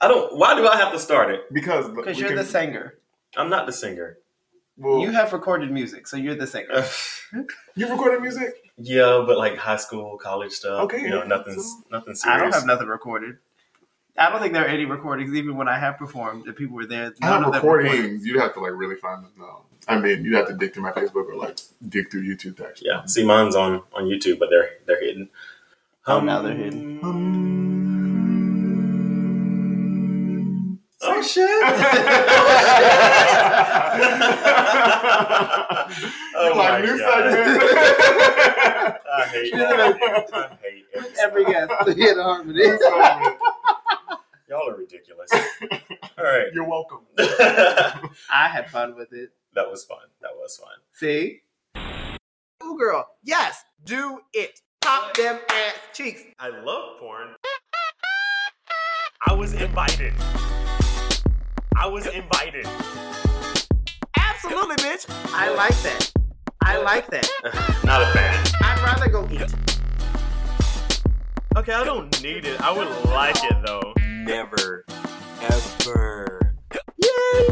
[0.00, 0.36] I don't.
[0.36, 1.52] Why do I have to start it?
[1.52, 2.94] Because Because you're can- the singer.
[3.36, 4.18] I'm not the singer.
[4.78, 6.84] Well, You have recorded music, so you're the singer.
[7.76, 8.52] you recorded music.
[8.76, 10.82] yeah, but like high school, college stuff.
[10.84, 12.24] Okay, you know, nothing's so- nothing serious.
[12.36, 13.38] I don't have nothing recorded.
[14.18, 16.86] I don't think there are any recordings, even when I have performed, that people were
[16.86, 17.12] there.
[17.22, 18.24] I have of recordings.
[18.26, 19.32] You'd have to like really find them.
[19.38, 21.58] No, I mean you'd have to dig through my Facebook or like
[21.88, 22.56] dig through YouTube.
[22.58, 25.28] To actually Yeah, see, mine's on on YouTube, but they're they're hidden.
[26.06, 27.00] Oh, now they're hidden.
[27.02, 27.12] Oh
[31.26, 31.50] shit!
[36.36, 37.32] oh like my new God.
[37.32, 37.62] segment.
[39.12, 39.60] I hate Shit.
[39.60, 40.04] all of you.
[40.32, 42.58] I hate every Every single- guest hit harmony.
[42.58, 42.78] New.
[44.48, 45.30] Y'all are ridiculous.
[46.18, 46.46] All right.
[46.54, 47.00] You're welcome.
[47.18, 49.30] I had fun with it.
[49.54, 49.98] That was fun.
[50.20, 50.68] That was fun.
[50.92, 51.40] See?
[52.64, 53.08] Ooh, girl.
[53.24, 54.60] Yes, do it.
[54.82, 56.22] Pop them ass cheeks.
[56.38, 57.34] I love porn.
[59.26, 60.12] I was invited.
[61.78, 62.66] I was invited.
[64.16, 65.04] Absolutely, bitch.
[65.34, 66.10] I like that.
[66.62, 67.28] I like that.
[67.84, 68.46] Not a fan.
[68.62, 69.42] I'd rather go eat.
[71.56, 72.60] Okay, I don't need it.
[72.60, 73.92] I would like it though.
[74.06, 74.84] Never,
[75.42, 76.54] ever.
[76.96, 77.48] Yay!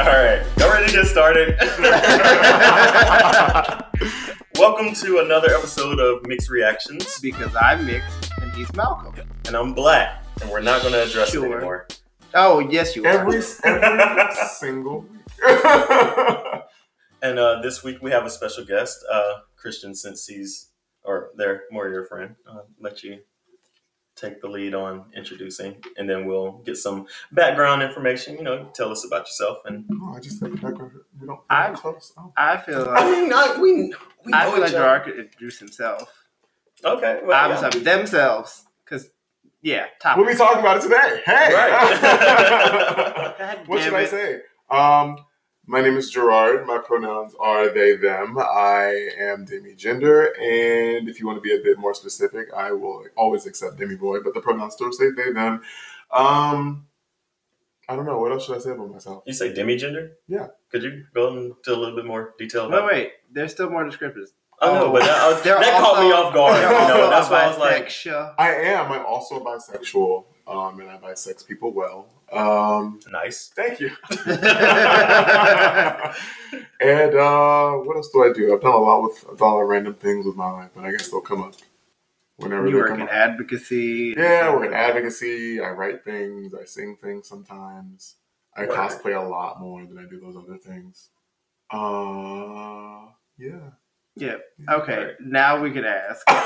[0.00, 1.56] All right, y'all ready to get started?
[4.58, 9.14] Welcome to another episode of Mixed Reactions, Because I'm mixed and he's Malcolm.
[9.46, 11.46] and I'm Black, and we're not going to address Sure.
[11.46, 11.86] it anymore.
[12.34, 13.08] Oh, yes, you are.
[13.08, 15.20] Every every single week.
[17.22, 20.68] And uh, this week we have a special guest, uh, Christian, since he's
[21.04, 22.34] or they're more your friend.
[22.46, 23.20] I'll let you
[24.14, 28.36] take the lead on introducing, and then we'll get some background information.
[28.36, 30.92] You know, tell us about yourself, and no, I just said the background.
[31.18, 31.40] We don't.
[31.48, 32.12] I- close.
[32.18, 32.30] Oh.
[32.36, 33.94] I feel I mean, I, we
[34.26, 34.84] we I know feel like each other.
[34.84, 36.26] Gerard could introduce himself.
[36.84, 37.70] Okay, well, I'm yeah.
[37.70, 38.66] sorry, themselves.
[39.64, 40.18] Because, yeah, top.
[40.18, 41.22] We'll be talking about it today.
[41.24, 41.54] Hey.
[41.54, 42.00] Right.
[43.38, 44.40] God what damn should I say?
[44.70, 45.16] Um,
[45.66, 46.66] my name is Gerard.
[46.66, 48.36] My pronouns are they, them.
[48.38, 52.72] I am demi gender, and if you want to be a bit more specific, I
[52.72, 55.62] will always accept demi boy, but the pronouns still say they, them.
[56.12, 56.86] Um,
[57.88, 58.18] I don't know.
[58.18, 59.24] What else should I say about myself?
[59.26, 60.12] You say demi-gender?
[60.26, 60.48] Yeah.
[60.70, 62.68] Could you go into a little bit more detail?
[62.68, 63.12] Wait, About wait.
[63.30, 64.28] There's still more descriptors.
[64.60, 66.56] I know, but that, I was- They're that caught me off guard.
[66.56, 67.90] You know, that's why I was like.
[68.38, 68.92] I am.
[68.92, 72.06] I'm also bisexual, um, and I bisex people well.
[72.32, 73.48] Um, nice.
[73.54, 73.90] thank you.
[76.80, 78.54] and uh, what else do I do?
[78.54, 80.84] I've done a lot with I've a lot of random things with my life, but
[80.84, 81.54] I guess they'll come up
[82.36, 83.12] whenever You they work come in up.
[83.14, 84.14] advocacy.
[84.16, 85.60] Yeah, I work in advocacy.
[85.60, 86.54] I write things.
[86.54, 88.16] I sing things sometimes.
[88.56, 88.70] I Word.
[88.70, 91.10] cosplay a lot more than I do those other things.
[91.70, 93.06] Uh,
[93.38, 93.70] yeah.
[94.16, 94.36] Yeah.
[94.70, 95.14] Okay.
[95.20, 96.22] Now we can ask.
[96.28, 96.44] Look, I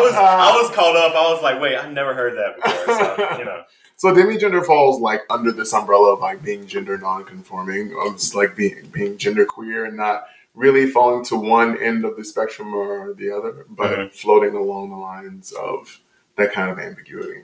[0.00, 1.12] was I was caught up.
[1.14, 2.96] I was like, wait, I never heard that before.
[2.96, 3.62] So, you know,
[3.96, 8.54] So demigender falls like under this umbrella of like being gender nonconforming, of just like
[8.56, 13.12] being being gender queer and not really falling to one end of the spectrum or
[13.14, 14.12] the other, but Mhm.
[14.12, 16.00] floating along the lines of
[16.36, 17.42] that kind of ambiguity.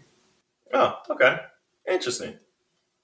[0.72, 1.38] oh, okay,
[1.88, 2.34] interesting.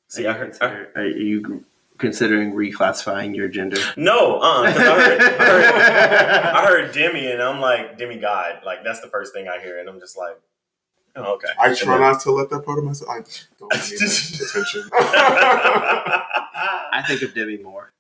[0.09, 1.65] See, I heard, I heard Are you
[2.01, 3.77] considering reclassifying your gender?
[3.97, 5.65] no, uh, I heard, I heard
[6.57, 8.63] I heard demi, and I'm like Demi God.
[8.65, 10.41] Like that's the first thing I hear, and I'm just like,
[11.17, 11.49] oh, okay.
[11.61, 13.11] I try not to let that part of myself.
[13.11, 13.23] I
[13.59, 14.91] don't need attention.
[16.93, 17.93] I think of Debbie more.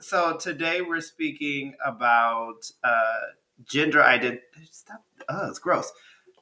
[0.00, 3.20] so today we're speaking about uh,
[3.64, 4.42] gender identity.
[4.70, 5.04] Stop.
[5.28, 5.92] Oh, it's gross.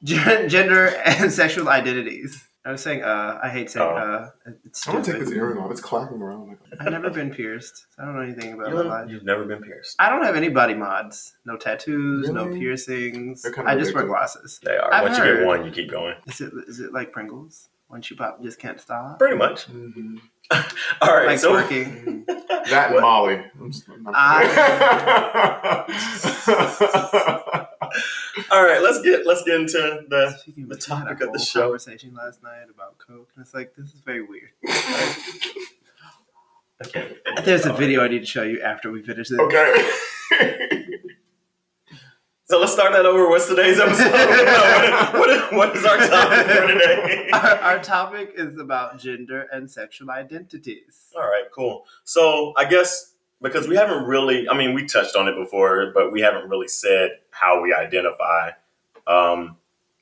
[0.03, 2.46] Gen- gender and sexual identities.
[2.67, 3.95] I was saying, uh, I hate saying, Oh.
[3.95, 4.29] uh,
[4.65, 5.27] it's I'm gonna take stupid.
[5.29, 5.71] this earring off.
[5.71, 6.49] It's clapping around.
[6.49, 7.85] Like, I've never been pierced.
[7.97, 9.09] I don't know anything about my You life.
[9.09, 9.95] You've never been pierced.
[9.99, 11.37] I don't have any body mods.
[11.45, 13.43] No tattoos, no piercings.
[13.43, 14.59] Kinda I just wear glasses.
[14.63, 14.93] They are.
[14.93, 16.15] I've Once you get one, you keep going.
[16.27, 17.69] Is it is it like Pringles?
[17.89, 19.17] Once you pop, you just can't stop.
[19.17, 19.65] Pretty much.
[19.71, 20.19] mhm.
[21.01, 21.27] All right.
[21.27, 22.25] Like so working.
[22.69, 23.41] That and Molly.
[23.61, 24.05] I'm just, I'm
[28.51, 28.81] All right.
[28.81, 30.37] Let's get let's get into the.
[30.39, 31.61] Speaking the which, we had topic of the show.
[31.61, 34.49] Conversation last night about coke, and it's like this is very weird.
[36.85, 37.17] Okay.
[37.43, 39.39] There's a video I need to show you after we finish this.
[39.39, 39.89] okay.
[42.49, 43.27] So let's start that over.
[43.27, 44.09] What's today's episode?
[45.19, 47.29] what, what, what is our topic for today?
[47.33, 51.09] Our, our topic is about gender and sexual identities.
[51.13, 51.85] All right, cool.
[52.05, 56.11] So I guess because we haven't really, I mean, we touched on it before, but
[56.11, 58.51] we haven't really said how we identify,
[59.05, 59.57] um,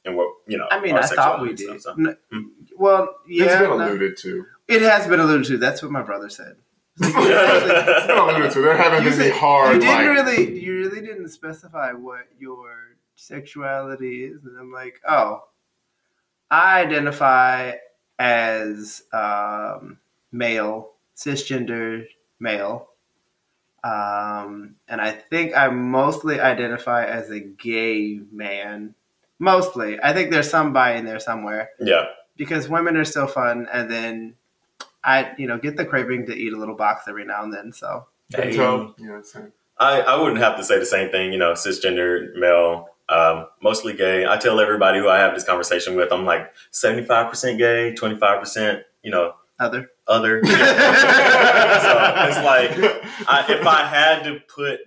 [0.05, 0.67] and what you know.
[0.71, 1.81] I mean, our I thought we did.
[1.81, 2.07] stuff, so.
[2.09, 2.41] N- Hmm.
[2.77, 4.45] Well, yeah, it's been no, alluded to.
[4.67, 5.57] it has been alluded to.
[5.57, 6.55] That's what my brother said.
[7.01, 8.61] It's been alluded to.
[8.61, 10.25] There haven't You been any said- hard you didn't like.
[10.25, 15.43] really, you really didn't specify what your sexuality is, and I'm like, oh,
[16.51, 17.73] I identify
[18.19, 19.97] as um,
[20.31, 22.05] male, cisgender
[22.39, 22.89] male.
[23.85, 28.95] Um, and I think I mostly identify as a gay man.
[29.37, 29.99] Mostly.
[30.01, 32.05] I think there's some bi in there somewhere Yeah.
[32.35, 33.67] because women are still fun.
[33.71, 34.35] And then
[35.03, 37.71] I, you know, get the craving to eat a little box every now and then.
[37.71, 38.55] So Hey.
[38.55, 39.21] So, yeah.
[39.77, 43.93] I, I wouldn't have to say the same thing, you know, cisgender male, um, mostly
[43.93, 44.25] gay.
[44.25, 49.11] I tell everybody who I have this conversation with, I'm like 75% gay, 25%, you
[49.11, 49.89] know, other.
[50.07, 50.41] other.
[50.45, 52.71] so it's like,
[53.27, 54.79] I, if I had to put,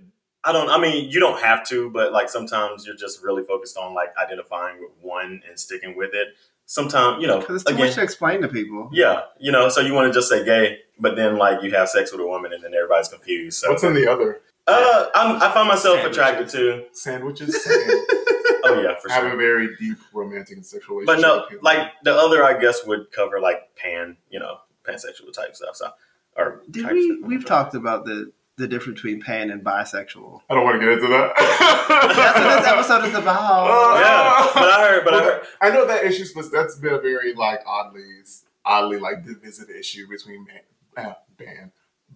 [0.45, 3.77] I don't, I mean, you don't have to, but like sometimes you're just really focused
[3.77, 6.29] on like identifying with one and sticking with it.
[6.67, 8.91] Sometimes, you know, Because it's too again, much to explain to people.
[8.93, 11.89] yeah, you know, so you want to just say gay, but then like you have
[11.89, 13.59] sex with a woman and then everybody's confused.
[13.61, 14.43] So, What's in the other?
[14.69, 16.17] Uh, I'm, I find myself Sandwiches.
[16.17, 17.65] attracted to, Sandwiches?
[17.65, 17.75] Same.
[18.65, 22.45] oh yeah, for have a very deep romantic and sexual But no, like the other,
[22.45, 25.77] I guess would cover like pan, you know, pansexual type stuff.
[25.77, 25.91] So,
[26.37, 27.17] or Did we?
[27.17, 27.29] stuff.
[27.29, 30.41] We've talked about the the difference between pan and bisexual.
[30.51, 31.33] I don't want to get into that.
[31.89, 33.71] That's what this episode is about.
[33.71, 36.95] Uh, Yeah, but I heard, but I heard, I know that issue, but that's been
[36.95, 38.03] a very like oddly,
[38.65, 41.71] oddly like divisive issue between man, uh, ban,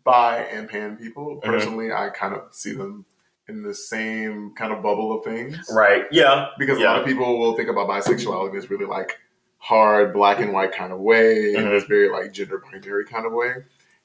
[0.04, 1.36] bi and pan people.
[1.36, 3.04] Personally, I kind of see them
[3.48, 6.04] in the same kind of bubble of things, right?
[6.10, 9.18] Yeah, Because a lot of people will think about bisexuality in this really like
[9.58, 11.70] hard black and white kind of way, in Mhm.
[11.70, 13.54] this very like gender binary kind of way.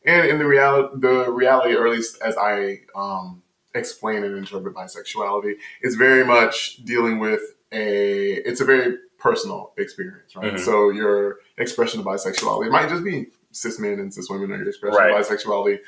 [0.06, 3.42] And in the reality, the reality, or at least as I um,
[3.76, 7.42] explain and interpret bisexuality, is very much dealing with
[7.72, 8.34] a.
[8.48, 10.54] It's a very personal experience, right?
[10.54, 10.60] Mhm.
[10.60, 14.68] So your expression of bisexuality might just be cis men and cis women, or your
[14.70, 15.12] expression Right.
[15.20, 15.80] of bisexuality,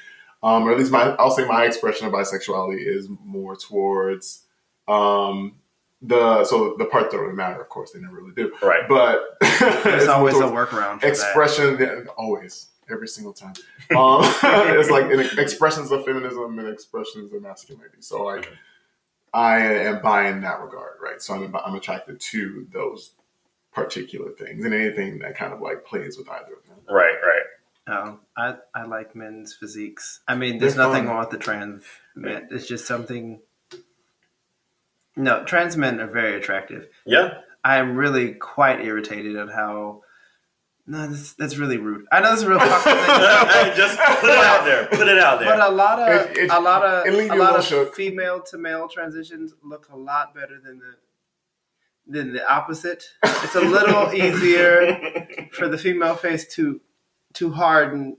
[0.44, 1.12] um, or at least my.
[1.20, 4.46] I'll say my expression of bisexuality is more towards.
[4.88, 5.56] Um,
[6.02, 8.52] the so the part that really matter, of course, they never really do.
[8.62, 8.88] right.
[8.88, 9.62] But There's
[10.04, 11.08] it's always a workaround for that.
[11.08, 11.78] expression.
[11.80, 13.54] yeah, always, every single time.
[13.96, 17.98] Um, it's like in expressions of feminism and expressions of masculinity.
[18.00, 18.54] So like, Mhm.
[19.34, 21.22] I am bi in that regard, right?
[21.22, 23.12] So I'm I'm attracted to those
[23.74, 26.78] particular things and anything that kind of like plays with either of them.
[26.90, 27.44] Right, right.
[27.90, 30.22] Um, I I like men's physiques.
[30.28, 31.12] I mean, there's They're nothing fun.
[31.16, 31.84] wrong with the trans
[32.16, 32.48] men.
[32.52, 33.40] It's just something.
[35.16, 36.88] No, trans men are very attractive.
[37.06, 40.04] Yeah, I am really quite irritated at how.
[40.88, 42.06] No, that's, that's really rude.
[42.12, 43.74] I know this is a real fucked up thing.
[43.78, 44.88] just put it out there.
[44.88, 45.50] Put it out there.
[45.50, 47.54] But a lot of It- it- a lot of it leave a you a lot
[47.60, 47.96] little of shook.
[47.96, 50.96] female to male transitions look a lot better than the
[52.08, 53.04] than the opposite.
[53.24, 56.82] It's a little easier for the female face to
[57.34, 58.18] to harden,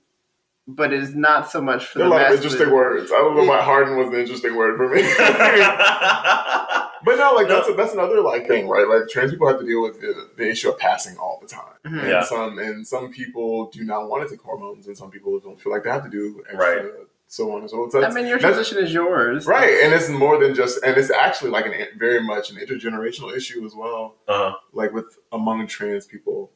[0.68, 3.10] but it is not so much for There are the a lot of interesting words.
[3.12, 5.02] I don't know why harden was an interesting word for me.
[7.02, 8.86] But no, like that's that's another like thing, right?
[8.86, 11.62] Like trans people have to deal with the, the issue of passing all the time.
[11.86, 11.98] Mhm.
[11.98, 12.22] And Yeah.
[12.22, 15.72] some and some people do not want to take hormones, and some people don't feel
[15.72, 16.84] like they have to do extra, Right.
[17.26, 17.92] so on and so forth.
[17.92, 19.80] So I mean, your that's- transition is yours, right?
[19.82, 23.64] And it's more than just, and it's actually like an very much an intergenerational issue
[23.64, 24.16] as well.
[24.28, 24.56] uh-huh.
[24.74, 26.50] Like with among trans people.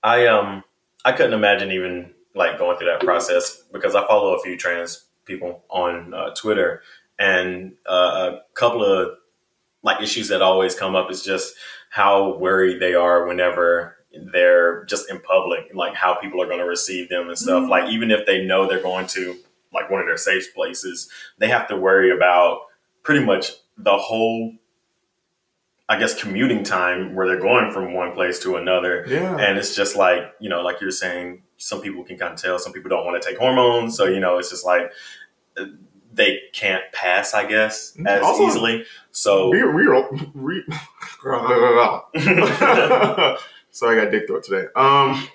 [0.00, 0.62] I um
[1.06, 5.04] I couldn't imagine even like going through that process because I follow a few trans
[5.24, 6.82] people on uh, Twitter,
[7.18, 9.12] and uh, a couple of
[9.84, 11.54] like issues that always come up is just
[11.90, 13.96] how worried they are whenever
[14.32, 17.62] they're just in public, like how people are going to receive them and stuff.
[17.62, 17.68] Mhm.
[17.68, 19.36] Like even if they know they're going to
[19.72, 21.08] like one of their safe places,
[21.38, 22.62] they have to worry about
[23.04, 24.52] pretty much the whole.
[25.88, 29.36] I guess commuting time where they're going from one place to another, Yeah.
[29.38, 32.58] and it's just like you know like you're saying some people can kind of tell
[32.58, 34.90] some people don't want to take hormones so you know it's just like
[35.56, 35.64] uh,
[36.12, 40.06] they can't pass i guess as Also- easily so Be real.
[40.34, 40.64] Re-
[43.70, 44.66] Sorry, I got dick throat today.
[44.74, 45.26] Um,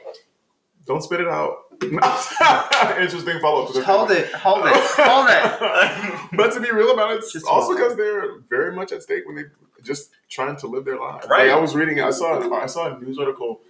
[0.86, 1.58] don't spit it out.
[3.02, 3.86] Interesting follow up to this.
[3.86, 6.30] Hold it, hold it, hold it.
[6.38, 9.26] but to be real about it, it's Just also because they're very much at stake
[9.26, 9.44] when they
[9.84, 11.28] just trying to live their lives.
[11.30, 11.48] Right.
[11.48, 13.62] Like, I was reading, I saw, I saw a news article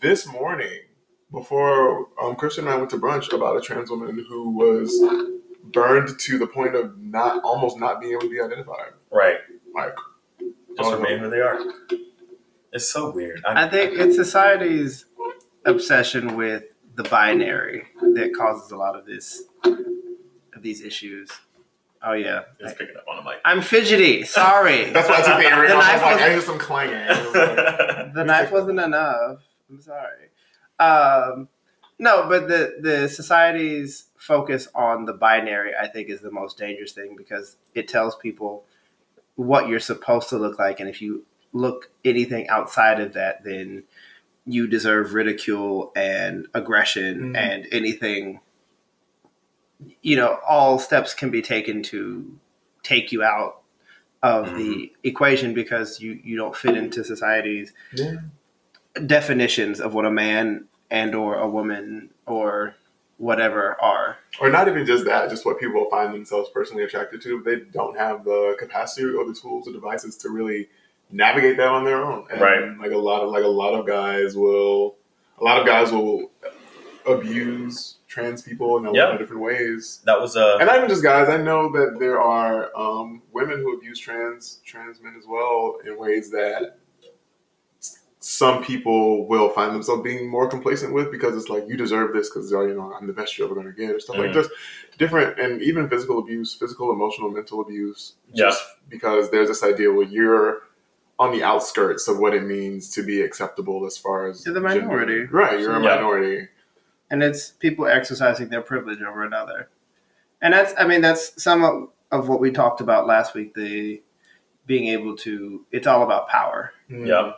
[0.00, 0.80] this morning
[1.30, 4.92] before um, Christian and I went to brunch about a trans woman who was
[5.64, 8.92] burned to the point of not almost not being able to be identified.
[9.10, 9.36] right
[9.74, 9.94] Like,
[10.76, 10.96] just Oh.
[10.96, 11.58] remain who they are
[12.72, 15.04] it's so weird I, I think it's society's
[15.66, 21.30] obsession with the binary that causes a lot of this of these issues.
[22.04, 24.24] Oh yeah, it's picking up on the mic I'm fidgety.
[24.24, 25.84] Sorry, that's why I took the earring The off.
[25.84, 27.06] I knife was like, I hear some clanging.
[27.32, 29.38] Like, the knife wasn't enough.
[29.70, 30.28] I'm sorry.
[30.78, 31.48] Um,
[31.98, 36.92] no, but the the society's focus on the binary, I think, is the most dangerous
[36.92, 38.64] thing because it tells people
[39.36, 43.84] what you're supposed to look like, and if you look anything outside of that, then
[44.46, 47.36] you deserve ridicule and aggression Mhm.
[47.36, 48.40] and anything.
[50.02, 52.38] You know, all steps can be taken to
[52.82, 53.60] take you out
[54.22, 58.16] of the equation because you you don't fit into society's Yeah.
[59.06, 62.74] definitions of what a man and or a woman or
[63.18, 64.18] whatever are.
[64.40, 67.40] Or not even just that, just what people find themselves personally attracted to.
[67.42, 70.68] They don't have the capacity or the tools or devices to really
[71.12, 72.26] navigate that on their own.
[72.30, 72.78] And Right.
[72.78, 74.96] Like a lot of like a lot of guys will
[75.40, 76.30] a lot of guys will
[77.06, 79.04] abuse trans people in a Yeah.
[79.04, 80.00] lot of different ways.
[80.04, 81.28] That was uh, And not even just guys.
[81.28, 85.98] I know that there are um, women who abuse trans trans men as well in
[85.98, 86.78] ways that
[88.24, 92.30] some people will find themselves being more complacent with because it's like you deserve this
[92.30, 94.34] because you know I'm the best you're ever going to get or stuff like Mhm.
[94.34, 94.50] just
[94.96, 98.14] different and even physical abuse, physical, emotional, mental abuse.
[98.32, 98.46] Yeah.
[98.50, 100.62] Just because there's this idea where you're
[101.22, 104.60] on the outskirts of what it means to be acceptable as far as You're the
[104.60, 104.86] gender.
[104.86, 105.24] minority.
[105.30, 105.58] right?
[105.60, 105.94] You're a Yeah.
[105.96, 106.48] minority.
[107.10, 109.68] and it's people exercising their privilege over another.
[110.40, 113.54] And that's, I mean, that's some of, of what we talked about last week.
[113.54, 114.02] The
[114.66, 116.72] being able to, it's all about power.
[116.90, 117.06] Mm.
[117.06, 117.32] yeah,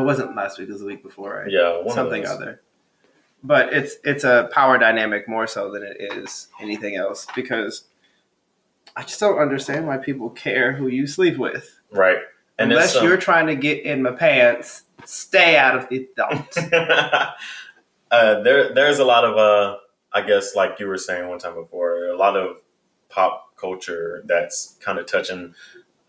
[0.00, 1.50] It wasn't last week; it was the week before, right?
[1.50, 2.30] yeah, one something those.
[2.32, 2.62] other.
[3.44, 7.84] But it's it's a power dynamic more so than it is anything else because
[8.96, 11.80] I just don't understand why people care who you sleep with.
[11.92, 12.18] right?
[12.58, 16.56] And Unless it's, you're trying to get in my pants, stay out of the thoughts.
[18.10, 19.78] uh, there, there's a lot of, uh,
[20.12, 22.56] I guess, like you were saying one time before, a lot of
[23.08, 25.54] pop culture that's kind of touching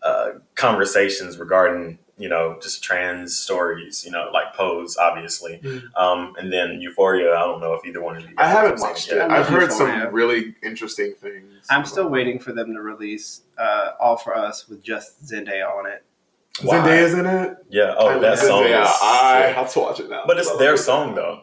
[0.02, 4.04] uh, conversations regarding, you know, just trans stories.
[4.04, 5.82] You know, like Pose, obviously, Mhm.
[5.96, 7.32] um, and then Euphoria.
[7.34, 8.34] I don't know if either one of you.
[8.36, 9.26] I haven't watched yet.
[9.26, 9.30] it.
[9.32, 10.02] I've heard Euphoria.
[10.04, 11.66] some really interesting things.
[11.70, 15.86] I'm still waiting for them to release uh, All for Us with just Zendaya on
[15.86, 16.04] it.
[16.62, 16.76] Why?
[16.78, 17.56] Zendaya's in it.
[17.68, 17.94] Yeah.
[17.98, 18.82] Oh, I that love song Zendaya.
[18.84, 18.98] is.
[19.02, 20.22] I have to watch it now.
[20.26, 21.42] But it's their song though.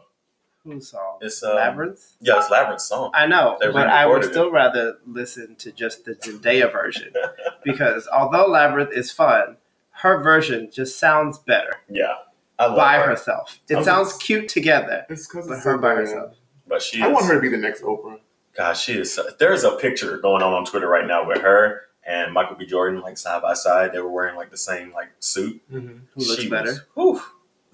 [0.64, 1.18] Whose song?
[1.22, 2.14] It's um, Labrinth.
[2.22, 3.12] Yeah, it's Labrinth's song.
[3.16, 4.32] I know, They but I would re-recorded it.
[4.34, 7.12] still rather listen to just the Zendaya version
[7.64, 9.58] because although Labrinth is fun,
[9.90, 12.14] her version just sounds better Yeah,
[12.60, 13.60] I love by her, herself.
[13.70, 16.36] It I'm- sounds cute together, It's because but it's her by herself.
[16.68, 17.02] but she.
[17.02, 18.20] I is, want her to be the next Oprah.
[18.56, 19.20] Gosh, she is.
[19.40, 22.66] There's a picture going on on Twitter right now with her and Michael B.
[22.66, 23.92] Jordan like side by side.
[23.94, 25.62] They were wearing like the same like suit.
[25.72, 25.98] Mm-hmm.
[26.16, 26.72] Who looks She better?
[26.72, 27.22] Was, whew,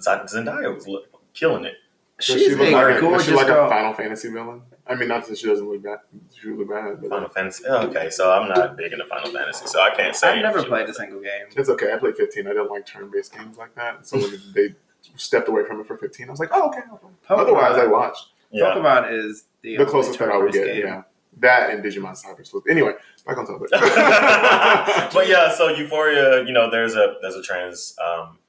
[0.02, 1.76] Zendaya was look, killing it.
[2.20, 3.68] She's she look a like, gorgeous she like girl.
[3.68, 4.64] a Final Fantasy villain?
[4.88, 6.00] I mean, not that she doesn't look bad.
[6.34, 7.64] She look bad, but Final Fantasy.
[7.68, 10.30] oh, okay, so I'm not big into Final Fantasy, so I can't say.
[10.30, 11.46] I've never played a single game.
[11.56, 11.94] it's okay.
[11.94, 12.48] I played 15.
[12.48, 14.08] I didn't like turn-based games like that.
[14.08, 14.74] So when they
[15.16, 16.80] stepped away from it for 15, I was like, oh, okay.
[16.90, 18.30] Pokemon, Otherwise, I watched.
[18.50, 20.86] Yeah, Pokemon is the, The only closest that I would turn-based get, game.
[20.88, 21.02] yeah.
[21.40, 22.64] That and Digimon Cyber Sleuth.
[22.70, 22.94] Anyway,
[23.26, 23.70] back on topic.
[25.14, 28.40] but yeah, so Euphoria, you know, there's a there's a trans um,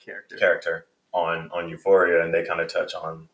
[0.00, 0.36] Character.
[0.36, 3.28] character on on Euphoria, and they kind of touch on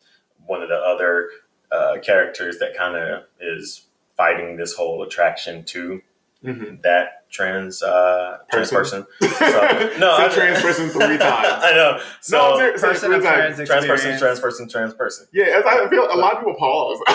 [0.45, 1.29] one of the other
[1.71, 3.85] uh, characters that kind of is
[4.17, 6.01] fighting this whole attraction to
[6.43, 6.81] Mhm.
[6.83, 9.03] that trans uh, trans Person.
[9.03, 9.29] person.
[9.39, 11.63] So, no, Say I- trans person three times.
[11.63, 11.99] I know.
[12.21, 13.55] So no, ser- Person three of times.
[13.55, 15.27] trans trans person, trans person, trans person.
[15.33, 16.99] Yeah, as I feel a lot of people pause.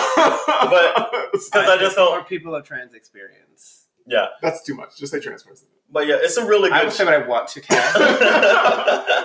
[0.45, 2.27] But- Because I just don't.
[2.27, 3.87] people of trans experience.
[4.07, 4.97] Yeah, that's too much.
[4.97, 5.67] Just say trans person.
[5.89, 6.73] but yeah, it's a really good.
[6.73, 6.85] I good.
[6.87, 7.97] would say what I want to cast.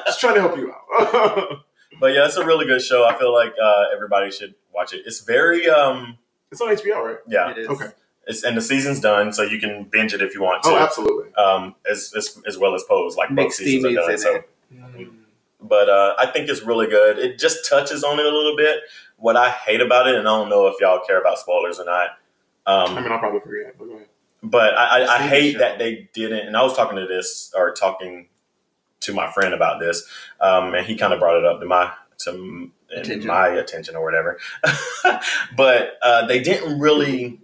[0.07, 1.59] Just trying to help you out.
[2.00, 3.05] but yeah, it's a really good show.
[3.05, 5.03] I feel like uh, everybody should watch it.
[5.07, 6.19] It's very um
[6.53, 7.17] it's on HBO, right?
[7.26, 7.50] yeah.
[7.50, 7.69] It is.
[7.69, 7.87] Okay.
[8.26, 10.71] It's and the season's done, so you can binge it if you want to.
[10.71, 11.33] Oh, absolutely.
[11.35, 14.11] um, as, as as well as Pose, like both Mixed seasons are done.
[14.11, 14.49] in So, it.
[15.61, 17.18] but uh, I think it's really good.
[17.18, 18.80] It just touches on it a little bit.
[19.18, 21.85] What I hate about it, and I don't know if y'all care about spoilers or
[21.85, 22.11] not.
[22.66, 23.78] I Um, mean, I'll probably forget.
[23.78, 24.09] But go ahead.
[24.42, 26.47] but I, I, I Seen the hate that they didn't.
[26.49, 28.28] And I was talking to this or talking
[29.00, 30.02] to my friend about this,
[30.40, 33.26] um, and he kind of brought it up to my to Attention.
[33.28, 34.38] my attention or whatever.
[35.56, 37.38] but uh, they didn't really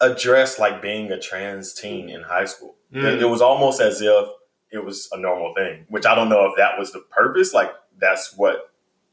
[0.00, 2.76] address like being a trans teen in high school.
[2.92, 3.04] Mm.
[3.14, 4.26] It, it was almost as if
[4.70, 7.54] it was a normal thing, which I don't know if that was the purpose.
[7.54, 8.72] Like that's what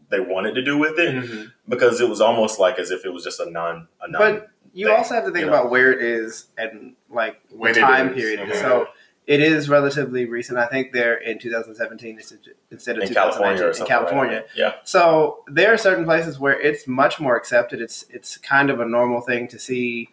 [0.09, 1.51] they wanted to do with it, Mhm.
[1.67, 4.19] because it was almost like as if it was just a non a non.
[4.19, 5.57] But you thing, also have to think you know?
[5.59, 8.15] about where it is and like When the time is.
[8.15, 8.39] period.
[8.41, 8.59] Okay.
[8.59, 8.87] So
[9.25, 10.57] it is relatively recent.
[10.59, 12.39] I think they're in 2017 instead-
[12.71, 13.85] instead of in 2019 California or in.
[13.87, 14.35] California.
[14.37, 14.57] Like that.
[14.57, 14.73] Yeah.
[14.83, 17.79] So there are certain places where it's much more accepted.
[17.81, 20.09] It's it's kind of a normal thing to see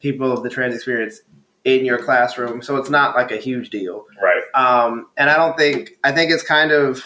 [0.00, 1.20] people of the trans experience
[1.64, 2.60] in your classroom.
[2.62, 4.04] So it's not like a huge deal.
[4.22, 4.42] Right.
[4.54, 7.02] Um, and I don't think I think it's kind of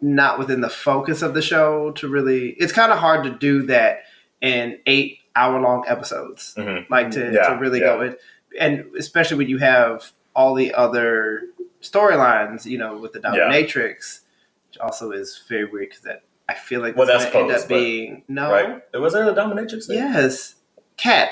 [0.00, 2.50] not within the focus of the show to really.
[2.50, 4.00] It's kind of hard to do that
[4.40, 6.88] in eight hour long episodes, Mhm.
[6.90, 7.86] like to, Yeah, to really yeah.
[7.86, 8.16] go in
[8.58, 11.42] and especially when you have all the other
[11.82, 13.30] storylines, you know, with the Yeah.
[13.30, 14.20] dominatrix,
[14.68, 17.68] which also is very weird because that I feel like Well, that's gonna end up
[17.68, 18.82] being no, Right?
[18.94, 19.86] Was there a dominatrix?
[19.86, 19.96] Thing?
[19.98, 20.54] yes,
[20.98, 21.30] cat.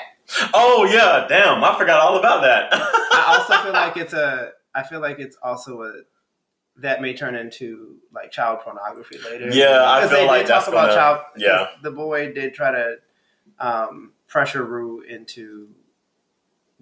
[0.53, 1.63] Oh yeah, damn!
[1.63, 2.69] I forgot all about that.
[2.73, 4.51] I also feel like it's a.
[4.75, 5.93] I feel like it's also a.
[6.79, 9.49] That may turn into like child pornography later.
[9.51, 11.21] Yeah, I Because feel they like did that's about gonna- child.
[11.37, 11.67] yeah.
[11.81, 12.95] the boy did try to
[13.59, 15.69] um, pressure Rue into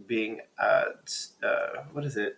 [0.05, 0.83] being uh,
[1.43, 2.37] uh, what is it?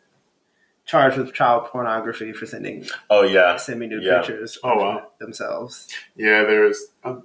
[0.85, 4.19] Charged with child pornography for sending oh yeah, semi nude Yeah.
[4.19, 5.07] pictures Oh, wow.
[5.19, 5.87] themselves.
[6.15, 6.79] Yeah, there's.
[7.03, 7.23] Um,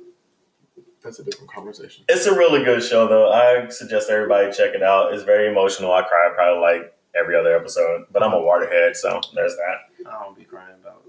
[1.03, 2.05] that's a different conversation.
[2.09, 3.31] it's a really good show though.
[3.33, 5.13] I suggest everybody check it out.
[5.15, 5.93] It's very emotional.
[5.93, 10.09] I cry probably like every other episode, but I'm a waterhead, so there's that.
[10.11, 11.03] I don't be crying about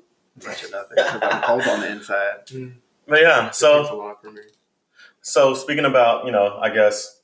[0.45, 2.71] much of nothing because I'm cold on the inside.
[3.07, 4.41] But yeah, so a lot for me.
[5.21, 7.21] So speaking about, you know, I guess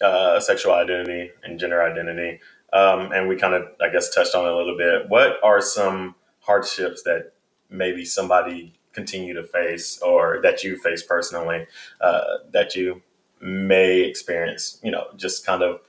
[0.00, 2.40] uh, sexual identity and gender identity,
[2.72, 5.08] um, and we kind of, I guess, touched on it a little bit.
[5.08, 7.32] What are some hardships that
[7.70, 11.66] maybe somebody continue to face, or that you face personally,
[12.00, 13.02] uh, that you
[13.40, 14.78] may experience?
[14.82, 15.80] You know, just kind of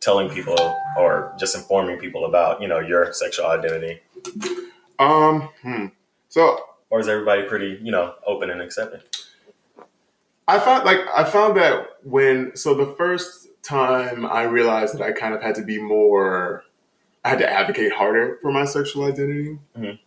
[0.00, 0.56] telling people
[0.98, 4.00] or just informing people about, you know, your sexual identity,
[4.98, 5.48] Um.
[5.62, 5.86] Hmm.
[6.28, 6.58] So
[6.90, 9.00] or is everybody pretty, you know, open and accepting?
[10.48, 15.10] I found like I found that when so the first time I realized that I
[15.12, 16.62] kind of had to be more,
[17.24, 19.98] I had to advocate harder for my sexual identity, Mhm.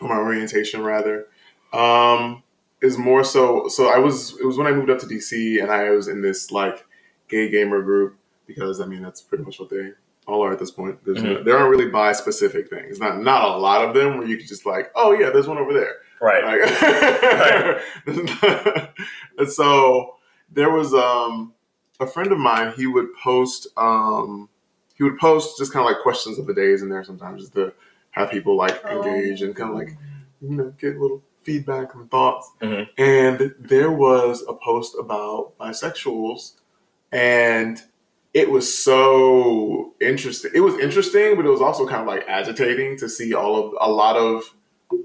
[0.00, 1.26] or my orientation rather,
[1.72, 2.42] um,
[2.80, 3.68] is more so.
[3.68, 6.22] So I was it was when I moved up to DC and I was in
[6.22, 6.84] this like
[7.28, 9.92] gay gamer group because I mean that's pretty much what they
[10.26, 10.98] all are at this point.
[11.04, 12.98] There's no, there aren't really bi specific things.
[12.98, 15.58] Not not a lot of them where you could just like oh yeah there's one
[15.58, 15.96] over there.
[16.22, 16.44] Right.
[16.44, 17.82] Like,
[19.36, 20.16] and so
[20.52, 21.52] there was um,
[21.98, 22.72] a friend of mine.
[22.76, 23.66] He would post.
[23.76, 24.48] Um,
[24.94, 27.54] he would post just kind of like questions of the days in there sometimes, just
[27.54, 27.72] to
[28.12, 29.96] have people like engage and kind of like
[30.40, 32.50] you know get little feedback and thoughts.
[32.60, 32.88] Mhm.
[32.98, 36.52] And there was a post about bisexuals,
[37.10, 37.82] and
[38.34, 40.50] it was so interesting.
[40.54, 43.74] It was interesting, but it was also kind of like agitating to see all of
[43.80, 44.44] a lot of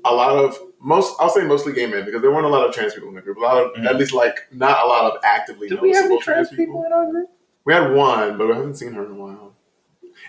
[0.03, 2.73] a lot of most I'll say mostly gay men because there weren't a lot of
[2.75, 3.37] trans people in the group.
[3.37, 3.85] A lot of Mhm.
[3.85, 6.83] at least like not a lot of actively Do we have any noticeable trans people
[6.85, 7.29] in our group?
[7.65, 9.46] We had one, but we haven't seen her in a while.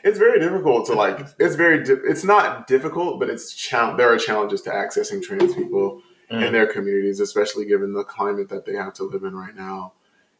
[0.04, 1.26] It's very difficult to like.
[1.38, 1.82] It's very.
[1.82, 6.46] Di- it's not difficult, but it's chal- There are challenges to accessing trans people Mhm.
[6.46, 9.94] in their communities, especially given the climate that they have to live in right now.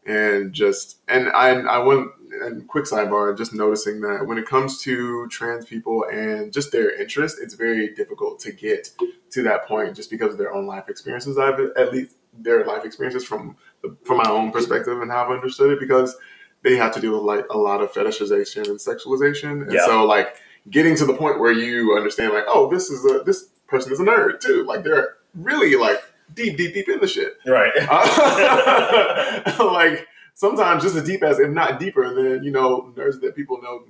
[0.07, 2.09] And just and I I went
[2.43, 6.91] and quick sidebar, just noticing that when it comes to trans people and just their
[7.01, 8.91] interest, it's very difficult to get
[9.31, 11.37] to that point just because of their own life experiences.
[11.39, 15.31] I've at least their life experiences from the, from my own perspective and how I've
[15.31, 16.17] understood it because
[16.63, 19.87] they have to deal with like a lot of fetishization and sexualization, and Yeah.
[19.87, 20.37] so like
[20.71, 24.01] getting to the point where you understand like oh this is a this person is
[24.01, 25.99] a nerd too like they're really like
[26.35, 27.73] deep deep deep in the shit Right.
[27.89, 33.35] uh, like sometimes just as deep as, if not deeper than you know nerds that
[33.35, 33.85] people know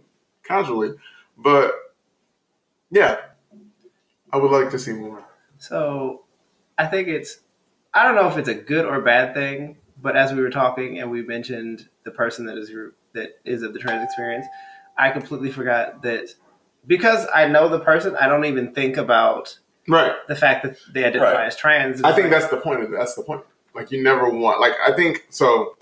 [0.44, 0.92] casually.
[1.36, 1.72] But
[2.90, 3.16] yeah,
[4.32, 5.22] I would like to see more.
[5.58, 6.24] So
[6.78, 7.40] I think it's
[7.92, 10.98] I don't know if it's a good or bad thing, but as we were talking
[10.98, 12.70] and we mentioned the person that is
[13.14, 14.46] that is of the trans experience,
[14.96, 16.28] I completely forgot that
[16.86, 19.58] because I know the person, I don't even think about
[19.88, 20.12] Right.
[20.28, 21.46] the fact that they identify Right.
[21.46, 22.02] as trans.
[22.02, 22.82] I think that's the point.
[22.82, 23.42] Of, that's the point.
[23.74, 24.60] Like you never want.
[24.60, 25.76] Like I think so.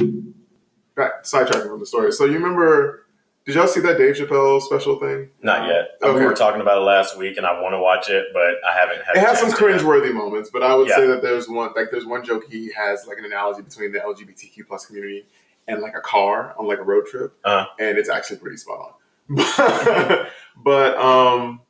[0.94, 2.12] Back sidetracking from the story.
[2.12, 3.05] So you remember?
[3.46, 5.30] Did y'all see that Dave Chappelle special thing?
[5.40, 5.90] Not yet.
[6.02, 8.76] We were talking about it last week, and I want to watch it, but I
[8.76, 9.16] haven't had.
[9.16, 9.80] It has some chance to yet.
[9.80, 10.96] cringeworthy moments, but I would Yeah.
[10.96, 14.00] say that there's one like there's one joke he has like an analogy between the
[14.00, 15.26] LGBTQ plus community
[15.68, 17.66] and like a car on like a road trip, Uh-huh.
[17.78, 18.94] and it's actually pretty spot
[19.28, 19.36] on.
[20.64, 21.60] but um,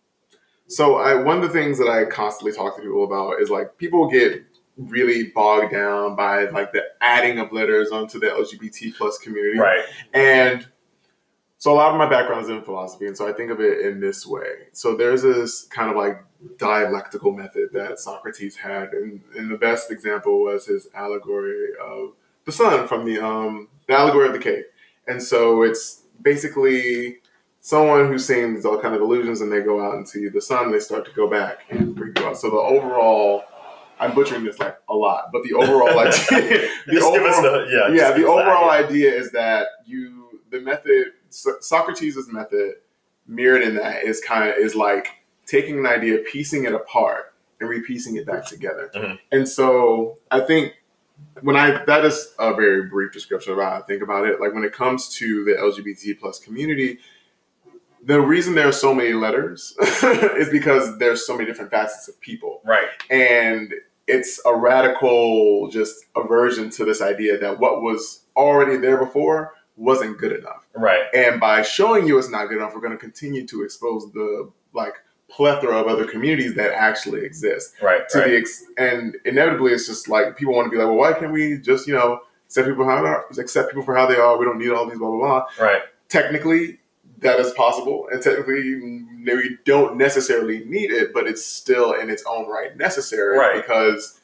[0.69, 3.77] so I one of the things that I constantly talk to people about is like
[3.77, 4.43] people get
[4.79, 9.85] really bogged down by like the adding of letters onto the LGBT plus community, Right.
[10.15, 10.67] and
[11.67, 13.81] so a lot of my background is in philosophy, and so I think of it
[13.85, 14.69] in this way.
[14.71, 16.23] So there's this kind of like
[16.59, 22.13] dialectical method that Socrates had, and, and the best example was his allegory of
[22.45, 24.63] the sun from the um the allegory of the cave.
[25.09, 27.19] And so it's basically
[27.61, 30.41] someone who's seeing these all kind of illusions, and they go out and see the
[30.41, 32.39] sun, they start to go back and bring you out.
[32.39, 33.43] So the overall,
[33.99, 37.67] I'm butchering this like a lot, but the overall idea, the Just give us overall-
[37.67, 37.93] the yeah.
[38.11, 42.75] yeah, the overall idea is that you the method So- Socrates' method
[43.27, 45.09] mirrored in that is kind of is like
[45.47, 48.91] taking an idea, piecing it apart, and repiecing it back together.
[48.95, 49.19] Mhm.
[49.33, 50.75] And so I think
[51.41, 54.41] when I that is a very brief description of how I think about it.
[54.41, 56.99] Like when it comes to the LGBT plus community,
[58.05, 62.21] the reason there are so many letters is because there's so many different facets of
[62.21, 62.87] people, Right.
[63.11, 63.73] and
[64.07, 70.19] it's a radical just aversion to this idea that what was already there before wasn't
[70.19, 70.67] good enough.
[70.75, 71.05] Right.
[71.15, 74.51] And by showing you it's not good enough, we're going to continue to expose the
[74.73, 74.95] like
[75.29, 77.75] plethora of other communities that actually exist.
[77.83, 78.09] Right.
[78.11, 78.29] To right.
[78.31, 81.33] the ex- and inevitably, it's just like people want to be like, well, why can't
[81.33, 84.39] we just you know accept people how they are, accept people for how they are?
[84.39, 85.47] We don't need all these blah blah blah.
[85.67, 85.83] right.
[86.09, 86.79] Technically,
[87.19, 88.63] that is possible, and technically,
[89.25, 93.57] we don't necessarily need it, but it's still in its own right necessary Right.
[93.61, 94.16] because.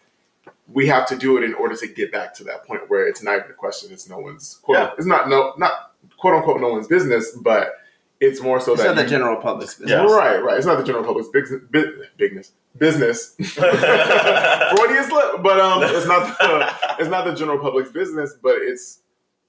[0.72, 3.22] We have to do it in order to get back to that point where it's
[3.22, 3.92] not even a question.
[3.92, 4.78] It's no one's quote.
[4.78, 4.90] Yeah.
[4.96, 5.72] It's not no not
[6.18, 7.74] quote unquote no one's business, but
[8.20, 9.90] it's more so It's that not the you- general public's business.
[9.90, 10.10] Yes.
[10.10, 10.56] Right, right.
[10.56, 13.34] It's not the general public's big, big, bigness, business.
[13.42, 19.00] Freudian slip, but um, it's not the, it's not the general public's business, but it's.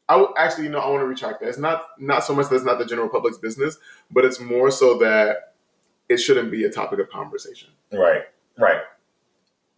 [0.09, 1.49] I actually, you know, I want to retract that.
[1.49, 3.77] It's not not so much that it's not the general public's business,
[4.11, 5.53] but it's more so that
[6.09, 7.69] it shouldn't be a topic of conversation.
[7.91, 8.23] Right,
[8.57, 8.81] right.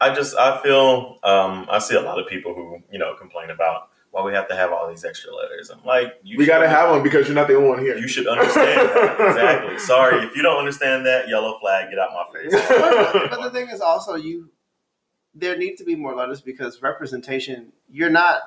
[0.01, 3.49] I just I feel um, I see a lot of people who you know complain
[3.49, 5.69] about why we have to have all these extra letters.
[5.69, 7.97] I'm like, you we got to have them because you're not the only one here.
[7.97, 9.77] You should understand that exactly.
[9.79, 11.27] Sorry if you don't understand that.
[11.27, 12.51] Yellow flag, get out my face.
[12.69, 14.49] but, but the thing is also you
[15.33, 18.41] there need to be more letters because representation you're not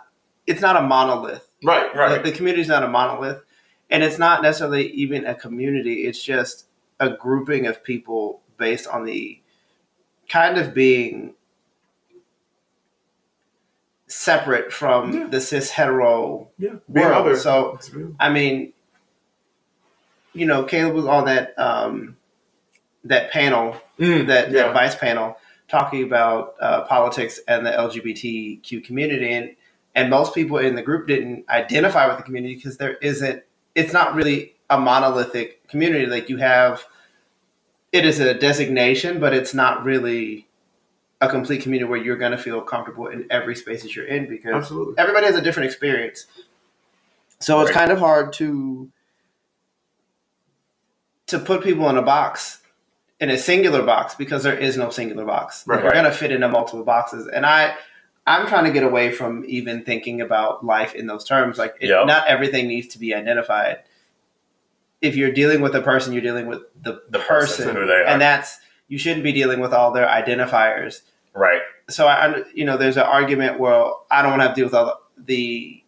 [0.46, 2.22] it's not a monolith right, Right.
[2.22, 3.42] the, the community is not a monolith
[3.90, 6.64] and it's not necessarily even a community it's just
[6.98, 9.38] a grouping of people based on the
[10.30, 11.34] kind of being
[14.08, 15.26] separate from Yeah.
[15.28, 17.78] the cis hetero Yeah, world so
[18.20, 18.72] I mean,
[20.34, 22.16] you know, Caleb was on that um,
[23.04, 24.64] that panel, Mm, that, yeah.
[24.64, 25.36] that vice panel,
[25.68, 29.56] talking about uh, politics and the LGBTQ community, and
[29.94, 33.44] and most people in the group didn't identify with the community because there isn't.
[33.76, 36.06] It's not really a monolithic community.
[36.06, 36.84] Like you have,
[37.92, 40.47] it is a designation, but it's not really
[41.20, 44.28] a complete community where you're going to feel comfortable in every space that you're in
[44.28, 44.94] because Absolutely.
[44.98, 46.26] everybody has a different experience.
[47.40, 48.90] So it's kind of hard to
[51.26, 52.60] to put people in a box,
[53.20, 55.64] in a singular box, because there is no singular box.
[55.66, 55.82] Right.
[55.82, 57.26] We're gonna fit into multiple boxes.
[57.28, 57.74] And I
[58.26, 61.58] I'm trying to get away from even thinking about life in those terms.
[61.58, 62.06] Like it, Yep.
[62.06, 63.78] not everything needs to be identified.
[65.00, 67.94] If you're dealing with a person, you're dealing with the, The person, person, who they
[67.94, 68.04] are.
[68.04, 71.02] and that's you shouldn't be dealing with all their identifiers
[71.34, 71.60] Right.
[71.88, 74.66] so I, you know, there's an argument where I don't want to have to deal
[74.66, 75.82] with all the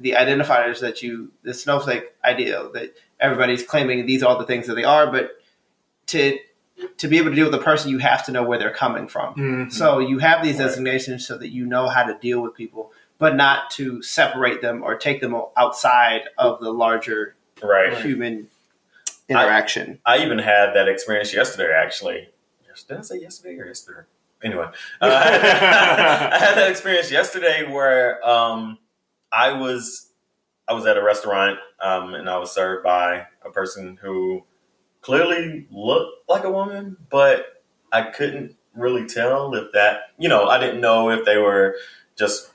[0.00, 4.66] the identifiers that you, the snowflake ideal that everybody's claiming these are all the things
[4.66, 5.30] that they are, but
[6.06, 6.38] to
[6.98, 9.06] to be able to deal with the person, you have to know where they're coming
[9.06, 9.34] from.
[9.34, 9.72] Mhm.
[9.72, 10.66] So you have these Right.
[10.66, 14.82] designations so that you know how to deal with people, but not to separate them
[14.82, 17.96] or take them outside of the larger Right.
[17.98, 18.48] human
[19.28, 20.00] interaction.
[20.04, 22.28] I even had that experience yesterday, actually.
[22.82, 24.00] Did I say yesterday or yesterday?
[24.42, 24.66] Anyway,
[25.00, 28.78] uh, I had that experience yesterday where um,
[29.32, 30.10] I was
[30.68, 34.44] I was at a restaurant um, and I was served by a person who
[35.02, 40.58] clearly looked like a woman, but I couldn't really tell if that you know I
[40.58, 41.76] didn't know if they were
[42.16, 42.50] just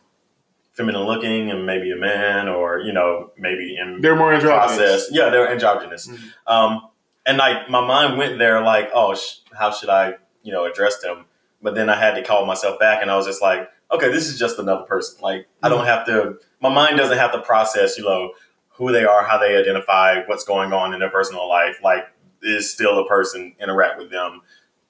[0.73, 4.77] feminine looking and maybe a man or you know maybe in They're more androgynous.
[4.77, 5.07] process.
[5.11, 6.07] Yeah, they're androgynous.
[6.07, 6.33] Mhm.
[6.47, 6.88] Um,
[7.25, 10.99] and like my mind went there, like, oh, sh- how should I, you know, address
[11.01, 11.25] them?
[11.61, 14.27] But then I had to call myself back, and I was just like, okay, this
[14.29, 15.19] is just another person.
[15.21, 16.37] Like, I don't have to.
[16.61, 18.31] My mind doesn't have to process, you know,
[18.69, 21.79] who they are, how they identify, what's going on in their personal life.
[21.83, 22.05] Like,
[22.41, 23.53] is still a person.
[23.61, 24.41] Interact with them.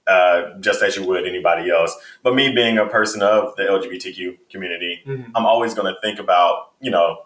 [0.06, 1.96] Uh, just as you would anybody else.
[2.24, 5.32] But me being a person of the LGBTQ community, Mhm.
[5.36, 7.26] I'm always going to think about, you know,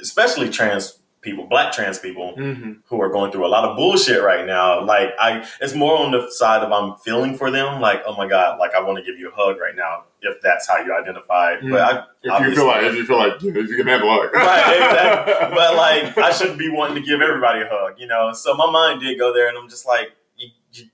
[0.00, 2.78] especially trans people, black trans people Mhm.
[2.86, 4.84] who are going through a lot of bullshit right now.
[4.84, 7.80] Like I, it's more on the side of I'm feeling for them.
[7.80, 10.40] Like, oh my god, like I want to give you a hug right now if
[10.42, 11.56] that's how you identify.
[11.56, 11.70] Mm.
[11.70, 12.04] But I,
[12.40, 15.34] If you feel like, if you feel like, if you can handle it, Right, exactly.
[15.56, 18.32] but like I shouldn't be wanting to give everybody a hug, you know.
[18.32, 20.84] So my mind did go there, and I'm just like, you, you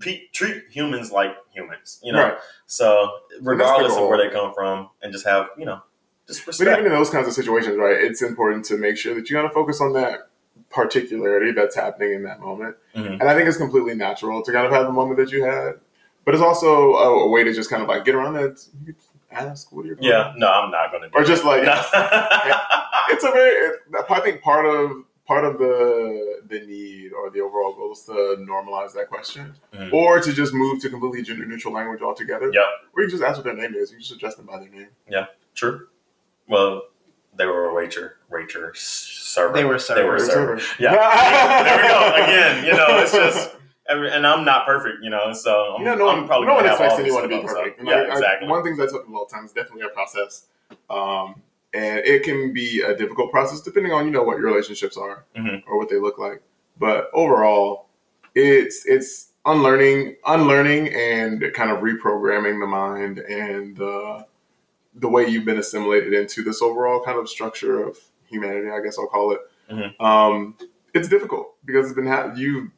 [0.00, 2.22] pe- treat humans like humans, you know.
[2.24, 2.38] Right.
[2.66, 3.10] So
[3.42, 5.82] regardless of where they come from, and just have you know,
[6.26, 9.28] just But even in those kinds of situations, right, it's important to make sure that
[9.28, 10.28] you got to focus on that
[10.70, 12.76] particularity that's happening in that moment.
[12.94, 13.20] Mhm.
[13.20, 15.74] And I think it's completely natural to kind of have the moment that you had.
[16.24, 18.64] But it's also a, a way to just kind of like get around that.
[18.86, 18.94] You
[19.30, 21.08] ask what you're yeah, no, I'm not gonna.
[21.10, 21.86] Do Or just like, that.
[23.10, 27.40] it's a very, it, I think part of, part of the the need or the
[27.40, 28.12] overall goal is to
[28.48, 29.92] normalize that question, Mhm.
[29.92, 32.50] or to just move to completely gender neutral language altogether.
[32.52, 32.62] Yeah,
[32.94, 33.90] Or you just ask what their name is.
[33.92, 34.88] You just address them by their name.
[35.08, 35.88] Yeah, true.
[36.48, 36.82] Well,
[37.36, 39.54] they were a waiter, waiter, server.
[39.54, 40.60] They were They were server.
[40.78, 40.92] Yeah.
[41.64, 42.24] there we go.
[42.24, 43.56] Again, you know, it's just,
[43.88, 46.46] every- and I'm not perfect, you know, so I'm, You know, no I'm one, probably
[46.48, 47.78] no one expects anyone to be perfect.
[47.78, 48.48] And yeah, I- I- exactly.
[48.48, 50.46] one of the things I tell people all the time is definitely a process,
[50.90, 51.40] um,
[51.74, 55.24] and it can be a difficult process depending on you know what your relationships are
[55.36, 55.62] Mhm.
[55.66, 56.42] or what they look like.
[56.78, 57.86] But overall,
[58.34, 64.26] it's it's unlearning, unlearning, and kind of reprogramming the mind and the
[64.94, 68.68] the way you've been assimilated into this overall kind of structure of humanity.
[68.70, 69.40] I guess I'll call it.
[69.70, 70.00] Mhm.
[70.00, 70.56] Um,
[70.94, 72.70] it's difficult because it's been ha- you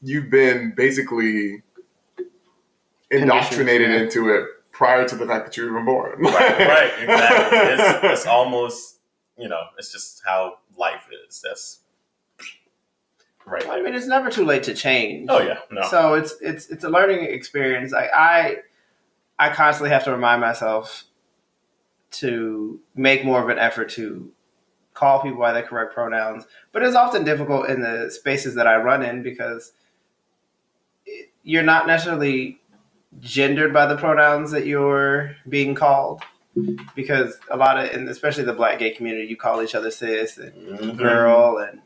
[0.00, 1.62] you've been basically
[3.10, 3.98] indoctrinated yeah.
[3.98, 6.22] into it prior to the fact that you were even born.
[6.22, 7.58] right, right, exactly.
[7.58, 8.98] It's, it's almost,
[9.36, 11.42] you know, it's just how life is.
[11.42, 11.80] That's
[13.44, 13.68] right.
[13.68, 15.26] I mean, it's never too late to change.
[15.28, 17.92] Oh yeah, no, So it's it's it's a learning experience.
[17.92, 18.58] Like I
[19.38, 21.04] I constantly have to remind myself
[22.10, 24.30] to make more of an effort to
[24.94, 26.44] call people by their correct pronouns.
[26.72, 29.72] But it's often difficult in the spaces that I run in because
[31.42, 32.60] you're not necessarily
[33.20, 36.22] gendered by the pronouns that you're being called.
[36.96, 40.38] Because a lot of, and especially the black gay community, you call each other sis
[40.38, 40.96] and Mhm.
[40.98, 41.80] girl and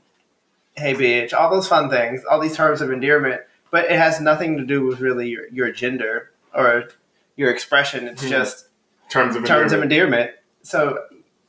[0.74, 4.56] hey bitch, all those fun things, all these terms of endearment, but it has nothing
[4.56, 6.84] to do with really your, your gender or
[7.36, 8.08] your expression.
[8.08, 8.30] It's Mhm.
[8.30, 8.68] just
[9.12, 10.14] terms of terms of endearment.
[10.22, 10.36] endearment.
[10.62, 10.98] So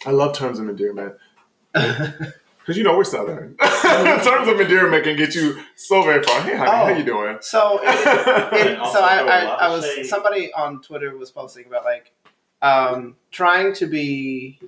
[0.06, 1.16] I love terms of endearment
[1.74, 3.56] because you know we're southern.
[3.82, 6.42] terms of endearment can get you so very far.
[6.42, 6.98] Hey, honey, how Oh.
[6.98, 7.38] you doing?
[7.42, 10.06] so it, it, so I, throw a I, lot I was shade.
[10.06, 12.12] somebody on Twitter was posting about like
[12.62, 14.60] um, trying to be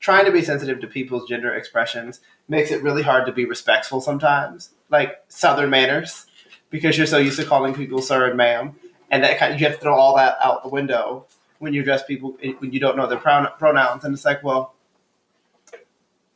[0.00, 4.00] trying to be sensitive to people's gender expressions makes it really hard to be respectful
[4.02, 6.26] sometimes, like Southern manners,
[6.70, 8.76] because you're so used to calling people sir and ma'am,
[9.10, 11.24] and that kind of, you have to throw all that out the window
[11.58, 14.74] when you address people when you don't know their pronouns, and it's like, well,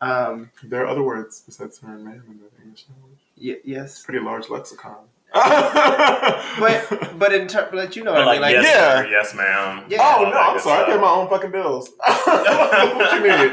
[0.00, 3.18] um, There are other words besides her and man in the English language.
[3.40, 4.96] y- yes, Pretty large lexicon.
[5.34, 9.02] but but in terms, but you know what But I mean, like, like yes, Yeah.
[9.02, 9.84] sir, yes, ma'am.
[9.88, 9.98] Yeah.
[10.00, 10.78] oh no, I'm good sorry.
[10.80, 10.94] I stuff.
[10.94, 11.90] pay my own fucking bills.
[11.98, 13.50] what you mean?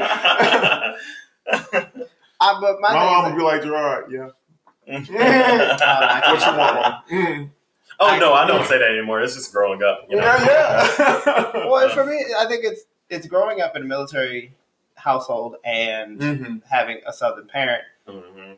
[2.40, 4.28] uh, but my, My thing is mom like- would be like Gerard, yeah.
[4.88, 7.08] I what you can't- want?
[7.08, 7.50] Mm.
[8.00, 9.20] Oh no, I don't say that anymore.
[9.22, 10.06] It's just growing up.
[10.08, 10.22] You know?
[10.22, 14.54] Yeah, well, for me, I think it's it's growing up in a military
[14.96, 16.62] household and Mhm.
[16.68, 18.56] having a southern parent, Mhm.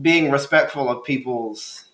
[0.00, 1.88] being respectful of people's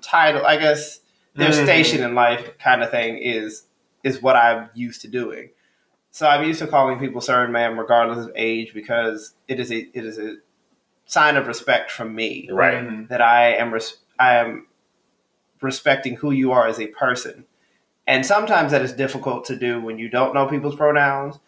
[0.00, 0.44] title.
[0.46, 1.00] I guess
[1.34, 1.64] their Mhm.
[1.64, 3.64] station in life, kind of thing, is
[4.02, 5.50] is what I'm used to doing.
[6.10, 9.70] So I'm used to calling people sir and ma'am, regardless of age, because it is
[9.70, 10.36] a it is a
[11.06, 13.08] sign of respect from me Right.
[13.08, 14.66] That I am res- I am
[15.62, 17.44] respecting who you are as a person.
[18.06, 21.38] And sometimes that is difficult to do when you don't know people's pronouns.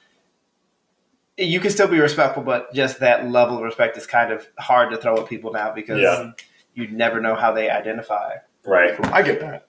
[1.37, 4.91] You can still be respectful, but just that level of respect is kind of hard
[4.93, 6.31] to throw at people now because Yeah.
[6.75, 8.37] you never know how they identify.
[8.65, 8.95] Right.
[9.13, 9.67] I get that.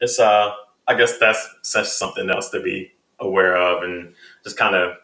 [0.00, 0.52] It's uh,
[0.86, 4.96] I guess that's such something else to be aware of and just kind of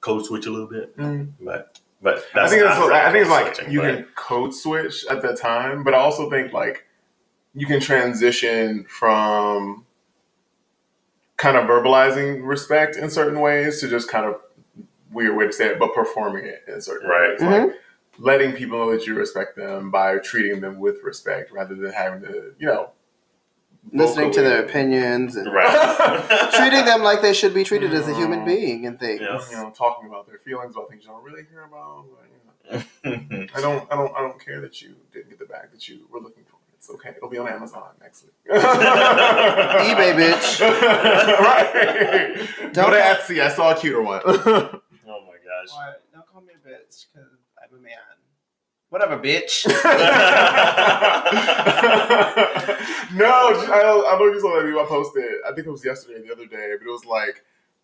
[0.00, 0.96] code switch a little bit.
[0.96, 1.32] Mm.
[1.40, 4.06] But but I that's think it's not I think it's like switching, you but- can
[4.14, 6.85] code switch at that time, but I also think like
[7.56, 9.84] you can transition from
[11.36, 14.40] kind of verbalizing respect in certain ways to just kind of
[15.10, 17.30] weird way to say it, but performing it in certain Right.
[17.40, 17.40] ways.
[17.40, 17.70] Like
[18.18, 22.20] letting people know that you respect them by treating them with respect rather than having
[22.22, 22.90] to, you know,
[23.92, 26.50] Listening to their opinions and right.
[26.54, 28.16] treating them like they should be treated as a Mm.
[28.16, 29.20] human being and things.
[29.20, 29.40] Yeah.
[29.48, 32.04] you know, talking about their feelings about things you don't really care about.
[32.64, 33.46] But, you know.
[33.54, 36.08] I don't, I don't, I don't care that you didn't get the bag that you
[36.10, 36.55] were looking for.
[36.86, 37.14] It's okay.
[37.16, 38.32] It'll be on Amazon next week.
[38.48, 40.60] eBay, bitch.
[41.40, 42.72] right.
[42.72, 43.42] Don't to have- Etsy.
[43.42, 44.22] I saw a cuter one.
[44.26, 45.70] oh my gosh.
[45.72, 47.28] Why, don't call me a bitch because
[47.60, 47.96] I'm a man.
[48.90, 49.66] Whatever, bitch.
[49.66, 49.74] no,
[53.26, 55.24] I, I don't know if you saw that video I posted.
[55.44, 57.42] I think it was yesterday, or the other day, but it was like.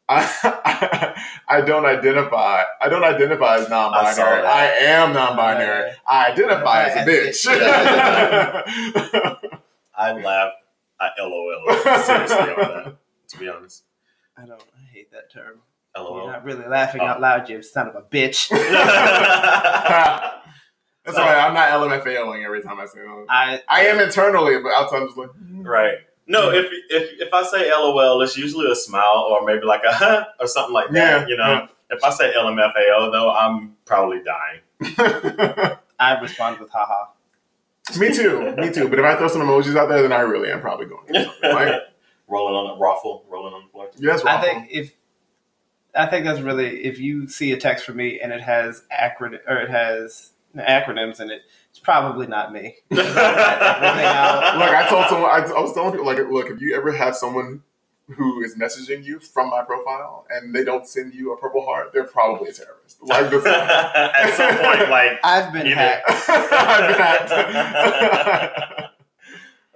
[0.09, 1.15] I,
[1.49, 2.63] I don't identify.
[2.81, 4.43] I don't identify as non-binary.
[4.43, 4.47] that.
[4.47, 5.93] I, am non-binary.
[6.07, 7.47] I identify as a bitch.
[9.97, 10.57] I laughed.
[11.01, 11.65] I LOL
[12.05, 12.97] seriously on that.
[13.29, 13.85] To be honest,
[14.37, 14.61] I don't.
[14.61, 15.61] I hate that term.
[15.97, 17.07] You're not really laughing Oh.
[17.07, 18.49] out loud, you son of a bitch.
[21.05, 23.27] That's why I'm not LMFAOing every time I say that.
[23.29, 25.99] I I am internally, but outside I'm just like, right.
[26.27, 29.93] No, if if if I say LOL, it's usually a smile or maybe like a
[29.93, 31.23] huh or something like that.
[31.23, 31.69] Yeah, you know.
[31.91, 34.61] If I say LMFAO though, I'm probably dying.
[35.99, 37.11] I respond with haha.
[37.99, 38.89] me too, me too.
[38.89, 41.07] But if I throw some emojis out there, then I really am probably going.
[41.09, 41.53] to do something.
[41.53, 41.83] Like,
[42.29, 43.91] rolling on the ruffle, rolling on the floor.
[43.99, 44.95] yes, I think if
[45.95, 49.39] I think that's really if you see a text from me and it has acron
[49.47, 52.77] or it has acronyms in it, it's probably not me.
[52.91, 54.59] everything out.
[54.59, 57.17] Like I told someone, I, I was telling people, like, look, if you ever have
[57.17, 57.63] someone
[58.17, 61.93] who is messaging you from my profile and they don't send you a purple heart,
[61.95, 63.03] they're probably a terrorist.
[63.03, 63.47] Like this.
[63.47, 66.11] At some point, like I've been Either- hacked.
[66.29, 68.83] I've been hacked.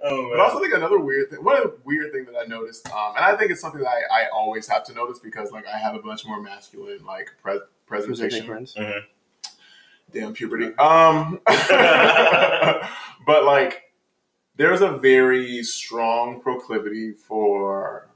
[0.03, 3.13] oh But I also think another weird thing, one weird thing that I noticed, um,
[3.15, 5.77] and I think it's something that I, I always have to notice because like I
[5.79, 8.67] have a bunch more masculine like pre- presentation.
[10.11, 10.73] Damn puberty.
[10.77, 11.39] Um,
[13.25, 13.83] but like
[14.55, 18.07] there's a very strong proclivity for.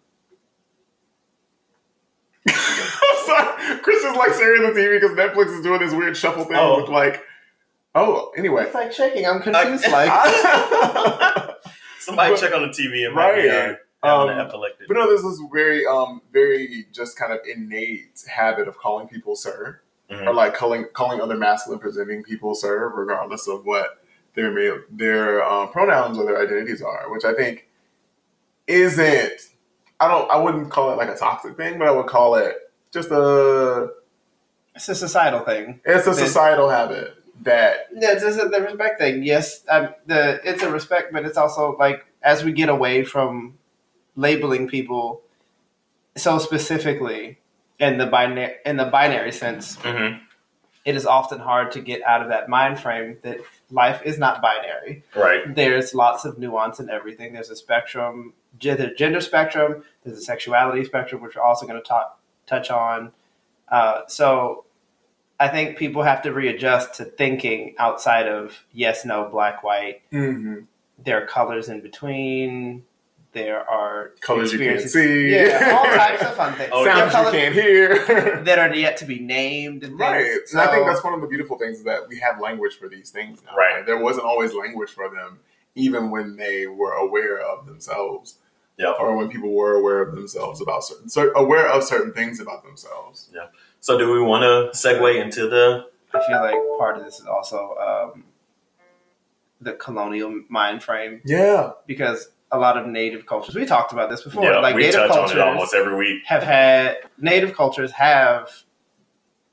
[2.48, 2.56] I'm
[3.26, 6.44] sorry, Chris is like staring at the TV because Netflix is doing this weird shuffle
[6.46, 6.82] thing Oh.
[6.82, 7.24] with like.
[7.94, 8.64] Oh, anyway.
[8.64, 9.26] It's like checking.
[9.28, 9.86] I'm confused.
[9.92, 10.10] like
[12.00, 13.72] Somebody But- check on the TV and might be Right.
[13.72, 14.88] uh, having Um, an epileptic.
[14.88, 19.36] But no, there's this very, um, very just kind of innate habit of calling people
[19.36, 20.28] sir, Mhm.
[20.28, 24.04] or like calling calling other masculine presenting people sir, regardless of what
[24.36, 27.68] their male, their um, pronouns or their identities are, which I think
[28.68, 29.42] isn't.
[30.00, 30.30] I don't.
[30.32, 32.58] I wouldn't call it like a toxic thing, but I would call it
[32.92, 33.90] just a.
[34.76, 35.80] it's a societal thing.
[35.86, 37.88] It's a Then- societal habit that.
[37.94, 39.24] Yeah, it's just the respect thing.
[39.24, 43.58] Yes, um, the it's a respect, but it's also like as we get away from
[44.16, 45.22] labeling people
[46.18, 47.38] so specifically
[47.82, 50.22] in the binary in the binary sense, Mhm.
[50.86, 53.40] it is often hard to get out of that mind frame that
[53.72, 55.04] life is not binary.
[55.16, 55.54] Right.
[55.54, 57.34] There's lots of nuance in everything.
[57.34, 59.84] There's a spectrum, ge- the gender spectrum.
[60.04, 63.12] There's a sexuality spectrum, which we're also going to talk touch on.
[63.68, 64.66] Uh, so,
[65.40, 70.02] I think people have to readjust to thinking outside of yes, no, black, white.
[70.12, 70.68] Mhm.
[71.04, 72.84] There are colors in between.
[73.34, 75.32] There are Colors you can't see.
[75.34, 76.70] Yeah, all types of fun things.
[76.74, 78.42] Oh, There are Sounds you can't hear.
[78.44, 80.02] that are yet to be named and things.
[80.02, 80.38] Right.
[80.52, 82.90] And I think that's one of the beautiful things is that we have language for
[82.90, 83.56] these things now.
[83.56, 83.78] Right.
[83.78, 85.40] Like, there wasn't always language for them,
[85.76, 88.36] even when they were aware of themselves.
[88.78, 88.92] Yeah.
[89.00, 92.64] Or when people were aware of themselves about certain, cer- aware of certain things about
[92.66, 93.30] themselves.
[93.34, 93.48] Yeah.
[93.80, 95.86] So, do we want to segue into the?
[96.14, 97.76] I feel like part of this is also
[98.14, 98.26] um,
[99.62, 101.72] the colonial mind frame Yeah.
[101.88, 105.02] because a lot of native cultures we talked about this before Yeah, like we native
[105.02, 106.24] touch cultures on it almost every week.
[106.26, 108.50] have had native cultures have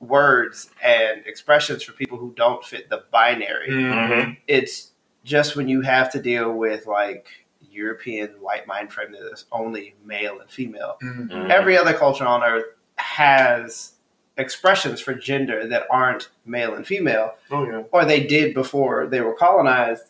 [0.01, 4.37] words and expressions for people who don't fit the binary Mhm.
[4.47, 4.93] it's
[5.25, 7.27] just when you have to deal with like
[7.71, 11.29] european white mind frame that is only male and female Mhm.
[11.31, 11.51] Mhm.
[11.51, 12.65] every other culture on earth
[12.97, 13.93] has
[14.37, 17.83] expressions for gender that aren't male and female Oh yeah.
[17.91, 20.08] or they did before they were colonized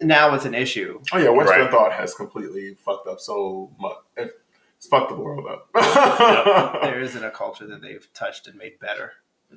[0.00, 1.30] now it's an issue Oh yeah.
[1.30, 1.70] Western Right.
[1.70, 3.96] thought has completely fucked up so much.
[4.16, 5.68] It's fucked the world up.
[6.82, 9.12] there isn't a culture that they've touched and made better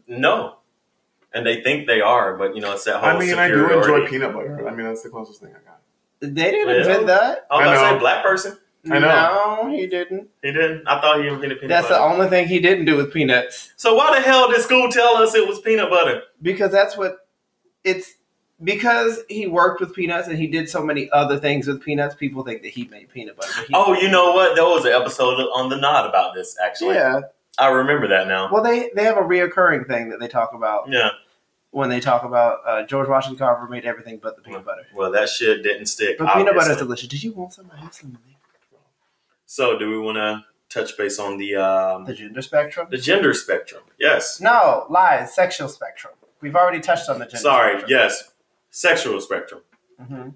[0.08, 0.58] No.
[1.34, 3.70] And they think they are, but you know, it's that whole I mean, I do
[3.72, 4.68] enjoy peanut butter.
[4.68, 5.80] I mean, that's the closest thing I got.
[6.22, 6.78] they didn't Yeah.
[6.82, 8.58] invent that I was I about to say black person.
[8.90, 9.64] I know.
[9.68, 10.88] no he didn't He didn't.
[10.88, 11.68] I thought he invented peanut butter.
[11.68, 14.90] that's the only thing he didn't do with peanuts so why the hell did school
[14.90, 16.22] tell us it was peanut butter?
[16.42, 17.28] because that's what
[17.84, 18.14] it's
[18.64, 22.44] because he worked with peanuts and he did so many other things with peanuts people
[22.44, 24.56] think that he made peanut butter but Oh, you know what?
[24.56, 26.56] There was an episode on the Nod about this.
[26.64, 27.22] Actually, yeah
[27.58, 28.50] I remember that now.
[28.52, 31.10] well they they have a reoccurring thing that they talk about Yeah.
[31.72, 34.84] when they talk about uh, George Washington Carver made everything but the peanut butter.
[34.96, 36.18] Well, that shit didn't stick.
[36.18, 37.08] But peanut butter is delicious.
[37.08, 37.70] Did you want some?
[37.76, 38.18] I have some.
[39.46, 42.88] So, do we want to touch base on the um, The gender spectrum?
[42.92, 43.82] the gender spectrum?
[44.00, 44.40] Yes.
[44.40, 45.34] No, lies.
[45.34, 46.14] Sexual spectrum.
[46.42, 47.38] We've already touched on the gender.
[47.40, 47.72] Sorry.
[47.80, 47.90] spectrum.
[47.90, 48.32] Yes.
[48.72, 49.62] Sexual spectrum.
[50.00, 50.30] hmm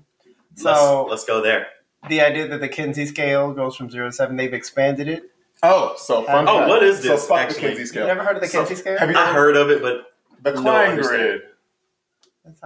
[0.55, 1.67] Let's, So let's go there.
[2.09, 5.31] the idea that the Kinsey scale goes from zero to seven, they've expanded it.
[5.63, 6.47] Oh, so fun.
[6.47, 6.69] Oh, fact.
[6.69, 7.27] what is So this?
[7.27, 8.07] fuck the actually, Kinsey You scale.
[8.07, 8.97] never heard of the So, Kinsey scale?
[8.99, 11.17] Have you I ever heard of it, but the No, Klein understand.
[11.17, 11.41] grid?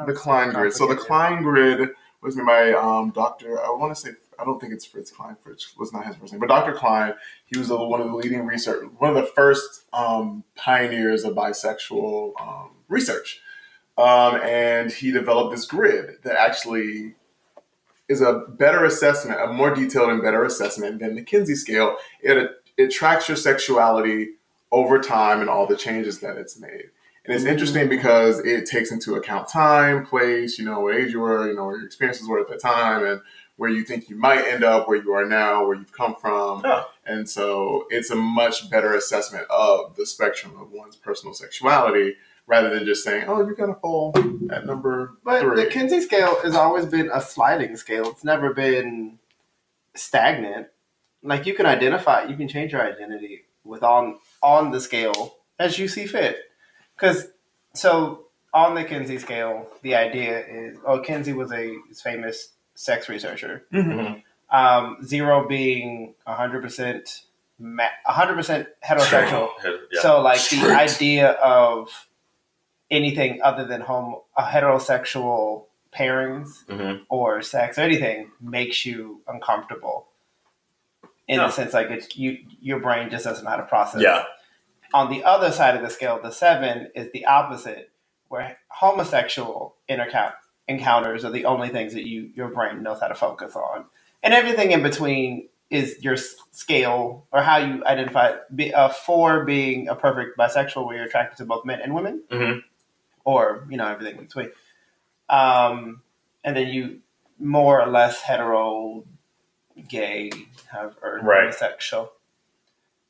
[0.07, 0.73] The Klein grid.
[0.73, 1.07] So the complicated.
[1.07, 1.89] Klein grid
[2.21, 3.63] was made by um, Dr.
[3.63, 5.35] I want to say I don't think it's Fritz Klein.
[5.41, 6.73] Fritz was not his first name, but Dr.
[6.73, 7.13] Klein.
[7.45, 11.33] He was the, one of the leading research, one of the first um, pioneers of
[11.35, 13.39] bisexual um, research,
[13.97, 17.15] um, and he developed this grid that actually
[18.07, 21.97] is a better assessment, a more detailed and better assessment than the Kinsey scale.
[22.21, 24.29] It it tracks your sexuality
[24.71, 26.85] over time and all the changes that it's made.
[27.25, 31.19] And it's interesting because it takes into account time, place, you know, what age you
[31.19, 33.21] were, you know, what your experiences were at the time, and
[33.57, 36.61] where you think you might end up, where you are now, where you've come from.
[36.63, 36.85] Oh.
[37.05, 42.15] And so it's a much better assessment of the spectrum of one's personal sexuality
[42.47, 44.13] rather than just saying, oh, you got to fall
[44.51, 45.63] at number But three.
[45.63, 48.09] the Kinsey scale has always been a sliding scale.
[48.09, 49.19] It's never been
[49.95, 50.67] stagnant.
[51.23, 55.77] Like you can identify, you can change your identity with on on the scale as
[55.77, 56.37] you see fit.
[56.95, 57.27] Because
[57.73, 63.65] so on the Kinsey scale, the idea is oh, Kinsey was a famous sex researcher.
[63.73, 64.23] Mhm.
[64.49, 67.23] Um, zero being hundred percent,
[68.05, 69.49] hundred percent heterosexual.
[69.91, 70.01] Yeah.
[70.01, 71.89] So like the idea of
[72.89, 77.01] anything other than home a heterosexual pairings Mhm.
[77.09, 80.07] or sex or anything makes you uncomfortable.
[81.27, 81.47] In Yeah.
[81.47, 84.01] the sense like it's you your brain just doesn't know how to process.
[84.01, 84.23] Yeah.
[84.93, 87.91] On the other side of the scale, the seven is the opposite,
[88.29, 90.33] where homosexual intercount
[90.69, 93.85] encounters are the only things that you your brain knows how to focus on.
[94.23, 98.33] And everything in between is your scale or how you identify.
[98.55, 102.23] Be, uh, four being a perfect bisexual where you're attracted to both men and women,
[102.31, 102.63] Mhm.
[103.27, 104.49] Or you know everything in between.
[105.29, 106.01] Um,
[106.45, 106.99] and then you
[107.37, 109.03] more or less hetero,
[109.89, 110.31] gay,
[110.71, 111.53] have or Right.
[111.53, 112.09] bisexual.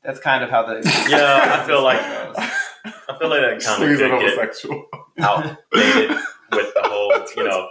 [0.02, 2.36] That's kind of how the Yeah, I feel like- goes.
[3.08, 4.86] I feel like that kind Sleaze of it could get homosexual.
[5.20, 6.10] outdated
[6.52, 7.70] with the whole, you know,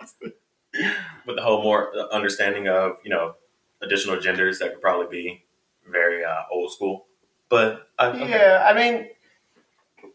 [1.26, 3.36] with the whole more understanding of, you know,
[3.82, 5.45] additional genders that could probably be
[5.89, 7.08] very uh, old school.
[7.50, 8.30] But I, okay.
[8.30, 9.10] Yeah, I mean,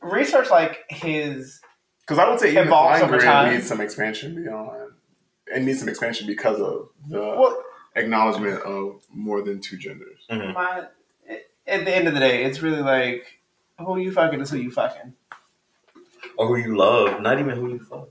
[0.03, 1.61] research like his.
[2.13, 3.55] Because I would say even Evolves Klein Grid time.
[3.55, 4.93] needs some expansion beyond.
[5.47, 7.63] It needs some expansion because of the Well,
[7.97, 10.19] acknowledgement of more than two genders.
[10.31, 10.53] Mhm.
[10.53, 10.85] my,
[11.67, 13.41] at the end of the day, it's really like
[13.79, 15.15] who you fucking is who you fucking.
[16.37, 18.09] or who you love, not even who you fuck.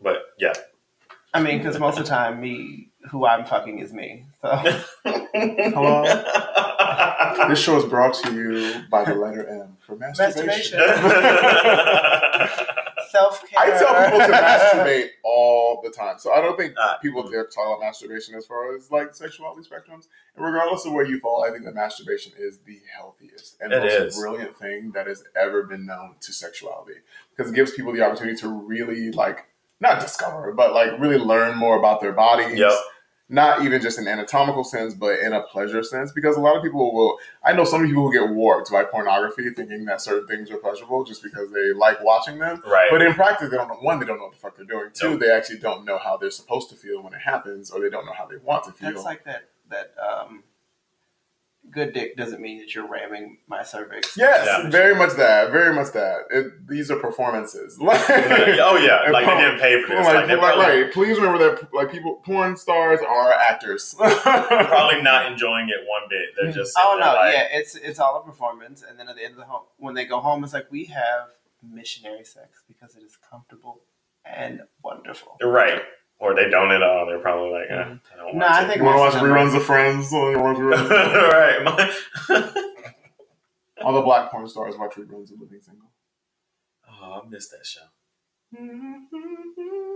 [0.00, 0.52] But yeah.
[1.34, 4.26] I mean, because most of the time, me who I'm fucking is me.
[4.42, 4.48] So
[5.04, 6.04] Hello?
[7.48, 10.78] This show is brought to you by the letter M for masturbation.
[10.78, 12.66] Masturbation.
[13.10, 13.58] self care.
[13.60, 16.18] I tell people to masturbate all the time.
[16.18, 19.68] So I don't think Uh, people dare talk about masturbation as far as like sexuality
[19.68, 20.06] spectrums.
[20.36, 23.92] And regardless of where you fall, I think that masturbation is the healthiest and most
[23.92, 24.18] is.
[24.18, 27.00] brilliant thing that has ever been known to sexuality.
[27.36, 29.46] Because it gives people the opportunity to really like
[29.80, 32.58] not discover, but like really learn more about their bodies.
[32.58, 32.72] Yep.
[33.32, 36.10] Not even just in anatomical sense, but in a pleasure sense.
[36.10, 39.48] Because a lot of people will I know some people who get warped by pornography
[39.50, 42.60] thinking that certain things are pleasurable just because they like watching them.
[42.66, 42.88] right.
[42.90, 43.74] But in practice, they don't know.
[43.76, 44.90] One, they don't know what the fuck they're doing.
[44.92, 45.20] Two, Nope.
[45.20, 48.04] they actually don't know how they're supposed to feel when it happens, or they don't
[48.04, 48.90] know how they want to feel.
[48.90, 49.44] That's like that.
[49.70, 50.42] That um,
[51.70, 54.16] good dick doesn't mean that you're ramming my cervix.
[54.16, 54.68] yes, Yeah.
[54.70, 55.50] very much that.
[55.52, 56.22] Very much that.
[56.30, 57.78] It, these are performances.
[57.90, 60.06] Like, oh yeah, And like they pump- didn't pay for this.
[60.06, 60.92] like, Like, like, right.
[60.92, 63.94] Please remember that like people, porn stars are actors.
[63.98, 66.30] probably not enjoying it one bit.
[66.36, 66.54] They're mm-hmm.
[66.58, 69.32] just Oh no, like, yeah, it's it's all a performance, and then at the end
[69.32, 71.28] of the home, when they go home, it's like we have
[71.62, 73.80] missionary sex because it is comfortable
[74.24, 75.36] and wonderful.
[75.42, 75.82] right.
[76.20, 77.06] Or they don't at all.
[77.06, 79.22] They're probably like, eh, I don't want No, I think you want to watch most
[79.22, 80.12] of them reruns of Friends?
[80.12, 80.90] You wanna watch reruns?
[82.28, 82.54] right.
[83.82, 85.88] All the black porn stars watch reruns of Living Single.
[87.02, 87.80] oh, I missed that show.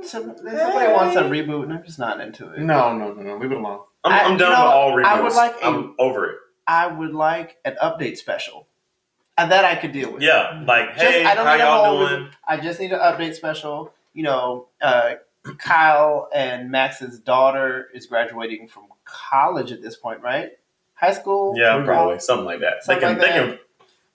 [0.03, 2.61] So, if somebody wants a reboot, and I'm just not into it.
[2.61, 3.37] No, no, no, no.
[3.39, 3.81] Leave it alone.
[4.05, 5.05] I'm, I- I'm you done know with all what?
[5.05, 5.07] reboots.
[5.07, 6.37] I would like a- I'm over it.
[6.67, 8.67] I would like an update special,
[9.37, 10.23] and that I could deal with.
[10.23, 12.29] Yeah, like, Just- hey, I don't how need y'all whole doing?
[12.47, 13.93] I just need an update special.
[14.15, 15.15] You know, uh,
[15.59, 20.51] Kyle and Max's daughter is graduating from college at this point, right?
[20.95, 21.55] High school.
[21.57, 22.75] Yeah, probably something like that.
[22.87, 23.59] They Something can, like they that.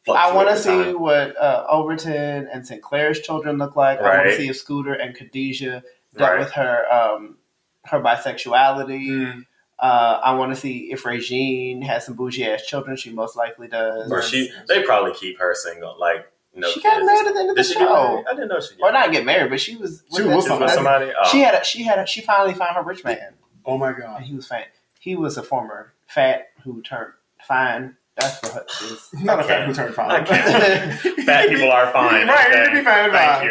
[0.07, 0.15] can.
[0.15, 3.99] I want to see what uh, Overton and Synclaire's children look like.
[3.99, 5.83] I want to see if Scooter and Khadijah
[6.17, 6.39] dealt Right.
[6.39, 7.37] with her um,
[7.85, 9.43] her bisexuality.
[9.77, 12.97] Uh, I want to see if Regine has some bougie ass children.
[12.97, 14.11] She most likely does.
[14.11, 15.95] Or she, they probably keep her single.
[15.99, 16.29] Like,
[16.59, 16.69] no.
[16.71, 17.93] she got married at the end of the Did she get show.
[18.11, 18.25] married?
[18.29, 18.75] I didn't know she.
[18.75, 18.81] Did.
[18.83, 20.03] Or not get married, but she was.
[20.15, 20.71] She was with somebody.
[20.73, 21.11] somebody.
[21.19, 21.29] Oh.
[21.31, 21.55] She had.
[21.55, 21.99] A, she had.
[21.99, 23.33] A, she finally found her rich man,
[23.65, 23.95] Oh my god!
[24.01, 24.21] and god.
[24.23, 24.67] he was fat.
[24.99, 27.13] He was a former fat who turned
[27.47, 27.95] fine.
[28.17, 29.07] That's what it is.
[29.23, 30.11] Not a fat who turned fine.
[30.11, 30.99] I can't.
[31.25, 32.27] Fat people are fine.
[32.27, 32.59] Right, okay?
[32.63, 33.45] you can be fine, Thank fine.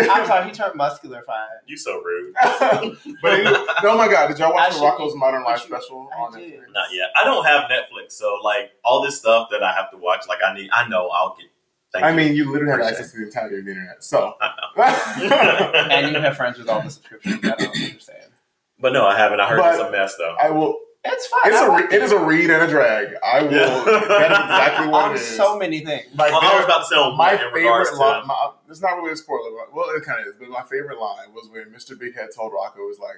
[0.00, 0.10] you.
[0.12, 0.44] I'm sorry.
[0.46, 1.48] He turned muscular fine.
[1.66, 2.32] You so rude.
[2.40, 3.52] but anyway,
[3.82, 6.38] oh my god, did y'all I watch the Rocko's Modern Life you- special I on
[6.38, 6.52] did.
[6.52, 6.72] Netflix?
[6.72, 7.08] Not yet.
[7.16, 10.38] I don't have Netflix, so like all this stuff that I have to watch, like
[10.46, 10.70] I need.
[10.72, 11.48] I know I'll get.
[11.92, 12.16] Thank I you.
[12.16, 14.02] mean, you literally have Appreciate access to the entirety of the internet.
[14.02, 14.34] So,
[14.76, 17.36] And you have friends with all the subscriptions.
[17.44, 18.32] I don't understand.
[18.78, 19.40] but no, I haven't.
[19.40, 20.34] I heard But- it's a mess though.
[20.40, 20.78] I will.
[21.04, 21.40] It's fine.
[21.46, 21.68] It's I a.
[21.68, 23.14] like Re, it is a read and a drag.
[23.24, 23.50] I will.
[23.84, 25.36] that is exactly what on it is.
[25.36, 26.06] so many things.
[26.14, 28.24] My Well, I was about to say on my in favorite line.
[28.28, 29.50] My, it's not really a spoiler.
[29.50, 30.34] But, well, it kind of is.
[30.38, 31.98] But my favorite line was when Mr.
[32.00, 33.16] Bighead told Rocko, "Was like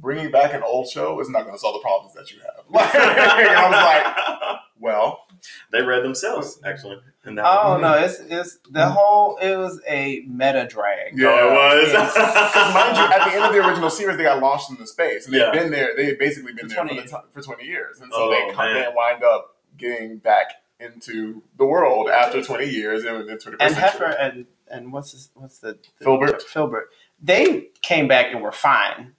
[0.00, 2.64] bringing back an old show is not going to solve the problems that you have."
[2.72, 5.24] Like, I was like, "Well,
[5.70, 6.96] they read themselves actually.
[7.24, 7.82] In that Oh one.
[7.82, 9.36] no, it's it's the whole.
[9.36, 11.16] It was a meta drag.
[11.16, 11.28] Yeah.
[11.28, 11.88] Oh, it was.
[11.90, 15.26] Because mind you, at the end of the original series, they got launched into space,
[15.26, 15.52] and they've Yeah.
[15.52, 15.90] been there.
[15.96, 17.22] They've basically been For there for, 20 the years.
[17.32, 18.86] for twenty years, and so Oh, they come man.
[18.86, 20.46] and wind up getting back
[20.80, 23.80] into the world after 20 years in the 21st and century.
[23.80, 26.42] Heifer and and what's his, what's the, the Filburt.
[26.52, 26.84] Filburt.
[27.22, 29.12] They came back and were fine.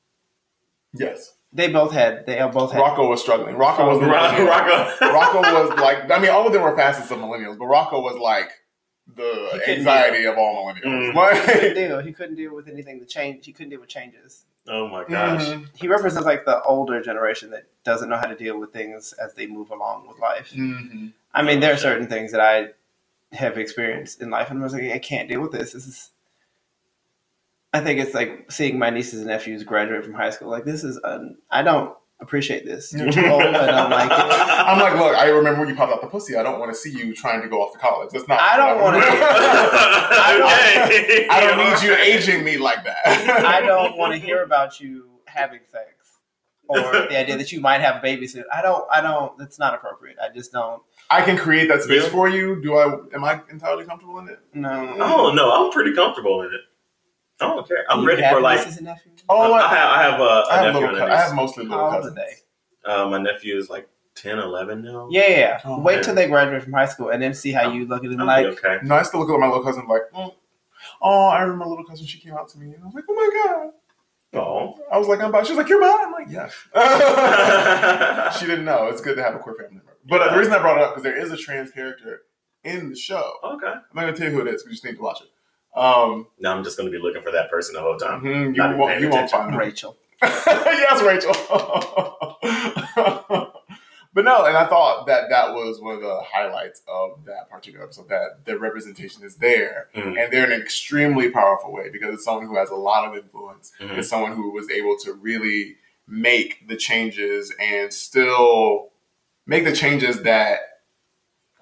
[0.93, 1.33] Yes.
[1.55, 3.55] They both had they both had Rocko was struggling.
[3.55, 4.47] Rocko was the Rocko.
[4.49, 4.97] Rocko.
[4.99, 8.17] Rocko was like, I mean, all of them were facets of millennials, but Rocko was
[8.17, 8.49] like
[9.15, 11.13] the couldn't anxiety of all millennials.
[11.13, 11.33] Mm.
[11.45, 11.99] he couldn't deal.
[11.99, 13.45] He couldn't deal with anything that change.
[13.45, 14.45] He couldn't deal with changes.
[14.67, 15.43] Oh my gosh.
[15.45, 15.67] Mhm.
[15.75, 19.33] He represents like the older generation that doesn't know how to deal with things as
[19.35, 20.53] they move along with life.
[20.55, 21.11] Mhm.
[21.33, 21.81] I mean, there are Shit.
[21.83, 22.69] certain things that I
[23.35, 25.73] have experienced in life, and I was like, I can't deal with this.
[25.73, 26.09] This is.
[27.73, 30.49] I think it's like seeing my nieces and nephews graduate from high school.
[30.49, 32.93] Like this is, un- I don't appreciate this.
[32.93, 33.41] You're too old.
[33.41, 34.11] I don't like it.
[34.67, 36.35] I'm like, look, I remember when you popped out the pussy.
[36.35, 38.11] I don't want to see you trying to go off to college.
[38.13, 38.39] That's not.
[38.39, 38.97] I don't wanna-
[39.97, 41.27] okay.
[41.29, 43.05] I don't need you aging me like that.
[43.45, 45.89] I don't want to hear about you having sex
[46.67, 48.45] or the idea that you might have a baby soon.
[48.53, 48.85] I don't.
[48.91, 49.37] I don't.
[49.37, 50.17] That's not appropriate.
[50.23, 50.81] I just don't.
[51.09, 52.09] I can create that space Yeah.
[52.09, 52.61] for you.
[52.61, 52.97] Do I?
[53.13, 54.39] Am I entirely comfortable in it?
[54.53, 54.95] No.
[54.99, 56.61] Oh no, I'm pretty comfortable in it.
[57.51, 57.85] I don't care.
[57.89, 58.59] I'm You ready have for like.
[58.59, 59.23] nieces and nephews?
[59.29, 60.89] Oh, I I, have, I have a, a I have nephew little.
[60.89, 61.25] and cou- a I niece.
[61.27, 62.15] have mostly little How old are cousins.
[62.15, 62.91] they?
[62.91, 65.07] Uh, my nephew is like 10, 11 now.
[65.11, 65.37] Yeah, yeah.
[65.37, 65.59] yeah.
[65.65, 66.03] Oh, Wait man.
[66.03, 68.27] till they graduate from high school and then see how you look at them I'll
[68.27, 68.45] like.
[68.45, 68.79] be okay.
[68.83, 70.33] No, I still look at my little cousin like, mm.
[71.01, 72.05] oh, I remember my little cousin.
[72.05, 73.71] She came out to me, and I was like, oh my god.
[74.35, 74.79] Oh.
[74.91, 75.43] I was like, I'm bi.
[75.43, 75.87] She was like, you're bi.
[76.05, 76.49] I'm like, yeah.
[78.31, 78.87] she didn't know.
[78.87, 79.97] It's good to have a queer family member.
[80.09, 82.21] But uh, the reason I brought it up because there is a trans character
[82.63, 83.33] in the show.
[83.43, 83.67] okay.
[83.67, 84.65] I'm not gonna tell you who it is.
[84.65, 85.29] We just need to watch it.
[85.75, 88.21] Um, Now I'm just going to be looking for that person the whole time.
[88.21, 89.01] mhm, you won't.
[89.01, 89.57] You won't find.
[89.57, 89.97] Rachel.
[90.21, 91.33] yes, Rachel.
[94.13, 97.83] but no, and I thought that that was one of the highlights of that particular
[97.85, 98.09] episode.
[98.09, 100.17] That the representation is there, Mhm.
[100.21, 103.17] and they're in an extremely powerful way because it's someone who has a lot of
[103.17, 103.73] influence.
[103.79, 103.97] Mhm.
[103.97, 108.89] It's someone who was able to really make the changes and still
[109.47, 110.59] make the changes that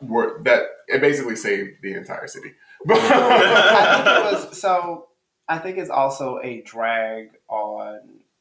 [0.01, 2.53] were that it basically saved the entire city.
[2.89, 5.07] I think it was so.
[5.49, 7.99] I think it's also a drag on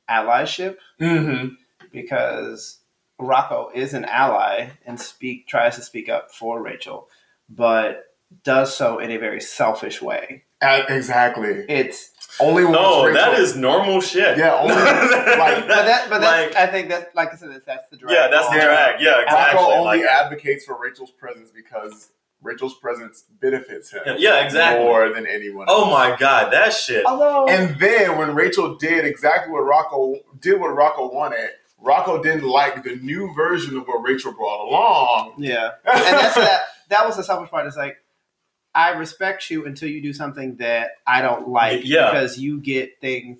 [0.08, 1.48] allyship hmm
[1.92, 2.78] because
[3.20, 7.08] Rocko is an ally and speak tries to speak up for Rachel,
[7.48, 8.14] but
[8.44, 10.44] does so in a very selfish way.
[10.62, 11.64] Exactly.
[11.68, 14.38] It's Only Oh, Rachel- that is normal shit.
[14.38, 14.86] Yeah, only- like-
[15.66, 18.14] but that but that's Like- I think that's like I said that's, that's the drag.
[18.14, 19.00] yeah, that's the drag.
[19.00, 19.58] Yeah, exactly.
[19.60, 22.10] Rocko only Like, advocates for Rachel's presence because
[22.42, 24.84] Rachel's presence benefits him yeah, exactly.
[24.84, 25.66] more than anyone.
[25.68, 25.90] Oh else.
[26.10, 27.04] my god, that shit.
[27.04, 31.50] Although And then when Rachel did exactly what Rocko did, what Rocko wanted,
[31.84, 35.34] Rocko didn't like the new version of what Rachel brought along.
[35.38, 36.60] yeah, and that's that.
[36.88, 37.66] That was the selfish part.
[37.66, 37.96] It's like
[38.74, 41.82] I respect you until you do something that I don't like.
[41.84, 42.10] Yeah.
[42.10, 43.38] because you get things.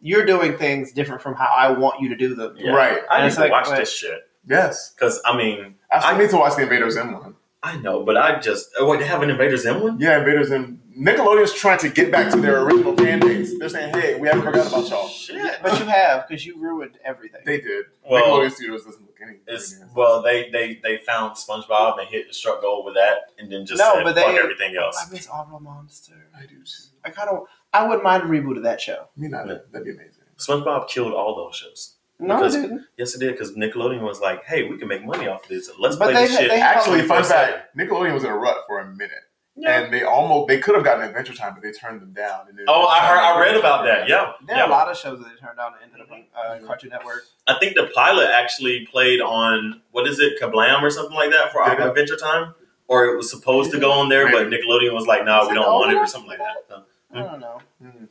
[0.00, 2.54] You're doing things different from how I want you to do them.
[2.56, 2.70] Yeah.
[2.70, 3.02] Right.
[3.10, 3.78] I And need to like, watch wait.
[3.78, 4.92] this shit Yes.
[4.94, 7.34] because I mean, I still I- need to watch the Invaders Zim one.
[7.62, 9.00] I know, but I just uh, oh, wait.
[9.00, 9.98] They have an Invaders in one.
[9.98, 10.80] Yeah, Invaders Zim.
[10.96, 13.56] Nickelodeon's trying to get back to their original fan base.
[13.58, 15.06] They're saying, hey, we haven't forgot about y'all.
[15.08, 15.58] Shit.
[15.62, 17.40] But you have because you ruined everything.
[17.44, 17.86] They did.
[18.08, 19.38] Well, Nickelodeon Studios doesn't look any.
[19.46, 23.50] It's well, they they they found SpongeBob and hit the struck gold with that, and
[23.50, 24.96] then just No, said but fuck they- everything else.
[25.04, 26.28] I miss Aura Monster.
[26.36, 26.88] I do too.
[27.04, 27.44] I kind of.
[27.72, 29.08] I wouldn't mind a reboot of that show.
[29.16, 30.14] Me mean, that'd, that'd be amazing.
[30.38, 31.96] SpongeBob killed all those shows.
[32.20, 32.86] No, Because- it didn't.
[32.96, 35.70] Yes, it did because Nickelodeon was like, "Hey, we can make money off of this.
[35.78, 38.64] Let's But play they- this shit." they- Actually, fun fact: Nickelodeon was in a rut
[38.66, 39.12] for a minute,
[39.54, 39.78] Yeah.
[39.82, 42.46] and they almost they could have gotten Adventure Time, but they turned them down.
[42.48, 44.08] And oh, I heard, I read about that.
[44.08, 44.64] Yeah, There yeah.
[44.64, 46.90] are a lot of shows that they turned down and ended up on uh, Cartoon
[46.90, 47.22] Network.
[47.46, 51.52] I think the pilot actually played on what is it, Kablam or something like that
[51.52, 51.78] for Did it?
[51.78, 52.54] Aqua Adventure Time,
[52.88, 55.54] or it was supposed to go on there, but Nickelodeon was like, "No, Is we
[55.54, 56.56] don't want it" or something like that.
[56.68, 56.82] So-
[57.14, 57.60] I don't know.
[57.82, 58.08] Mhm.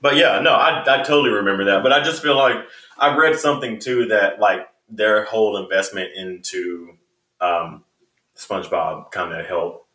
[0.00, 1.82] But yeah, no, I, I totally remember that.
[1.82, 2.56] But I just feel like
[2.98, 6.94] I read something too that like their whole investment into
[7.40, 7.84] um,
[8.36, 9.86] SpongeBob kind of helped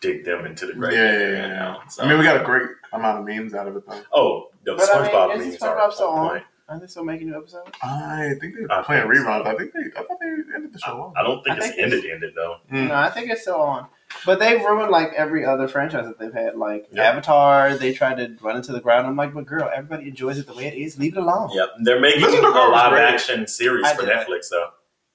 [0.00, 1.52] dig them into the Yeah, great yeah, area yeah, yeah.
[1.54, 1.82] now.
[1.88, 4.02] So, I mean, we got a great amount of memes out of it, though.
[4.12, 6.28] oh, the But I mean, SpongeBob memes are SpongeBob still on on?
[6.30, 6.44] point.
[6.68, 7.68] Are they still making new episodes?
[7.82, 9.24] I think they're I playing think so.
[9.24, 9.46] reruns.
[9.46, 10.96] I think they, I thought they ended the show.
[10.98, 12.56] long I don't think I it's think ended ended though.
[12.72, 12.88] Mm.
[12.88, 13.88] No, I think it's still on.
[14.26, 16.56] But they've ruined like every other franchise that they've had.
[16.56, 17.04] Like Yeah.
[17.04, 19.06] Avatar, they tried to run into the ground.
[19.06, 20.98] I'm like, but girl, everybody enjoys it the way it is.
[20.98, 21.50] Leave it alone.
[21.54, 23.02] Yep, they're making a Listen to Carl was live great.
[23.04, 24.10] action series I for did.
[24.16, 24.70] Netflix though.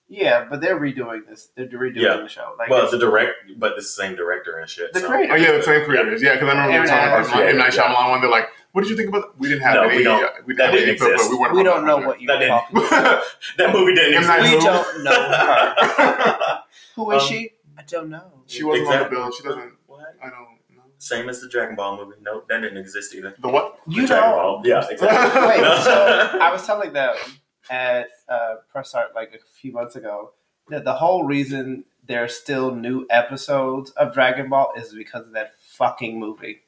[0.08, 1.50] Yeah, but they're redoing this.
[1.56, 2.18] They're redoing Yeah.
[2.18, 2.54] the show.
[2.60, 4.94] Like, Well, it's- the direct, but it's the same director and shit.
[4.94, 5.08] The so.
[5.08, 5.34] creator.
[5.34, 6.22] Oh yeah, the same creators.
[6.22, 7.82] Yeah, because I remember they were Aaron talking about Adams, the M Night yeah.
[7.82, 8.22] Shyamalan one.
[8.22, 9.40] They're like, "What did you think about?" That?
[9.40, 9.98] We didn't have No, any.
[9.98, 11.32] we don't- uh, we didn't that have didn't exist.
[11.32, 13.24] but we we don't know what you're That didn't- talking about.
[13.58, 14.42] that movie didn't exist.
[14.44, 16.60] We don't know her.
[16.96, 17.52] Who is Um, she?
[17.78, 18.44] I don't know.
[18.48, 19.18] she wasn't on the Exactly.
[19.18, 19.32] bill.
[19.32, 19.74] She doesn't.
[19.88, 20.16] What?
[20.22, 20.42] I don't
[20.76, 20.84] know.
[20.98, 22.18] Same as the Dragon Ball movie.
[22.22, 23.36] Nope, that didn't exist either.
[23.40, 23.80] The what?
[23.88, 24.36] The You Dragon know.
[24.38, 24.62] Ball.
[24.66, 25.42] Yeah, exactly.
[25.48, 25.78] Wait, No.
[25.82, 25.92] so
[26.42, 27.16] I was telling them
[27.70, 30.32] at uh, press art like a few months ago
[30.70, 35.34] that the whole reason there are still new episodes of Dragon Ball is because of
[35.34, 36.62] that fucking movie.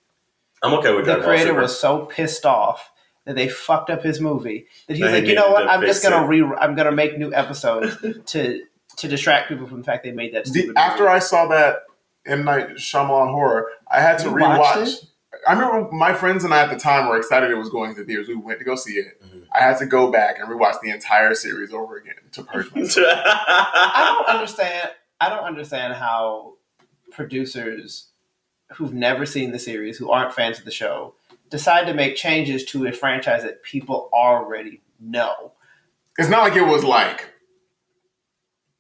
[0.64, 1.62] I'm okay with The Dragon Ball The creator Super.
[1.62, 2.92] was so pissed off
[3.26, 5.68] that they fucked up his movie that he's They like, you know what?
[5.70, 7.96] I'm just gonna it." re I'm gonna make new episodes
[8.32, 8.64] to
[8.98, 10.46] to distract people from the fact they made that.
[10.46, 11.16] The, Stupid after movie.
[11.16, 11.84] I saw that
[12.26, 15.08] M Night Shyamalan horror, I had to You rewatch.
[15.48, 18.04] I remember my friends and I at the time were excited it was going to
[18.04, 18.28] theaters.
[18.28, 19.22] We went to go see it.
[19.24, 19.44] Mhm.
[19.54, 23.08] I had to go back and rewatch the entire series over again to purge myself.
[23.24, 24.90] I don't understand.
[25.22, 26.54] I don't understand how
[27.12, 28.08] producers
[28.74, 31.16] who've never seen the series, who aren't fans of the show,
[31.50, 35.54] decide to make changes to a franchise that people already know.
[36.18, 37.30] it's not like it was like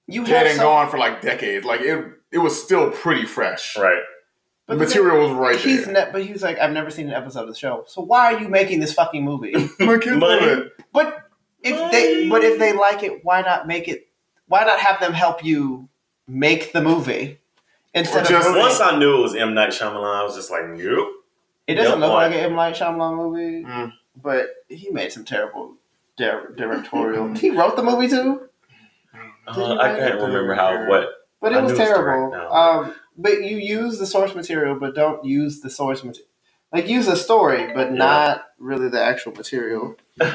[0.08, 1.66] You dead have some, gone for like decades.
[1.66, 3.78] Like it, it was still pretty fresh.
[3.78, 4.02] right.
[4.68, 5.94] The but the material was right He's there.
[6.08, 7.86] ne- but he's like, I've never seen an episode of the show.
[7.88, 9.54] So why are you making this fucking movie?
[9.80, 10.74] My kids love it.
[10.92, 11.30] but
[11.64, 14.08] if they, but if they like it, why not make it?
[14.48, 15.88] Why not have them help you
[16.28, 17.40] make the movie
[17.94, 20.52] instead Or just- of Once I knew it was M Night Shyamalan, I was just
[20.52, 21.10] like, nope.
[21.68, 23.94] It doesn't Yep, look like an M Night Shyamalan movie, Mm.
[24.22, 25.76] but he made some terrible
[26.18, 27.34] di- directorial.
[27.36, 28.47] he wrote the movie too, Did
[29.48, 31.10] Uh, I can't remember how what.
[31.42, 32.34] but it was was terrible.
[32.52, 36.30] Um, but you use the source material, but don't use the source material.
[36.74, 39.96] Like use a story, but not really the actual material.
[40.22, 40.28] All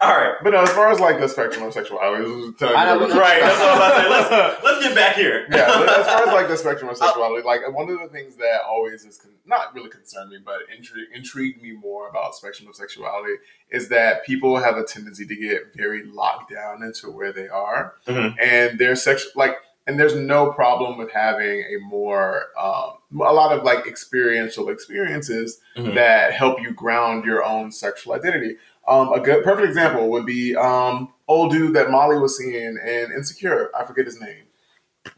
[0.00, 0.34] right.
[0.42, 3.06] But no, as far as like the spectrum of sexuality, this was telling I know,
[3.06, 3.40] you- Right.
[3.40, 4.08] That's what I was about to say.
[4.10, 5.46] Let's let's get back here.
[5.50, 8.60] yeah, as far as like the spectrum of sexuality, like one of the things that
[8.68, 12.76] always is con- not really concerned me, but intri- intrigued me more about spectrum of
[12.76, 13.34] sexuality
[13.70, 17.94] is that people have a tendency to get very locked down into where they are,
[18.06, 18.34] Mhm.
[18.38, 19.54] and their sex like,
[19.86, 25.60] and there's no problem with having a more um, a lot of like experiential experiences
[25.76, 25.94] Mhm.
[25.94, 28.56] that help you ground your own sexual identity.
[28.88, 33.12] Um, a good perfect example would be um, old dude that Molly was seeing in
[33.14, 33.70] Insecure.
[33.78, 34.44] I forget his name.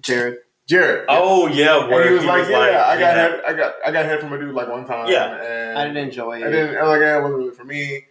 [0.01, 1.07] Jared, Jared.
[1.09, 3.15] Oh yeah, And where he was like, "Yeah, I got yeah.
[3.15, 5.41] head, I got, I got head from a dude like one time." Yeah.
[5.43, 6.45] and I didn't enjoy it.
[6.47, 6.75] I didn't.
[6.87, 8.05] Like, "Yeah, it wasn't really for me."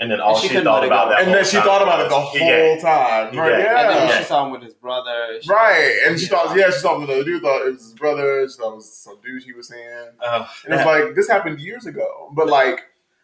[0.00, 2.08] And then all She she, thought about that, and then she time thought about it
[2.08, 2.78] the whole he gay.
[2.80, 3.32] time.
[3.32, 3.50] He Right?
[3.50, 3.66] gay.
[3.66, 4.18] And then Yeah.
[4.18, 5.40] she saw him with his brother.
[5.42, 5.98] She- Right.
[6.06, 6.30] And she Yeah.
[6.30, 8.48] thought, yeah, she saw him with the dude thought it was his brother.
[8.48, 9.82] She thought it was some dude he was seeing.
[10.24, 12.30] Uh, And it's like this happened years ago.
[12.32, 12.82] But like,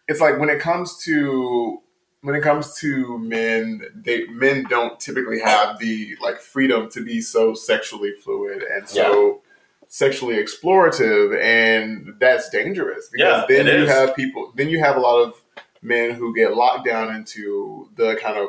[0.09, 1.81] it's like when it comes to
[2.23, 7.21] when it comes to men, they men don't typically have the like freedom to be
[7.21, 9.43] so sexually fluid and so
[9.89, 13.91] sexually explorative, and that's dangerous because Yeah, then you is.
[13.91, 15.41] have people, then you have a lot of
[15.85, 18.49] men who get locked down into the kind of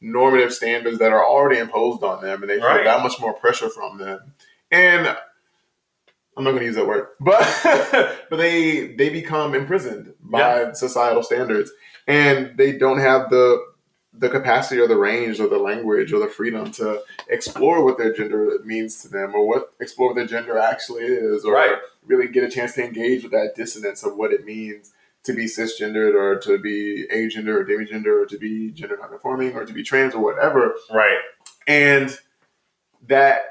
[0.00, 2.84] normative standards that are already imposed on them, and they feel Right.
[2.84, 4.34] that much more pressure from them.
[4.70, 5.06] And
[6.36, 7.44] I'm not going to use that word, but
[8.30, 11.70] but they they become imprisoned by societal standards,
[12.06, 13.62] and they don't have the
[14.14, 18.12] the capacity or the range or the language or the freedom to explore what their
[18.12, 21.76] gender means to them or what explore what their gender actually is or Right.
[22.04, 24.92] really get a chance to engage with that dissonance of what it means
[25.24, 29.64] to be cisgendered or to be agender or demigender or to be gender nonconforming or
[29.64, 31.18] to be trans or whatever right.
[31.66, 32.18] and
[33.06, 33.42] that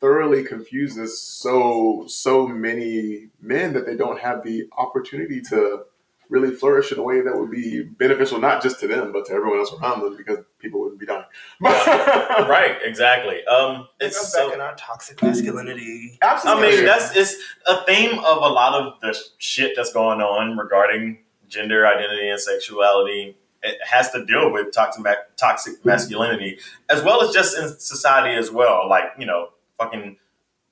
[0.00, 5.84] thoroughly confuses so so many men that they don't have the opportunity to
[6.28, 9.32] really flourish in a way that would be beneficial not just to them but to
[9.32, 11.24] everyone else around them because people wouldn't be dying
[11.60, 12.76] Right.
[12.82, 13.44] Exactly.
[13.46, 16.18] Um, it's It's so, back in our toxic masculinity.
[16.22, 16.22] Absolutely.
[16.22, 20.20] I absolutely mean, that's it's a theme of a lot of the shit that's going
[20.20, 21.18] on regarding
[21.48, 23.36] gender identity and sexuality.
[23.62, 25.04] It has to deal with toxic
[25.36, 26.58] toxic masculinity,
[26.90, 28.88] as well as just in society as well.
[28.88, 30.18] Like you know, fucking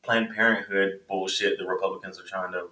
[0.03, 1.59] Planned Parenthood bullshit.
[1.59, 2.67] The Republicans are trying to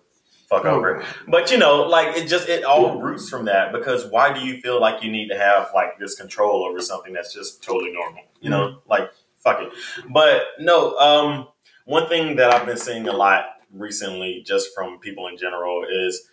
[0.50, 1.02] fuck over.
[1.28, 4.60] But you know, like it just it all roots from that because why do you
[4.60, 8.24] feel like you need to have like this control over something that's just totally normal?
[8.40, 9.72] You know, like fuck it.
[10.12, 11.48] But no, um,
[11.84, 16.28] one thing that I've been seeing a lot recently, just from people in general, is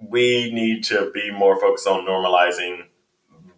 [0.00, 2.82] we need to be more focused on normalizing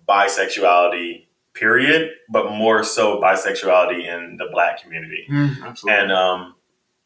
[0.09, 1.27] bisexuality.
[1.55, 6.55] Period, but more so bisexuality in the black community, Mm, absolutely and um,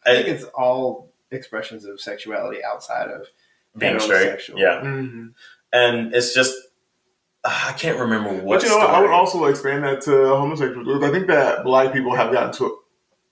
[0.05, 3.27] I think it's all expressions of sexuality outside of
[3.77, 4.59] being straight, heterosexual.
[4.59, 5.33] yeah, Mhm.
[5.73, 6.55] and it's just
[7.45, 8.61] I can't remember what.
[8.61, 8.91] But you know, what?
[8.91, 10.87] I would also expand that to homosexuals.
[10.87, 12.79] because I think that black people have gotten to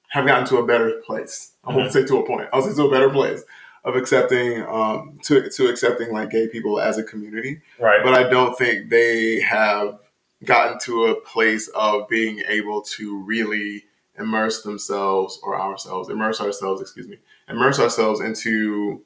[0.08, 1.52] have gotten to a better place.
[1.64, 2.48] I won't say to a point.
[2.52, 3.44] I'll say to a better place
[3.84, 7.60] of accepting um, to to accepting like gay people as a community.
[7.78, 9.98] right, But I don't think they have
[10.44, 13.84] gotten to a place of being able to really
[14.18, 17.18] immerse themselves or ourselves, immerse ourselves, excuse me,
[17.50, 19.02] immerse ourselves into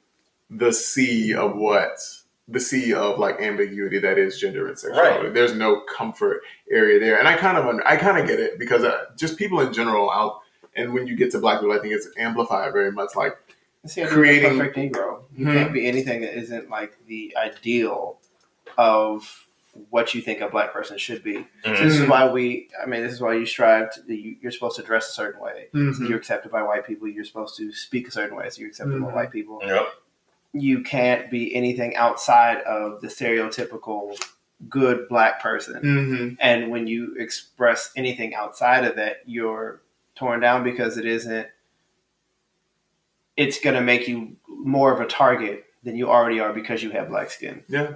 [0.49, 1.97] the sea of what
[2.47, 5.29] the sea of like ambiguity that is gender and sexuality.
[5.29, 8.59] There's no comfort area there, and I kind of under, I kind of get it
[8.59, 10.41] because uh, just people in general out
[10.77, 13.15] And when you get to black people, I think it's amplified very much.
[13.15, 13.37] Like
[13.85, 15.21] See, I creating- perfect Negro.
[15.35, 15.53] You Mhm.
[15.53, 18.17] can't be anything that isn't like the ideal
[18.77, 19.44] of
[19.89, 21.45] what you think a black person should be.
[21.63, 21.79] So Mhm.
[21.83, 22.69] this is why we.
[22.81, 23.91] I mean, this is why you strive.
[23.93, 25.67] To, you, you're supposed to dress a certain way.
[25.73, 26.07] Mhm.
[26.07, 27.07] You're accepted by white people.
[27.07, 28.49] You're supposed to speak a certain way.
[28.49, 29.13] So you're accepted by Mhm.
[29.13, 29.59] white people.
[29.65, 29.87] Yep.
[30.53, 34.17] You can't be anything outside of the stereotypical
[34.69, 35.81] good black person.
[35.83, 36.37] Mhm.
[36.39, 39.81] And when you express anything outside of that, you're
[40.15, 41.47] torn down because it isn't.
[43.35, 46.91] It's going to make you more of a target than you already are because you
[46.91, 47.63] have black skin.
[47.67, 47.95] Yeah.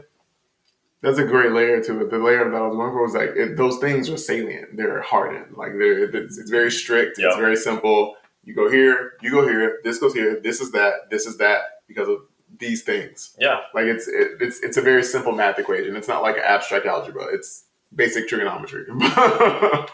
[1.02, 2.12] That's a great layer to it.
[2.12, 4.76] The layer that I was going for was like it, those things are salient.
[4.76, 5.56] They're hardened.
[5.56, 7.18] Like they're it's, it's very strict.
[7.18, 7.28] Yeah.
[7.28, 8.16] It's very simple.
[8.44, 9.14] You go here.
[9.22, 9.80] You go here.
[9.84, 10.40] This goes here.
[10.42, 11.10] This is that.
[11.10, 12.18] This is that because of
[12.58, 13.36] these things.
[13.40, 13.62] Yeah.
[13.74, 15.96] Like it's it, it's it's a very simple math equation.
[15.96, 17.28] It's not like abstract algebra.
[17.34, 18.86] It's basic trigonometry.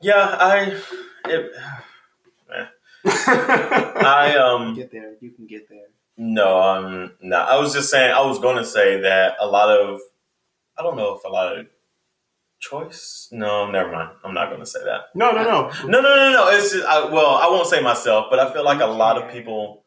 [0.00, 0.80] Yeah, I
[1.26, 1.52] it,
[3.04, 5.86] I um Get there, you can get there.
[6.18, 7.36] No, um no.
[7.36, 10.00] I was just saying I was gonna say that a lot of
[10.76, 11.66] I don't know if a lot of
[12.60, 13.28] choice.
[13.30, 14.10] No, never mind.
[14.24, 15.06] I'm not gonna say that.
[15.14, 15.72] no, no, no.
[15.84, 16.48] No, no, no, no.
[16.50, 19.30] It's just I, well, I won't say myself, but I feel like a lot of
[19.32, 19.84] people.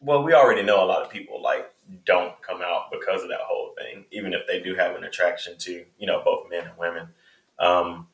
[0.00, 1.70] Well, we already know a lot of people like
[2.04, 5.56] don't come out because of that whole thing, even if they do have an attraction
[5.58, 7.08] to you know both men and women,
[7.58, 8.06] um,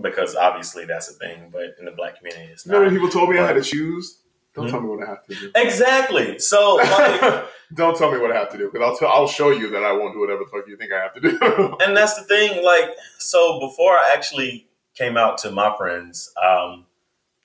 [0.00, 1.50] because obviously that's a thing.
[1.52, 2.80] But in the black community, it's not.
[2.80, 4.18] when people told me I had to choose?
[4.54, 4.70] Don't Hmm?
[4.70, 5.50] tell me what I have to do.
[5.54, 6.38] Exactly.
[6.38, 7.44] So like,
[7.74, 9.82] Don't tell me what I have to do because I'll tell, I'll show you that
[9.82, 11.76] I won't do whatever the fuck you think I have to do.
[11.80, 12.62] and that's the thing.
[12.62, 16.84] Like, so before I actually came out to my friends, um,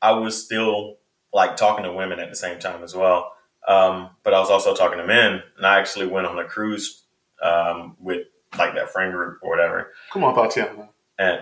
[0.01, 0.97] I was still
[1.33, 3.31] like talking to women at the same time as well.
[3.69, 7.03] Um, but I was also talking to men, and I actually went on a cruise
[7.41, 8.27] um, with
[8.57, 9.91] like that friend group or whatever.
[10.11, 10.89] Come on, Tatiana.
[11.19, 11.39] And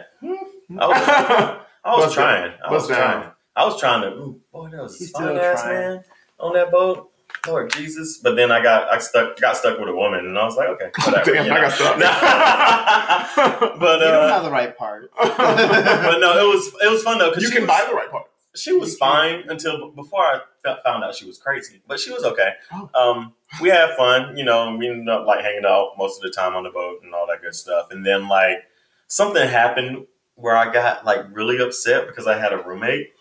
[0.79, 2.51] I was, I was trying.
[2.67, 3.31] I was trying.
[3.55, 4.17] I was trying to.
[4.17, 6.03] Ooh, boy, that was He's a fine ass man
[6.39, 7.11] on that boat.
[7.47, 8.17] Lord Jesus!
[8.17, 10.67] But then I got I stuck got stuck with a woman, and I was like,
[10.69, 11.31] okay, whatever.
[11.33, 11.99] Damn, you I got stuck.
[11.99, 13.77] Nah.
[13.79, 15.11] but you don't uh, have the right part.
[15.17, 17.95] but no, it was it was fun though because you she can was, buy the
[17.95, 18.25] right part.
[18.55, 20.41] she was fine until before I
[20.83, 22.53] found out she was crazy, but she was okay.
[22.71, 22.89] Oh.
[22.95, 24.75] Um, we had fun, you know.
[24.75, 27.27] We ended up like hanging out most of the time on the boat and all
[27.27, 27.91] that good stuff.
[27.91, 28.57] And then like
[29.07, 33.11] something happened where I got like really upset because I had a roommate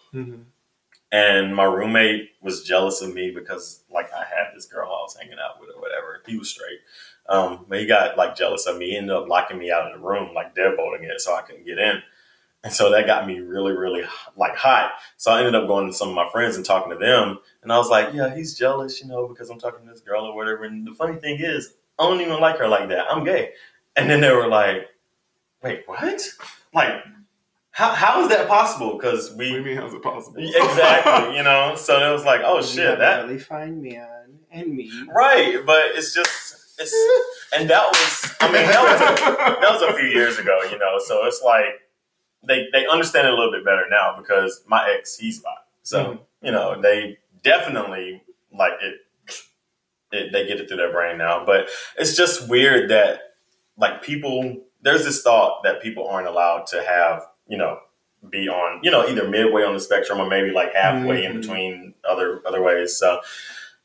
[1.12, 5.16] and my roommate was jealous of me because like I had this girl I was
[5.16, 6.22] hanging out with or whatever.
[6.26, 6.80] He was straight.
[7.28, 8.90] Um, but he got like jealous of me.
[8.90, 11.66] He ended up locking me out of the room, like deadbolting it so I couldn't
[11.66, 12.02] get in.
[12.64, 14.04] And so that got me really, really
[14.36, 14.92] like hot.
[15.16, 17.38] So I ended up going to some of my friends and talking to them.
[17.62, 20.24] And I was like, yeah, he's jealous, you know, because I'm talking to this girl
[20.24, 20.64] or whatever.
[20.64, 23.06] And the funny thing is, I don't even like her like that.
[23.10, 23.52] I'm gay.
[23.96, 24.88] And then they were like,
[25.62, 26.26] wait, what?
[26.72, 27.04] Like,
[27.74, 28.96] how, how is that possible?
[28.96, 29.76] Because What do you we mean?
[29.76, 30.36] How's it possible?
[30.38, 31.74] exactly, you know.
[31.76, 34.90] So it was like, oh You shit, have a that really fine man and me.
[35.14, 35.58] right.
[35.66, 36.94] But it's just it's
[37.56, 40.78] and that was I mean that was a, that was a few years ago, you
[40.78, 40.98] know.
[41.04, 41.64] So it's like
[42.46, 45.50] they they understand it a little bit better now because my ex he's bi,
[45.82, 46.18] so Mhm.
[46.42, 48.22] you know they definitely
[48.56, 48.94] like it,
[50.12, 50.32] it.
[50.32, 51.68] They get it through their brain now, but
[51.98, 53.20] it's just weird that
[53.76, 54.60] like people.
[54.82, 57.78] There's this thought that people aren't allowed to have you know
[58.30, 61.40] be on you know either midway on the spectrum or maybe like halfway in Mhm.
[61.42, 62.96] between other other ways.
[62.96, 63.20] So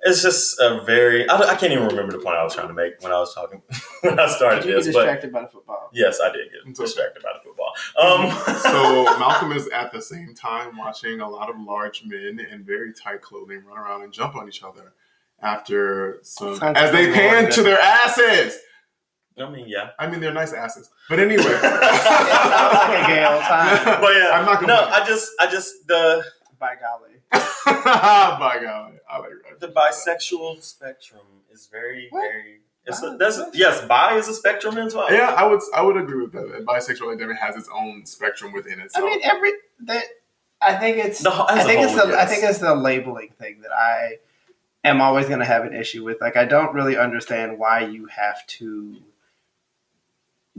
[0.01, 2.74] it's just a very I, I can't even remember the point I was trying to
[2.74, 3.62] make when I was talking
[4.01, 5.89] when I started Did you get this, but distracted by the football?
[5.91, 7.74] yes, I did get It's distracted by the football.
[8.01, 12.64] Um, so Malcolm is at the same time watching a lot of large men in
[12.64, 14.93] very tight clothing run around and jump on each other
[15.41, 18.57] after some as they like pan to their asses.
[19.38, 19.92] I mean, yeah.
[19.98, 21.44] I mean, they're nice asses, but anyway.
[21.44, 24.00] It sounds like a gay old time.
[24.02, 24.68] But yeah, I'm not gonna.
[24.74, 26.24] no, I just, I just the
[26.60, 27.16] By golly.
[27.66, 31.22] By God, I like the bisexual spectrum
[31.52, 32.22] is very, What?
[32.22, 32.60] very.
[32.86, 35.12] It's a, Bi- that's yes, bi is a spectrum as well.
[35.14, 35.60] Yeah, I would.
[35.76, 36.50] I would agree with that.
[36.52, 38.82] that bisexual identity has its own spectrum within it.
[38.82, 39.06] I itself.
[39.06, 39.52] mean, every
[39.86, 40.04] that.
[40.62, 41.22] I think it's.
[41.22, 42.20] The, I as a think it's whole, the.
[42.20, 44.18] I think it's the labeling thing that I
[44.84, 46.20] am always going to have an issue with.
[46.20, 48.98] Like, I don't really understand why you have to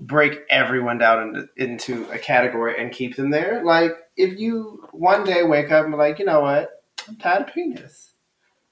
[0.01, 3.62] break everyone down into, into a category and keep them there.
[3.64, 6.70] Like, if you one day wake up and be like, you know what,
[7.09, 8.14] I'm tired of penis.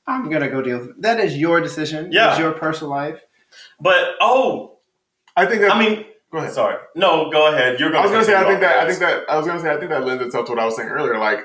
[0.07, 1.03] I'm gonna go deal with it.
[1.03, 2.11] That is your decision.
[2.11, 2.31] Yeah.
[2.31, 3.21] It's your personal life.
[3.79, 4.79] But oh,
[5.37, 5.73] I think that.
[5.73, 6.53] I mean, go ahead.
[6.53, 6.77] sorry.
[6.95, 7.79] No, go ahead.
[7.79, 8.03] You're I going.
[8.05, 8.35] was gonna say.
[8.35, 8.79] I think that.
[8.79, 9.29] I think that.
[9.29, 9.71] I was gonna say.
[9.71, 11.19] I think that lends itself to what I was saying earlier.
[11.19, 11.41] Like,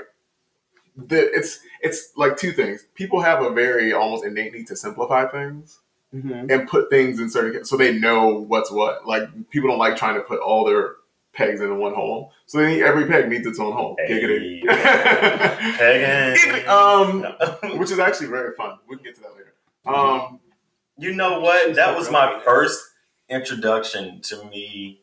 [0.96, 2.86] the, it's it's like two things.
[2.96, 5.80] People have a very almost innate need to simplify things
[6.14, 6.52] Mm-hmm.
[6.52, 9.08] and put things in certain so they know what's what.
[9.08, 10.96] Like people don't like trying to put all their
[11.34, 12.32] pegs in one hole.
[12.46, 13.98] So then every peg needs its own hole.
[14.08, 14.64] Giggity.
[14.68, 16.38] Pegging.
[16.38, 16.68] Giggity.
[16.68, 18.78] Um, which is actually very fun.
[18.88, 19.54] We can get to that later.
[19.86, 20.40] Um,
[20.98, 21.74] You know what?
[21.76, 22.80] That was my first
[23.30, 25.02] introduction to me,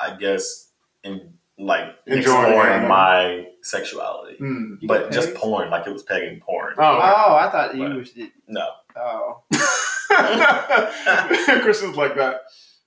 [0.00, 0.68] I guess,
[1.04, 2.88] in like Enjoying exploring it.
[2.88, 4.36] my sexuality.
[4.40, 6.74] You But just porn, like it was pegging porn.
[6.78, 8.12] Oh, Oh, I thought you But- was.
[8.48, 8.66] No.
[8.96, 9.62] Oh, okay.
[11.62, 12.42] Christians like that.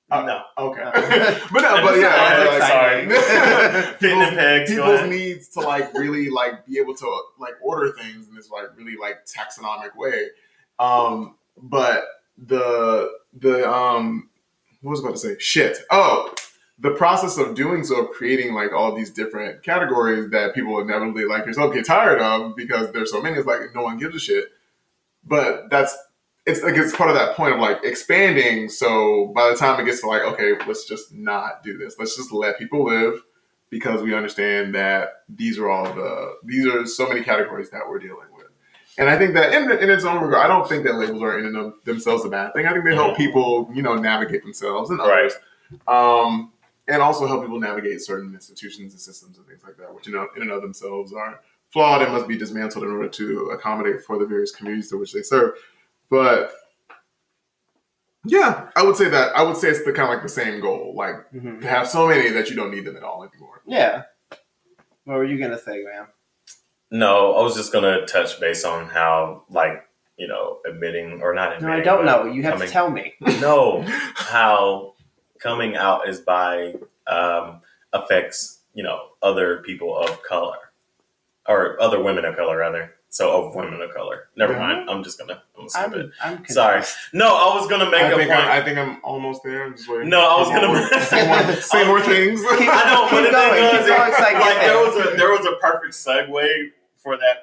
[0.10, 0.42] Uh, no.
[0.58, 0.84] Okay,
[1.52, 3.02] but no, but yeah, like, Sorry.
[3.08, 4.76] people's, Fitting the pegs.
[4.76, 8.50] go people's needs to like really like be able to like order things in this
[8.50, 10.30] like really like taxonomic way.
[10.80, 12.06] Um, but
[12.38, 14.30] the the um,
[14.82, 15.36] what was I about to say?
[15.40, 15.80] Shit.
[15.92, 16.34] Oh,
[16.80, 21.26] the process of doing so, of creating like all these different categories that people inevitably
[21.26, 23.38] like yourself get tired of because there's so many.
[23.38, 24.46] It's like no one gives a shit.
[25.26, 25.98] But that's
[26.48, 28.70] it's like it's part of that point of like expanding.
[28.70, 31.98] So by the time it gets to like, okay, let's just not do this.
[32.00, 33.22] Let's just let people live
[33.70, 38.00] because we understand that these are all the these are so many categories that we're
[38.00, 38.48] dealing with.
[38.98, 41.38] And I think that in, in its own regard, I don't think that labels are
[41.38, 42.66] in and of themselves a bad thing.
[42.66, 45.30] I think they help people, you know, navigate themselves and Right.
[45.30, 45.34] others.
[45.88, 46.52] Um,
[46.88, 50.14] and also help people navigate certain institutions and systems and things like that, which you
[50.14, 54.02] know in and of themselves are flawed and must be dismantled in order to accommodate
[54.02, 55.52] for the various communities to which they serve.
[56.10, 56.52] But
[58.26, 60.60] yeah, I would say that I would say it's the kind of like the same
[60.62, 61.62] goal, like mhm.
[61.62, 63.62] to have so many that you don't need them at all anymore.
[63.66, 64.04] yeah.
[65.06, 66.08] What were you gonna say, ma'am?
[66.92, 69.88] No, I was just gonna touch base on how, like,
[70.18, 71.70] you know, admitting or not admitting.
[71.70, 71.82] No.
[71.82, 72.32] I don't but know.
[72.32, 73.14] You have coming- to tell me.
[73.40, 73.84] No,
[74.16, 74.96] how
[75.40, 76.76] coming out is by
[77.08, 77.62] um,
[77.94, 80.58] affects you know other people of color
[81.48, 82.94] or other women of color rather.
[83.10, 84.28] So of women of color.
[84.36, 84.90] Never mind.
[84.90, 86.12] I'm just gonna, I'm gonna skip it.
[86.22, 86.46] I'm, I'm.
[86.46, 86.84] Sorry.
[87.14, 88.42] No, I was gonna make I a think point.
[88.46, 89.64] I, I think I'm almost there.
[89.66, 90.10] I'm just waiting.
[90.10, 92.42] No, I was gonna- more- say more, say more things.
[92.44, 94.74] I know, but Keep the going, thing keep was, going, so I get like there
[94.74, 94.84] there.
[94.84, 97.38] was a there was a perfect segue for that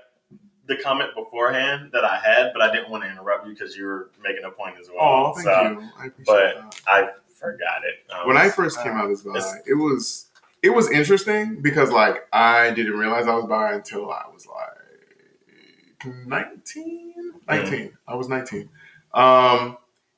[0.67, 3.85] the comment beforehand that I had, but I didn't want to interrupt you because you
[3.87, 4.99] were making a point as well.
[5.01, 5.89] Oh, thank so you.
[5.99, 6.81] I appreciate but that.
[6.87, 8.13] I forgot it.
[8.15, 10.27] Um, when I first came out as bi, it was
[10.63, 14.74] it was interesting because like I didn't realize I was bi until I was like
[16.27, 17.15] 19?
[17.49, 17.93] 19.
[18.07, 18.69] I was 19.
[19.13, 19.77] Um,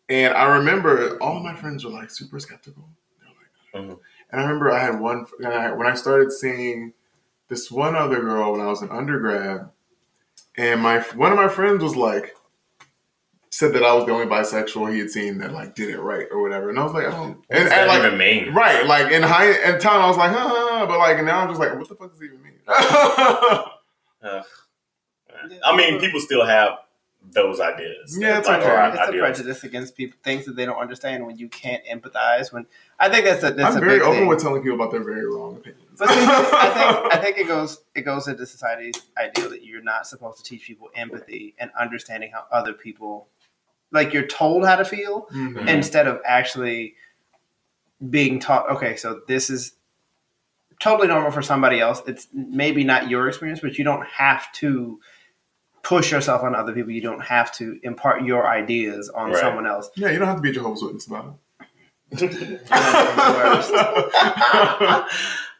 [0.08, 2.88] and I remember all my friends were like super skeptical.
[3.20, 4.00] They were like, Mhm.
[4.30, 6.92] And I remember I had one and I, when I started seeing
[7.48, 9.68] this one other girl when I was an undergrad,
[10.56, 12.34] and my one of my friends was like
[13.50, 16.26] said that I was the only bisexual he had seen that like did it right
[16.30, 18.52] or whatever, and I was like, oh, and, and like even mean?
[18.52, 21.60] right, like in high in time, I was like, huh, but like now I'm just
[21.60, 22.54] like, what the fuck does it even mean?
[25.64, 26.78] I mean, people still have
[27.32, 28.16] those ideas.
[28.20, 28.70] Yeah, it's like, okay.
[28.70, 32.52] or It's a prejudice against people, things that they don't understand when you can't empathize.
[32.52, 32.66] When
[33.00, 34.28] I think that's a that's I'm a very big open thing.
[34.28, 35.82] with telling people about their very wrong opinions.
[35.98, 39.82] But see, I think I think it goes it goes into society's ideal that you're
[39.82, 43.26] not supposed to teach people empathy and understanding how other people
[43.90, 45.54] like you're told how to feel Mhm.
[45.54, 45.68] Mhm.
[45.68, 46.94] instead of actually
[48.10, 49.72] being taught okay so this is
[50.80, 55.00] totally normal for somebody else it's maybe not your experience but you don't have to
[55.86, 59.38] push yourself on other people you don't have to impart your ideas on Right.
[59.40, 61.32] someone else Yeah, you don't have to be a Jehovah's Witness about it.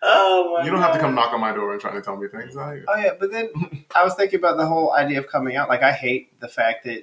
[0.03, 2.17] oh my you don't have to come knock on my door and try to tell
[2.17, 2.57] me things.
[2.57, 3.51] I, Oh yeah, but then
[3.95, 5.69] I was thinking about the whole idea of coming out.
[5.69, 7.03] Like I hate the fact that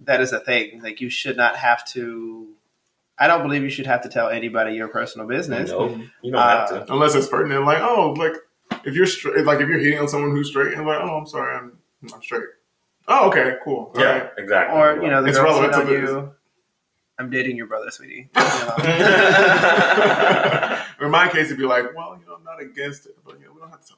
[0.00, 0.80] that is a thing.
[0.82, 2.48] Like you should not have to.
[3.18, 5.70] I don't believe you should have to tell anybody your personal business.
[5.70, 6.92] Nope, you don't Uh, have to.
[6.92, 8.32] Unless it's pertinent, like oh, like
[8.84, 11.26] if you're straight, like if you're hitting on someone who's straight, and like oh, I'm
[11.26, 11.76] sorry, I'm
[12.14, 12.46] I'm straight.
[13.10, 13.90] Oh, okay, cool.
[13.94, 14.30] All Yeah, right.
[14.38, 14.78] exactly.
[14.78, 16.32] Or you know, the It's girl relevant to you.
[17.18, 18.30] I'm dating your brother, sweetie.
[18.36, 18.76] You know?
[21.06, 23.46] In my case, it'd be like, well, you know, I'm not against it, but you
[23.46, 23.96] know, we don't have to tell.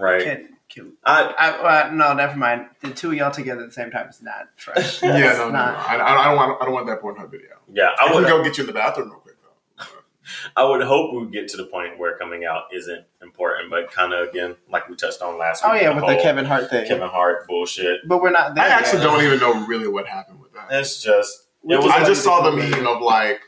[0.00, 0.22] right.
[0.22, 1.48] Can, can, I I,
[1.88, 2.66] uh, no, never mind.
[2.80, 5.02] The two of y'all together at the same time is not fresh.
[5.02, 5.58] Yeah, no, no, no.
[5.58, 7.50] I, I don't want, I don't want that Pornhub video.
[7.72, 7.90] yeah.
[8.00, 8.26] I I would.
[8.26, 9.23] go get you in the bathroom real quick though.
[10.56, 13.90] I would hope we would get to the point where coming out isn't important, but
[13.90, 15.72] kind of again, like we touched on last week.
[15.72, 16.86] Oh yeah, with the Kevin Hart thing.
[16.86, 18.00] Kevin Hart bullshit.
[18.06, 18.64] But we're not there.
[18.64, 19.04] I actually yet.
[19.06, 20.68] don't even know really what happened with that.
[20.70, 21.90] It's just it was.
[21.90, 23.40] I just saw the meme of like,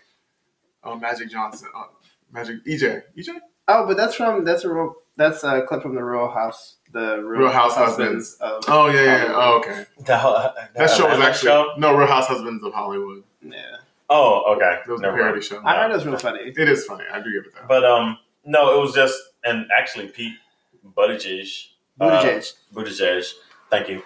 [0.84, 1.84] uh, Magic Johnson, uh,
[2.32, 6.02] Magic EJ, EJ, Oh, but that's from that's a real that's a clip from the
[6.04, 8.36] Real House, the Real, Real House Husbands.
[8.40, 9.32] of Oh yeah, yeah.
[9.34, 9.86] Oh, okay.
[9.98, 11.72] the, the That show was actually show?
[11.78, 13.22] no Real House Husbands of Hollywood.
[13.42, 13.76] yeah.
[14.08, 14.80] Oh, okay.
[14.86, 15.44] It was a parody mind.
[15.44, 15.60] show.
[15.64, 16.40] I thought it was real funny.
[16.40, 17.04] It is funny.
[17.12, 17.68] I do give it that.
[17.68, 20.34] But um, no, it was just and actually Pete
[20.96, 21.66] Buttigieg,
[22.00, 22.52] uh, Buttigieg.
[22.74, 23.24] Buttigieg,
[23.70, 24.02] thank you,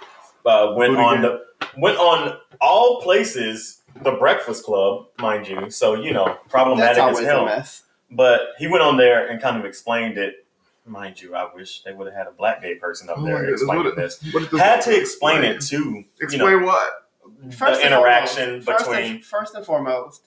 [0.46, 1.04] uh, went Buttigieg.
[1.04, 1.44] on the
[1.76, 5.70] went on all places, the Breakfast Club, mind you.
[5.70, 7.44] So you know, That's problematic as always a hell.
[7.44, 7.82] mess.
[8.10, 10.46] but he went on there and kind of explained it.
[10.86, 13.40] Mind you, I wish they would have had a black gay person up Oh there
[13.42, 14.22] goodness, explaining this.
[14.32, 15.76] what did this- Had to explain it too.
[15.78, 17.09] You Explain know, what?
[17.42, 19.12] The interaction foremost, first between.
[19.16, 20.22] and, first and foremost,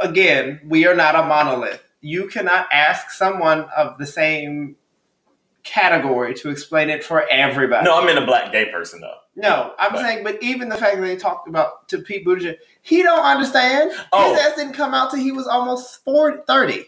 [0.00, 1.82] again, we are not a monolith.
[2.00, 4.76] You cannot ask someone of the same
[5.64, 7.84] category to explain it for everybody.
[7.84, 9.16] No, I'm in a black gay person though.
[9.34, 12.56] No, I'm But- saying, but even the fact that they talked about to Pete Buttigieg,
[12.82, 13.92] he don't understand.
[14.12, 14.32] Oh.
[14.32, 16.86] His ass didn't come out till he was almost 40, 30.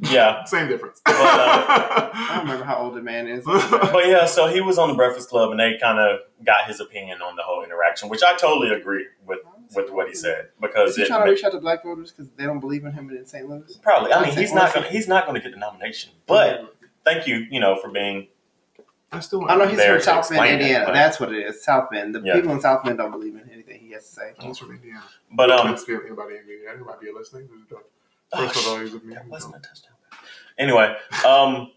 [0.00, 1.00] Yeah, Same difference.
[1.06, 1.12] uh,
[2.12, 3.44] I don't remember how old the man is.
[3.44, 6.80] but yeah, so he was on the Breakfast Club, and they kind of got his
[6.80, 9.40] opinion on the whole interaction, which I totally agree with
[9.74, 12.12] with what he said because Is he it trying to reach out to black voters
[12.12, 13.48] because they don't believe in him in St.
[13.48, 13.76] Louis?
[13.82, 14.12] probably.
[14.12, 16.74] I mean, he's not gonna he's not gonna get the nomination, but
[17.04, 18.28] thank you, you know, for being
[19.10, 20.92] I still I know he's there from South Bend, explain it, Indiana.
[20.92, 21.64] That's what it is.
[21.64, 22.14] South Bend.
[22.14, 22.34] The Yeah.
[22.34, 24.32] people in South Bend don't believe in anything he has to say.
[24.40, 25.04] He's from Indiana.
[25.32, 27.48] But um, Can't speak anybody in Indiana who might be listening.
[28.32, 29.14] This is the oh, personal sh- values of me.
[29.14, 29.92] that wasn't a touchdown.
[30.58, 30.96] Anyway,
[31.26, 31.70] um,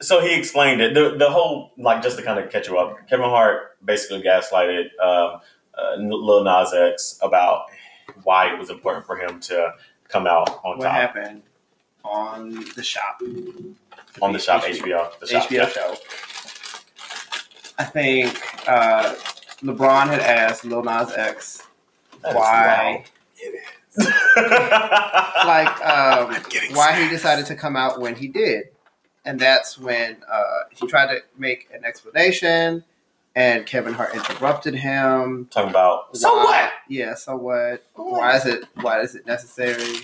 [0.00, 0.94] so he explained it.
[0.94, 2.96] The the whole like just to kind of catch you up.
[3.08, 5.40] Kevin Hart basically gaslighted um,
[5.76, 7.66] uh, Lil Nas X about
[8.24, 9.72] why it was important for him to
[10.08, 11.42] come out on What top What happened
[12.04, 13.20] on the shop?
[14.20, 15.18] on the shop HBO.
[15.20, 15.68] The shop, HBO yeah.
[15.68, 15.94] show.
[17.78, 19.14] I think uh,
[19.62, 21.62] LeBron had asked Lil Nas X
[22.22, 23.04] That is why,
[23.46, 23.62] wild.
[24.36, 26.34] like, um,
[26.72, 28.66] why he decided to come out when he did,
[29.24, 32.84] and that's when uh, he tried to make an explanation,
[33.34, 35.48] and Kevin Hart interrupted him.
[35.50, 36.72] talking about so what?
[36.88, 37.84] Yeah, so what?
[37.94, 38.64] Why is it?
[38.80, 39.96] Why is it necessary?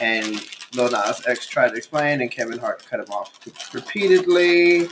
[0.00, 3.38] And Lil Nas X tried to explain, and Kevin Hart cut him off
[3.74, 4.88] repeatedly,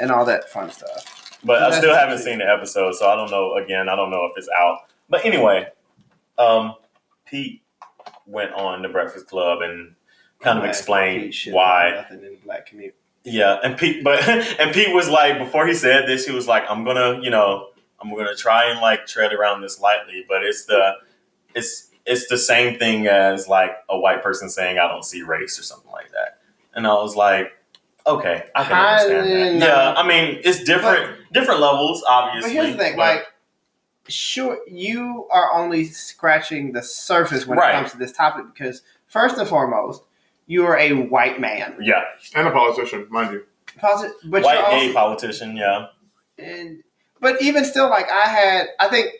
[0.00, 1.38] and all that fun stuff.
[1.44, 3.54] But I still haven't seen the episode, so I don't know.
[3.54, 4.80] Again, I don't know if it's out.
[5.08, 5.66] But anyway,
[6.38, 6.74] um,
[7.30, 7.62] Pete
[8.26, 9.94] went on the Breakfast Club and
[10.40, 11.92] kind of explained why.
[11.94, 12.96] Nothing in black community.
[13.22, 16.64] Yeah, and Pete, but and Pete was like, before he said this, he was like,
[16.68, 17.68] "I'm gonna, you know,
[18.00, 20.92] I'm gonna try and like tread around this lightly, but it's the,
[21.54, 25.58] it's it's the same thing as like a white person saying I don't see race
[25.58, 26.38] or something like that."
[26.74, 27.52] And I was like,
[28.06, 29.94] "Okay, I can I understand that." didn't Yeah.
[29.96, 32.54] I mean, it's different, different levels, obviously.
[32.54, 33.26] But here's the thing, but- like,
[34.10, 37.70] sure, you are only scratching the surface when Right.
[37.70, 40.02] it comes to this topic because first and foremost,
[40.46, 41.76] you are a white man.
[41.80, 42.02] yeah,
[42.34, 43.44] And a politician, mind you.
[43.78, 45.86] Posi- But white you're gay politician, yeah,
[46.38, 46.82] and
[47.20, 49.12] but even still, like I had, I think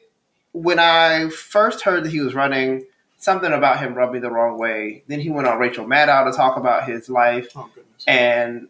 [0.53, 2.84] when I first heard that he was running,
[3.18, 5.05] something about him rubbed me the wrong way.
[5.07, 8.05] Then he went on Rachel Maddow to talk about his life, Oh, goodness.
[8.09, 8.68] and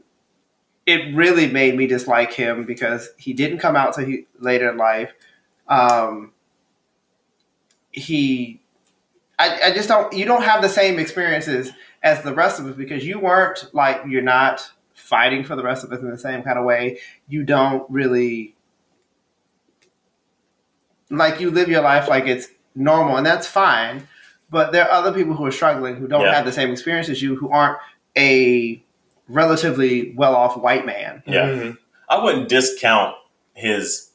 [0.87, 4.77] it really made me dislike him because he didn't come out till he later in
[4.77, 5.13] life.
[5.71, 6.33] Um,
[7.93, 8.61] he,
[9.39, 10.13] I, I just don't.
[10.13, 11.71] You don't have the same experiences
[12.03, 15.83] as the rest of us because you weren't like you're not fighting for the rest
[15.85, 16.99] of us in the same kind of way.
[17.29, 18.55] You don't really
[21.11, 24.07] like you live your life like it's normal, and that's fine.
[24.51, 26.35] But there are other people who are struggling who don't Yeah.
[26.35, 27.79] have the same experience as you, who aren't
[28.17, 28.83] a
[29.29, 31.23] relatively well-off white man.
[31.27, 31.47] yeah.
[31.47, 31.79] Mhm.
[32.09, 33.15] I wouldn't discount
[33.55, 34.10] his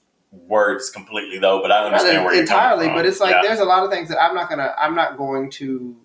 [0.48, 3.42] words completely though, but I understand where you're entirely, but it's like Yeah.
[3.44, 5.96] there's a lot of things that I'm not gonna, I'm not going to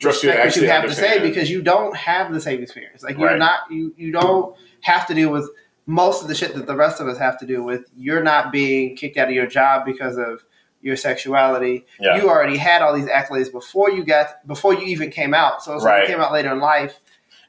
[0.00, 3.02] Trust you respect what you have to say because you don't have the same experience.
[3.02, 3.38] Like you're Right.
[3.38, 5.48] not, you you don't have to deal with
[5.86, 7.82] most of the shit that the rest of us have to deal with.
[7.96, 10.44] You're not being kicked out of your job because of
[10.82, 11.86] your sexuality.
[12.00, 12.16] yeah.
[12.16, 15.62] You already had all these accolades before you got before you even came out.
[15.62, 16.02] So, so Right.
[16.02, 16.98] you came out later in life.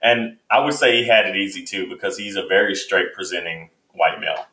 [0.01, 3.71] And I would say he had it easy too because he's a very straight presenting
[3.93, 4.45] white male.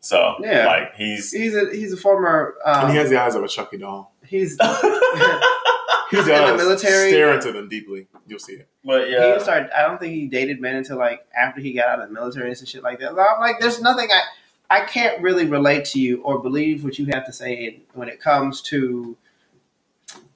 [0.00, 0.66] So Yeah.
[0.66, 2.54] like he's He's a he's a former.
[2.64, 4.12] Um, And he has the eyes of a Chucky doll.
[4.26, 4.56] he's
[6.10, 7.10] He in the military.
[7.10, 8.08] Stare into them deeply.
[8.26, 8.68] You'll see it.
[8.84, 9.20] but yeah.
[9.20, 9.70] didn't start.
[9.76, 12.48] I don't think he dated men until like after he got out of the military
[12.48, 13.10] and some shit like that.
[13.10, 17.06] I'm like, there's nothing I I can't really relate to you or believe what you
[17.12, 19.16] have to say when it comes to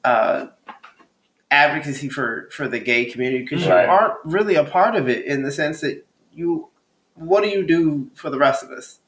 [0.05, 0.47] uh,
[1.51, 3.85] advocacy for for the gay community because Right.
[3.85, 6.69] you aren't really a part of it in the sense that you.
[7.17, 8.99] What do you do for the rest of us?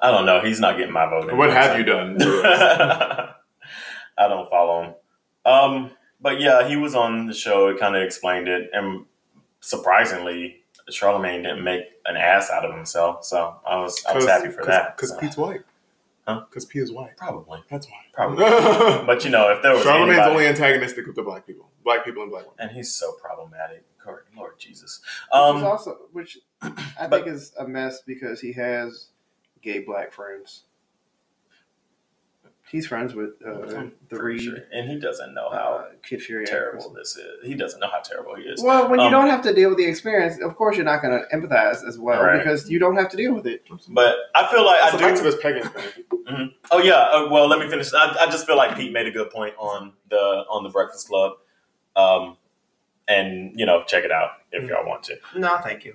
[0.00, 0.40] I don't know.
[0.40, 1.32] He's not getting my vote.
[1.34, 2.16] What have so- you done?
[4.18, 4.94] I don't follow him.
[5.44, 7.68] Um, but yeah, he was on the show.
[7.68, 9.04] It kind of explained it, and
[9.60, 13.24] surprisingly, Charlemagne didn't make an ass out of himself.
[13.24, 14.96] So I was I was happy for that.
[14.96, 15.60] Because So, Pete's white.
[16.26, 16.42] Huh?
[16.48, 17.16] Because P is white.
[17.16, 18.00] probably, That's why.
[18.12, 18.44] probably.
[19.06, 21.70] But you know, if there was Charlemagne's anybody, only antagonistic with the black people.
[21.84, 22.56] Black people and black women.
[22.58, 23.84] and he's so problematic.
[24.04, 25.00] Lord, Lord Jesus.
[25.02, 29.08] which is Um, also which I but- think is a mess because he has
[29.66, 30.62] gay black friends.
[32.68, 34.56] He's friends with uh, the Read, sure.
[34.72, 36.44] and he doesn't know how uh, Kid Fury.
[36.46, 37.24] terrible this is.
[37.44, 38.60] He doesn't know how terrible he is.
[38.60, 41.00] Well, when you Um, don't have to deal with the experience, of course you're not
[41.00, 42.38] going to empathize as well Right.
[42.38, 43.62] because you don't have to deal with it.
[43.88, 46.52] But I feel like so I back to this pegging thing.
[46.72, 46.94] Oh yeah.
[47.12, 47.92] Uh, well, let me finish.
[47.94, 50.16] I, I just feel like Pete made a good point on the
[50.50, 51.34] on the Breakfast Club,
[51.94, 52.36] um,
[53.06, 54.70] and you know, check it out if Mm.
[54.70, 55.16] y'all want to.
[55.36, 55.94] No, thank you.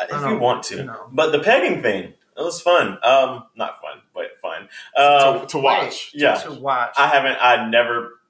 [0.00, 0.84] If you want to.
[0.84, 1.08] no.
[1.10, 2.98] But the pegging thing, it was fun.
[3.02, 4.68] Um, not fun, but fun.
[4.96, 6.12] Um, to, to watch.
[6.14, 6.34] Wait, yeah.
[6.34, 7.38] to watch I haven't.
[7.40, 8.20] I've never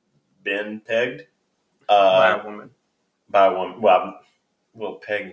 [0.42, 1.22] been pegged
[1.88, 2.70] by uh, a woman.
[3.30, 3.80] by a woman.
[3.80, 4.14] Well, I'm-
[4.74, 5.32] well, pegging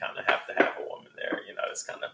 [0.00, 1.40] kind of have to have a woman there.
[1.46, 2.10] You know, it's kind of.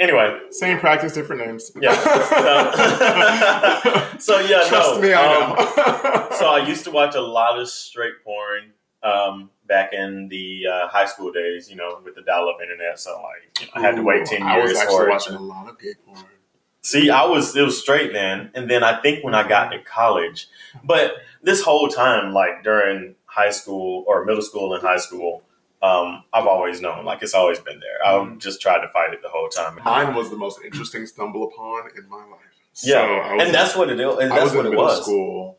[0.00, 1.70] Anyway, Same practice, different names.
[1.80, 1.94] Yeah.
[4.18, 5.00] So, so yeah, Trust no.
[5.00, 6.28] me, I um, know.
[6.38, 8.72] so I used to watch a lot of straight porn
[9.04, 11.70] um, back in the uh, high school days.
[11.70, 12.98] You know, with the dial-up internet.
[12.98, 15.10] So like, you know, I had to wait ten Ooh, I years was actually for
[15.10, 16.24] watching a lot of gay porn.
[16.82, 19.78] See, I was it was straight then, and then I think when I got to
[19.82, 20.48] college,
[20.82, 25.42] but this whole time, like during high school or middle school and high school,
[25.82, 28.06] um, I've always known, like it's always been there.
[28.06, 29.78] I've just tried to fight it the whole time.
[29.82, 32.40] Mine was the most interesting stumble upon in my life.
[32.74, 34.18] So yeah, and that's what it is.
[34.18, 35.02] And I that's was in what it middle was.
[35.02, 35.58] school,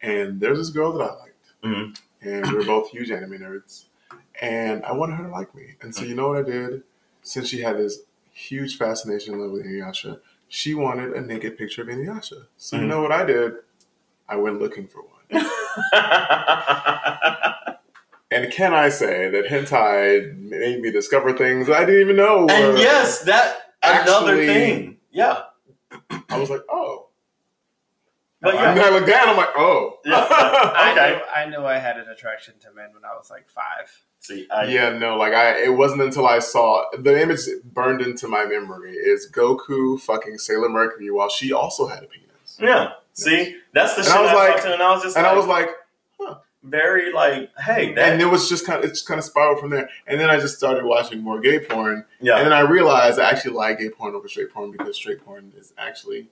[0.00, 1.98] and there's this girl that I liked, Mhm.
[2.22, 3.84] And we were both huge anime nerds,
[4.40, 5.74] and I wanted her to like me.
[5.82, 6.82] And so you know what I did?
[7.22, 7.98] Since she had this
[8.32, 12.46] huge fascination and love with Inuyasha, she wanted a naked picture of Inuyasha.
[12.56, 12.86] So you Mhm.
[12.88, 13.52] know what I did?
[14.28, 15.18] I went looking for one.
[18.30, 22.46] And can I say that hentai made me discover things I didn't even know?
[22.50, 24.96] and yes, that another Actually- thing.
[25.10, 25.44] Yeah,
[26.28, 27.07] I was like, oh.
[28.40, 29.28] But And yeah, then I looked down.
[29.30, 29.98] I'm like, oh.
[30.04, 30.26] Yeah.
[30.30, 31.16] I Okay.
[31.16, 33.90] knew I knew I had an attraction to men when I was like five.
[34.20, 35.62] see, I, yeah, no, like I.
[35.64, 40.68] It wasn't until I saw the image burned into my memory is Goku fucking Sailor
[40.68, 42.92] Mercury while she also had a penis, yeah.
[43.12, 45.24] See, that's the And shit I was I, like- saw and I was just and
[45.24, 45.68] like, I was like,
[46.20, 46.34] huh.
[46.62, 49.58] very like, hey, that, and it was just kind of it just kind of spiraled
[49.58, 49.88] from there.
[50.06, 53.28] And then I just started watching more gay porn, yeah, and then I realized I
[53.30, 56.28] actually like gay porn over straight porn because straight porn is actually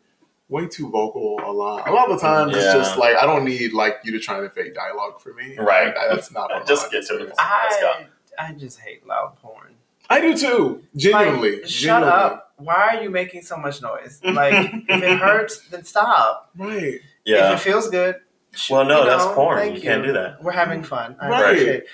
[0.49, 1.89] way too vocal a lot.
[1.89, 4.41] A lot of the times it's just like I don't need like you to try
[4.41, 5.57] to fake dialogue for me.
[5.59, 5.95] Right.
[5.97, 7.29] I- that's not what Just get to it.
[7.29, 7.39] experience.
[7.39, 7.93] Let's go.
[8.39, 9.75] I I just hate loud porn.
[10.11, 10.83] I do too.
[10.95, 11.57] Genuinely.
[11.61, 12.13] Like, shut genuinely.
[12.13, 12.53] up!
[12.59, 14.21] Why are you making so much noise?
[14.23, 16.51] Like, if it hurts, then stop.
[16.57, 17.01] Right.
[17.25, 17.53] yeah.
[17.55, 18.17] If it feels good,
[18.71, 19.59] Well, no, you that's know, porn.
[19.59, 20.41] thank You can't do that.
[20.45, 21.17] We're having fun.
[21.21, 21.45] I Right.
[21.51, 21.85] appreciate.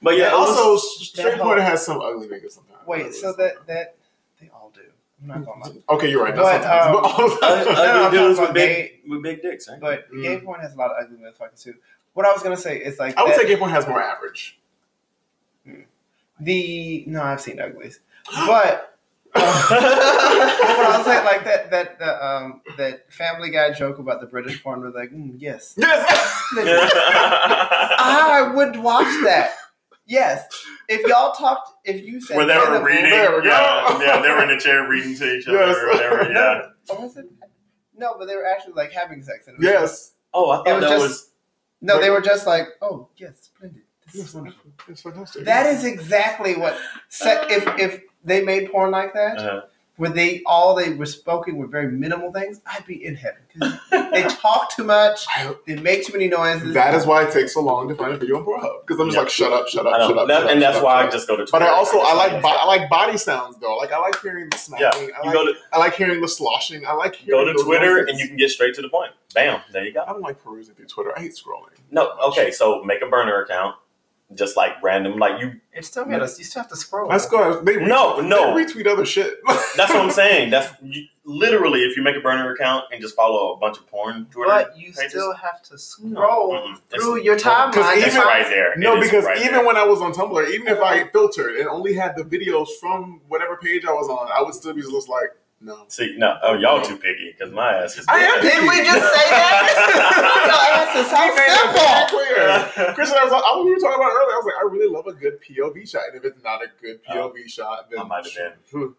[0.00, 2.86] But yeah, and also, was- straight porn has some ugly niggas sometimes.
[2.86, 3.97] Wait, so that that they all do.
[5.20, 5.72] I'm not gonna lie.
[5.90, 6.34] Okay, you're right.
[6.34, 7.68] Not But, um, but all ugly, time.
[7.76, 9.80] I'm ugly dudes talking with about big with big dicks, right?
[9.80, 10.22] But Mm.
[10.22, 11.74] gay porn has a lot of ugly motherfuckers too.
[12.14, 14.00] What I was gonna say is like I would that- say gay porn has more
[14.02, 14.58] average.
[16.40, 17.98] the no, I've seen uglies,
[18.46, 18.94] but
[19.34, 24.20] uh, what I was saying like that that the um that Family Guy joke about
[24.20, 26.04] the British porn was like mm, yes, Yes.
[28.00, 29.50] I would watch that.
[30.08, 30.46] Yes,
[30.88, 34.30] if y'all talked, if you said Where they were cannibal- reading, There yeah, yeah, they
[34.30, 35.58] were in a chair reading to each other.
[35.58, 35.76] Yes.
[35.76, 36.32] Or whatever,
[36.90, 36.96] yeah.
[36.96, 37.26] Or it?
[37.94, 39.46] No, but they were actually like having sex.
[39.48, 40.12] And it was yes.
[40.32, 41.30] Oh, I thought It was that just- was.
[41.80, 43.82] No, they were just like, oh yes, splendid.
[44.06, 44.70] This Yes, is wonderful.
[44.88, 45.44] It's fantastic.
[45.44, 46.76] That is exactly what.
[47.10, 49.60] Se- if if they made porn like that, Uh,
[49.98, 53.40] where they all they were spoken were very minimal things, I'd be in heaven.
[53.60, 53.78] 'Cause
[54.12, 55.26] they talk too much.
[55.28, 56.72] I- They make too many noises.
[56.74, 59.08] that is why it takes so long to find a video on Pornhub because I'm
[59.10, 59.20] just Yeah.
[59.22, 61.02] like, shut up, shut up, shut up, That- shut up, and that's shut up, why
[61.02, 61.44] shut I just go to.
[61.44, 63.76] Twitter but I also I like bo- I like body sounds though.
[63.76, 64.90] Like I like hearing the Yeah.
[64.94, 66.86] I like go to I like hearing the sloshing.
[66.86, 68.08] I like go to Twitter noises.
[68.10, 69.12] and you can get straight to the point.
[69.34, 70.02] Bam, there you go.
[70.06, 71.12] I don't like perusing through Twitter.
[71.16, 71.74] I hate scrolling.
[71.90, 73.74] No, okay, so make a burner account,
[74.34, 75.60] just like random, like you.
[75.72, 76.38] It's still got us.
[76.38, 77.08] You still have to scroll.
[77.08, 77.62] Let's go.
[77.62, 78.54] They No, no.
[78.54, 79.34] they retweet other shit.
[79.46, 80.50] That's what I'm saying.
[80.50, 83.86] That's you, literally if you make a burner account and just follow a bunch of
[83.86, 84.50] porn Twitter.
[84.50, 85.10] But you pages.
[85.12, 86.76] still have to scroll Mm-mm.
[86.90, 87.70] through It's- your timeline.
[87.72, 88.74] Because It's even- right there.
[88.76, 89.66] No, It is because right even there.
[89.66, 93.20] when I was on Tumblr, even if I filtered and only had the videos from
[93.28, 95.30] whatever page I was on, I would still be just like,
[95.60, 95.84] no.
[95.88, 98.06] see, no, oh y'all too picky because my ass is.
[98.08, 100.44] I am Did we just say that?
[100.46, 102.94] Your ass is I made it very so clear.
[102.94, 104.34] Christian, I was, we were talking about earlier.
[104.34, 106.68] I was like, I really love a good POV shot, and if it's not a
[106.80, 108.34] good POV shot, then I might have
[108.72, 108.90] been.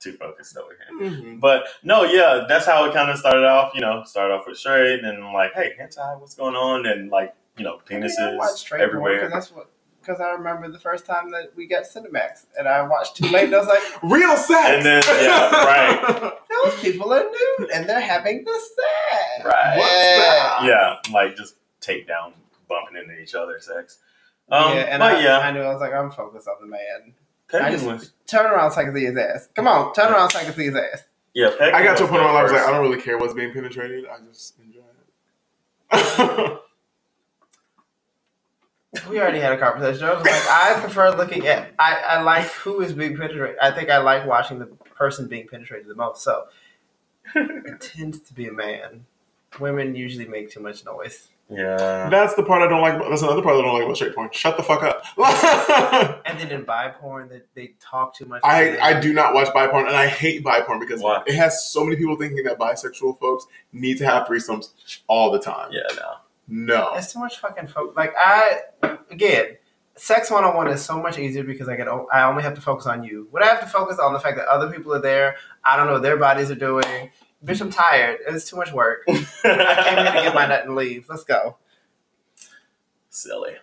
[0.00, 1.10] too focused over here.
[1.10, 1.40] Mhm.
[1.40, 3.72] But no, yeah, that's how it kind of started off.
[3.74, 6.86] You know, started off with straight, and I'm like, hey, hentai, what's going on?
[6.86, 9.28] And like, you know, penises Because everywhere.
[9.30, 9.70] that's what.
[10.00, 13.44] Because I remember the first time that we got Cinemax, and I watched too late,
[13.44, 14.68] and I was like, Real sex.
[14.68, 16.32] And then- yeah, right.
[16.64, 19.76] "Those people are nude, and they're having the sex." Right.
[19.76, 20.18] What's Yeah.
[20.18, 20.60] that?
[20.64, 22.32] Yeah, like just take down,
[22.68, 23.98] bumping into each other, sex.
[24.50, 26.66] Um, yeah, and but I, yeah, I knew I was like, I'm focused on the
[26.66, 27.14] man.
[27.62, 29.48] I just- was Turn around so I can see his ass.
[29.54, 31.02] Come on, turn around so I can see his ass.
[31.34, 32.62] Yeah, I got to a point in my life I was like.
[32.62, 34.06] I don't really care what's being penetrated.
[34.06, 34.80] I just enjoy
[35.92, 36.58] it.
[39.08, 40.04] We already had a conversation.
[40.08, 41.72] I was like, I prefer looking at.
[41.78, 43.56] I, I like who is being penetrated.
[43.62, 46.22] I think I like watching the person being penetrated the most.
[46.22, 46.46] So
[47.36, 49.04] it tends to be a man.
[49.60, 51.28] Women usually make too much noise.
[51.48, 52.08] yeah.
[52.08, 52.94] That's the part I don't like.
[52.94, 54.28] About, that's another part I don't like about straight porn.
[54.32, 55.04] Shut the fuck up.
[56.26, 58.40] And then in bi porn, they, they talk too much.
[58.44, 61.22] I do not watch bi porn, and I hate bi porn because Why?
[61.26, 64.70] it has so many people thinking that bisexual folks need to have threesomes
[65.08, 65.70] all the time.
[65.72, 66.14] Yeah, no.
[66.50, 66.94] No.
[66.94, 68.60] It's too much fucking fo- like I
[69.10, 69.56] again.
[69.96, 72.60] Sex one on one is so much easier because I get I only have to
[72.60, 73.28] focus on you.
[73.32, 75.36] Would I have to focus on the fact that other people are there?
[75.64, 77.10] I don't know what their bodies are doing.
[77.44, 78.18] Bitch, I'm tired.
[78.26, 79.02] It's too much work.
[79.08, 81.06] I came here to get my nut and leave.
[81.08, 81.56] Let's go.
[83.10, 83.54] Silly.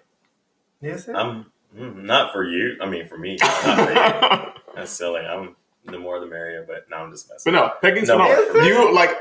[0.82, 1.16] Is it?
[1.16, 1.46] I'm
[1.76, 2.78] mm, not for you.
[2.82, 4.54] I mean, for me, not for you.
[4.76, 5.22] That's silly.
[5.22, 5.56] I'm
[5.86, 7.52] the more the merrier, but no, I'm just messing.
[7.54, 7.72] But messing.
[7.74, 8.44] no, pegging's No, phenomenal.
[8.44, 8.68] is it?
[8.68, 9.18] You like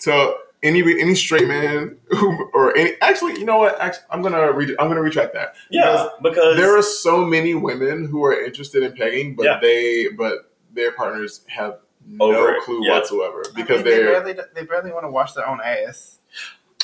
[0.00, 0.34] to
[0.64, 3.78] any any straight man who or any actually, you know what?
[3.80, 5.54] Actually, I'm gonna re- I'm gonna retract that.
[5.70, 9.58] Yeah, because There are so many women who are interested in pegging, but Yeah.
[9.60, 12.92] they but their partners have no Over clue yeah.
[12.94, 16.18] whatsoever I because mean, they they're barely they barely want to wash their own ass.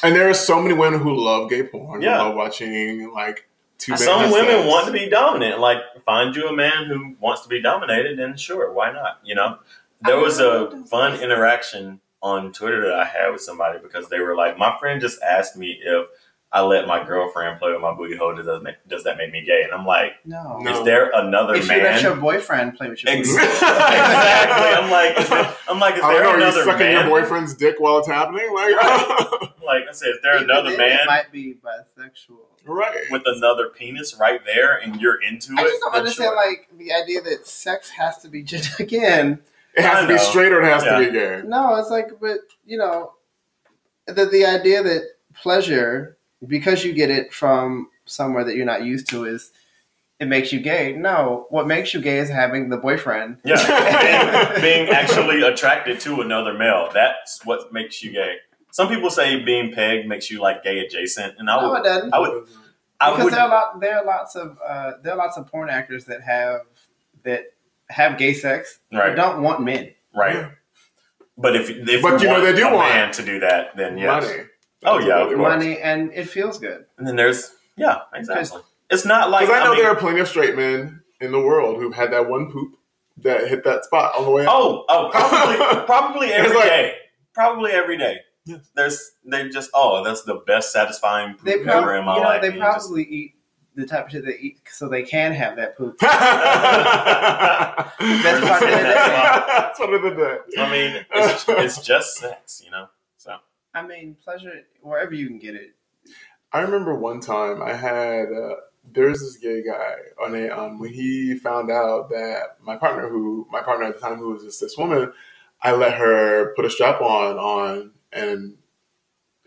[0.02, 2.02] and there are so many women who love gay porn.
[2.02, 2.22] Yeah.
[2.22, 3.48] love watching like
[3.78, 3.96] two.
[3.96, 4.68] some women sex.
[4.68, 5.58] want to be dominant.
[5.58, 9.18] Like, find you a man who wants to be dominated, and sure, why not?
[9.24, 9.58] You know,
[10.02, 14.36] there was a fun interaction on Twitter that I had with somebody because they were
[14.36, 16.06] like, my friend just asked me if
[16.52, 18.34] I let my girlfriend play with my booty hole.
[18.34, 19.62] Does that make, does that make me gay?
[19.62, 20.58] And I'm like, No.
[20.58, 20.78] No.
[20.80, 21.82] is there another If you man?
[21.84, 23.42] let your boyfriend play with your Ex- booty.
[23.46, 24.66] exactly.
[24.84, 26.28] I'm like, there, I'm like, is there don't know.
[26.28, 27.08] Are you another sucking man?
[27.08, 28.52] your boyfriend's dick while it's happening?
[28.52, 28.74] Like,
[29.64, 32.38] Like I said, is there Even another then, man It might be bisexual.
[32.66, 32.96] right?
[33.12, 35.58] with another penis right there, and you're into it.
[35.60, 36.36] I just don't understand sure.
[36.36, 39.40] like the idea that sex has to be just again.
[39.76, 40.22] It has to be know.
[40.22, 40.98] straight or it has Yeah.
[40.98, 41.42] to be gay.
[41.44, 43.12] No, it's like, but you know,
[44.06, 45.02] the the idea that
[45.34, 46.16] pleasure
[46.46, 49.52] because you get it from somewhere that you're not used to is
[50.18, 50.92] it makes you gay.
[50.94, 53.38] No, what makes you gay is having the boyfriend.
[53.44, 56.90] Yeah, being, being actually attracted to another male.
[56.92, 58.36] That's what makes you gay.
[58.72, 61.84] Some people say being pegged makes you like gay adjacent, and I No, would, it
[61.84, 62.14] doesn't.
[62.14, 62.48] I would,
[63.00, 65.36] I because would, there are a lot there are lots of uh, there are lots
[65.38, 66.62] of porn actors that have
[67.22, 67.44] that
[67.90, 69.92] have gay sex right, that don't want men.
[70.14, 70.50] right.
[71.36, 73.76] But if if But you know want they do a want man to do that,
[73.76, 74.24] then yes.
[74.24, 74.42] Money.
[74.84, 75.56] Oh, yeah, of Because course.
[75.58, 76.84] Money and it feels good.
[76.98, 78.60] And then there's yeah, exactly.
[78.90, 81.78] It's not like I know mean, there are plenty of straight men in the world
[81.78, 82.76] who've had that one poop
[83.18, 84.48] that hit that spot on the way out.
[84.50, 85.56] Oh, oh, probably,
[85.86, 86.94] probably every like- day.
[87.34, 88.18] Probably every day.
[88.44, 88.68] Yes.
[88.74, 92.28] There's they just oh that's the best satisfying poop They ever in my you know
[92.28, 92.40] life.
[92.42, 93.34] they and you just- probably eat
[93.74, 95.98] the type of shit they eat so they can have that poop.
[95.98, 96.10] Best
[98.00, 98.82] part of the day.
[98.82, 100.38] That's part of the day.
[100.58, 102.88] I mean, it's, it's just sex, you know.
[103.16, 103.36] So
[103.74, 104.52] I mean, pleasure
[104.82, 105.74] wherever you can get it.
[106.52, 108.56] I remember one time I had uh,
[108.92, 113.46] there's this gay guy on a um when he found out that my partner who
[113.50, 115.12] my partner at the time who was just this woman,
[115.62, 118.56] I let her put a strap on on and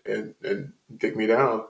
[0.05, 1.65] and and dick me down.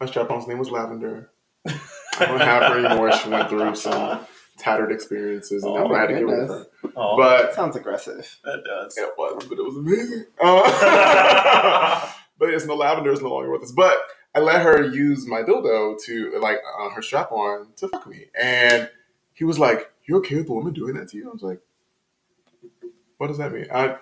[0.00, 1.30] My strap on's name was Lavender.
[1.66, 3.12] I don't have her anymore.
[3.12, 4.20] She went through some
[4.58, 6.66] tattered experiences and Oh, I had to get rid of her.
[6.96, 8.38] oh, But That sounds aggressive.
[8.44, 8.96] that does.
[8.98, 10.24] it was, but it was amazing.
[10.42, 13.72] Uh, but it's no lavender is no longer with us.
[13.72, 13.96] But
[14.34, 18.26] I let her use my dildo to like on her strap on to fuck me,
[18.40, 18.88] and
[19.32, 21.60] he was like, "You okay with the woman doing that to you?" I was like,
[23.18, 23.96] "What does that mean?" I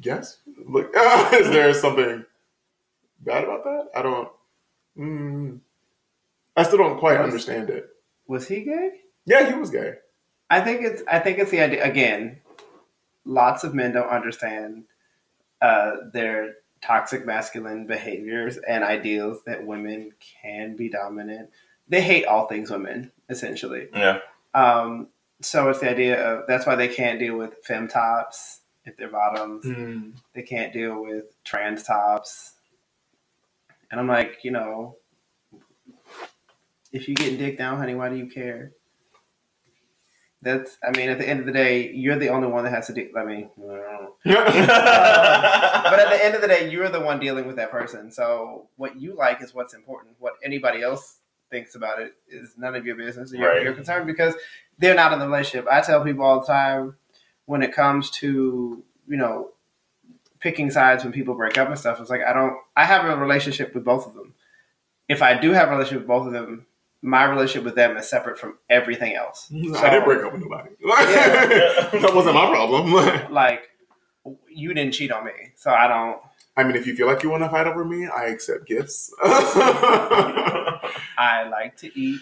[0.00, 0.38] yes.
[0.68, 0.94] Look,
[1.32, 2.24] is there something
[3.20, 3.88] bad about that?
[3.96, 4.28] I don't.
[4.96, 5.58] Mm,
[6.56, 7.88] I still don't quite understand it.
[8.26, 8.90] Was he gay?
[9.26, 9.94] Yeah, he was gay.
[10.50, 12.40] I think it's I think it's the idea again.
[13.24, 14.84] Lots of men don't understand
[15.62, 20.12] uh, their toxic masculine behaviors and ideals that women
[20.42, 21.48] can be dominant.
[21.88, 23.88] They hate all things women, essentially.
[23.94, 24.18] Yeah,
[24.52, 25.08] Um,
[25.40, 29.08] so it's the idea of that's why they can't deal with fem tops if they're
[29.08, 29.64] bottoms.
[30.34, 32.52] They can't deal with trans tops.
[33.90, 34.96] And I'm like, you know,
[36.94, 38.72] if you get dick down, honey, why do you care?
[40.42, 42.86] That's, I mean, at the end of the day, you're the only one that has
[42.88, 43.10] to do.
[43.16, 47.56] I mean, don't but at the end of the day, you're the one dealing with
[47.56, 48.10] that person.
[48.12, 50.16] So what you like is what's important.
[50.18, 51.16] What anybody else
[51.50, 53.32] thinks about it is none of your business.
[53.32, 53.62] You're, Right.
[53.62, 54.34] you're concerned because
[54.78, 55.66] they're not in the relationship.
[55.70, 56.96] I tell people all the time
[57.46, 59.50] when it comes to you know
[60.40, 62.00] picking sides when people break up and stuff.
[62.00, 62.56] It's like I don't.
[62.76, 64.34] I have a relationship with both of them.
[65.08, 66.66] If I do have a relationship with both of them,
[67.04, 69.46] my relationship with them is separate from everything else.
[69.52, 70.70] I didn't break up with nobody.
[70.82, 71.90] Yeah.
[72.00, 72.92] that wasn't my problem.
[73.32, 73.68] Like
[74.48, 76.18] you didn't cheat on me, so I don't.
[76.56, 79.12] I mean, if you feel like you want to fight over me, I accept gifts.
[79.22, 80.80] I
[81.50, 82.20] like to eat.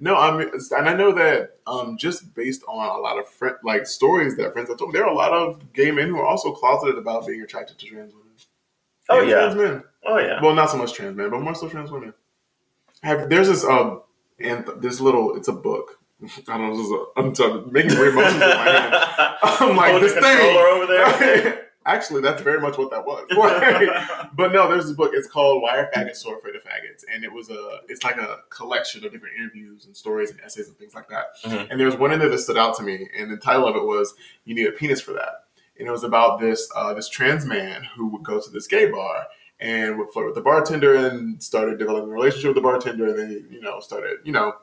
[0.00, 3.56] no, I mean, and I know that um, just based on a lot of friend,
[3.64, 6.18] like stories that friends have told, me, there are a lot of gay men who
[6.18, 8.28] are also closeted about being attracted to trans women.
[9.10, 9.36] Oh, And yeah.
[9.40, 9.82] trans men.
[10.06, 10.40] Oh yeah.
[10.42, 12.14] Well, not so much trans men, but more so trans women.
[13.02, 14.02] Have there's this um
[14.40, 15.98] and this little it's a book.
[16.48, 16.76] I don't know.
[16.76, 18.94] This is a, I'm talking, making weird motions with my hand.
[19.42, 21.64] I'm like Hold this the thing over there.
[21.86, 23.24] Actually, that's very much what that was.
[24.34, 25.12] but no, there's this book.
[25.14, 27.78] It's called "Why Are Faggots So Afraid of Faggots?" and it was a.
[27.88, 31.26] It's like a collection of different interviews and stories and essays and things like that.
[31.44, 31.68] Mhm.
[31.70, 33.74] And there was one in there that stood out to me, and the title of
[33.76, 34.12] it was
[34.44, 35.44] "You Need a Penis for That,"
[35.78, 38.90] and it was about this uh, this trans man who would go to this gay
[38.90, 39.26] bar
[39.60, 43.18] and would flirt with the bartender and started developing a relationship with the bartender, and
[43.18, 44.54] then you know started you know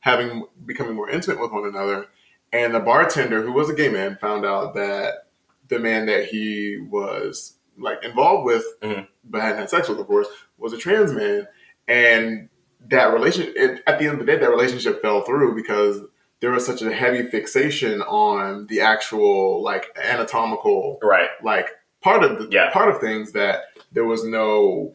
[0.00, 2.06] having becoming more intimate with one another.
[2.52, 5.26] And the bartender, who was a gay man, found out that
[5.68, 9.06] the man that he was like involved with, Mhm.
[9.24, 11.46] but hadn't had sex with, of course, was a trans man.
[11.86, 12.48] And
[12.88, 16.00] that relation, it, at the end of the day, that relationship fell through because
[16.40, 21.28] there was such a heavy fixation on the actual like anatomical right.
[21.42, 21.68] like
[22.02, 22.70] part of the Yeah.
[22.72, 24.94] part of things that there was no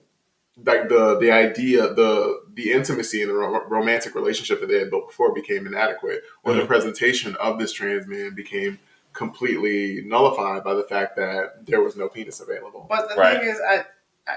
[0.65, 4.89] like the the idea the the intimacy and the ro- romantic relationship that they had
[4.91, 6.67] built before became inadequate or the Mhm.
[6.67, 8.77] presentation of this trans man became
[9.13, 13.39] completely nullified by the fact that there was no penis available But the Right.
[13.39, 13.85] thing is, I,
[14.27, 14.35] I,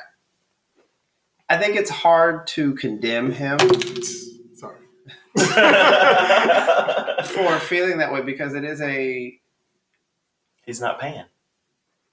[1.51, 3.59] I think it's hard to condemn him
[4.55, 4.81] sorry
[7.27, 9.39] for feeling that way because it is a
[10.65, 11.25] He's not paying.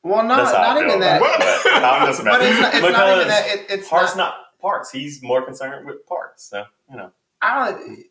[0.04, 1.22] Well, not That's how I not even that.
[1.22, 3.48] about it, but I'm just But it's not, it's not even that.
[3.48, 4.36] It, it's parts not.
[4.36, 4.92] not parts.
[4.92, 6.44] He's more concerned with parts.
[6.44, 7.12] So you know,
[7.42, 8.06] I don't.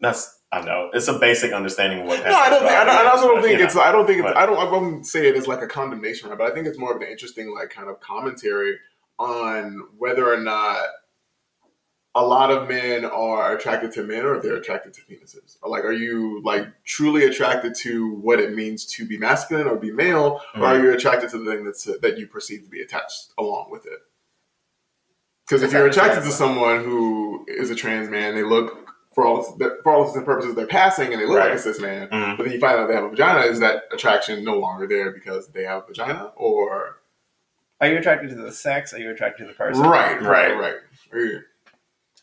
[0.00, 2.24] that's I know it's a basic understanding of what.
[2.24, 2.72] no, I don't think.
[2.72, 3.74] I, don't, I also don't but, think it's.
[3.74, 3.82] know.
[3.82, 4.26] I don't think it's.
[4.28, 4.58] but- I don't.
[4.58, 6.38] I won't say it as like a condemnation, right?
[6.38, 8.78] But I think it's more of an interesting, like, kind of commentary
[9.18, 10.78] on whether or not
[12.18, 15.56] a lot of men are attracted to men, or they're attracted to penises.
[15.62, 19.76] Or like, are you like truly attracted to what it means to be masculine or
[19.76, 22.80] be male, or are you attracted to the thing that's that you perceive to be
[22.82, 24.00] attached along with it?
[25.46, 29.42] Because if you're attracted to someone who is a trans man, they look for all
[29.42, 32.08] for all intents and purposes they're passing, and they look like a cis man.
[32.08, 32.36] Mhm.
[32.36, 33.40] But then you find out they have a vagina.
[33.46, 36.32] Is that attraction no longer there because they have a vagina?
[36.36, 36.96] Or
[37.80, 38.92] Are you attracted to the sex?
[38.92, 39.84] Are you attracted to the person?
[39.84, 40.74] right, right, Right.
[41.12, 41.42] right.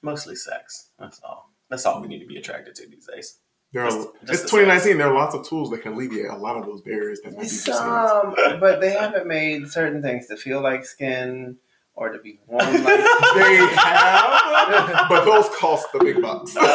[0.03, 0.89] Or mostly sex.
[0.99, 1.51] That's all.
[1.69, 3.39] That's all we need to be attracted to these days.
[3.73, 4.97] There are, Just- just it's the 2019.
[4.97, 7.41] There are lots of tools that can alleviate a lot of those barriers that might
[7.41, 7.75] be perceived.
[7.77, 11.57] Some, but they haven't made certain things to feel like skin
[11.95, 12.83] or to be warm like.
[13.35, 16.55] They have, but those cost the big bucks.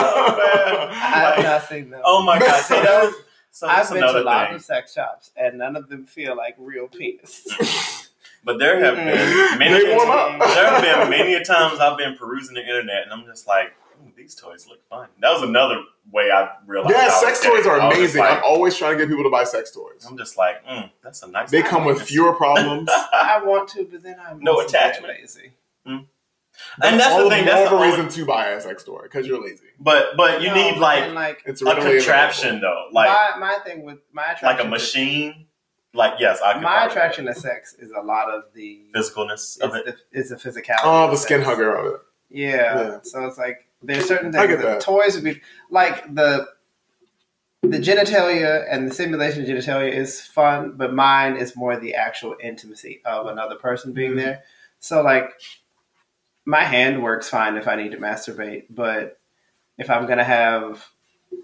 [0.00, 1.44] Oh, I've man.
[1.44, 2.00] not seen them.
[2.04, 2.60] Oh my god!
[2.62, 3.14] See, that was,
[3.50, 6.36] so I've been to another a lot of sex shops, and none of them feel
[6.36, 7.46] like real penis.
[8.44, 9.84] But there have been many.
[9.84, 10.38] They warm up.
[10.54, 13.72] There have been many a times I've been perusing the internet, and I'm just like,
[14.00, 15.08] Ooh, these toys look fun.
[15.20, 15.82] That was another
[16.12, 16.94] way I realized.
[16.96, 17.48] yeah, I sex gay.
[17.50, 18.20] toys are I was just amazing.
[18.20, 20.06] like- I'm always trying to get people to buy sex toys.
[20.08, 21.50] I'm just like, mm, that's a nice.
[21.50, 22.88] They come with fewer problems.
[22.90, 25.18] I want to, but then I'm No also very attachment.
[25.20, 25.52] Lazy.
[25.84, 26.06] and
[27.00, 27.44] that's all the thing.
[27.44, 29.64] more That's the a only, reason to buy a sex toy because you're lazy.
[29.80, 33.58] But but you No, need like like It's a readily contraption though, like my, my
[33.64, 35.46] thing with my attraction like a to- machine.
[35.94, 39.58] Like yes, I could my probably- attraction to sex is a lot of the physicalness
[39.60, 39.86] of it.
[39.86, 40.80] the, is the physicality.
[40.84, 41.48] Oh, of the skin sex.
[41.48, 42.00] hugger of it.
[42.30, 42.80] Yeah.
[42.80, 42.98] Yeah.
[43.02, 44.80] So it's like there's certain I things get that, that.
[44.80, 45.40] toys would be
[45.70, 46.46] like the
[47.62, 52.36] the genitalia and the simulation of genitalia is fun, but mine is more the actual
[52.40, 54.16] intimacy of another person being Mhm.
[54.16, 54.42] there.
[54.78, 55.32] So like
[56.44, 59.18] my hand works fine if I need to masturbate, but
[59.78, 60.86] if I'm gonna have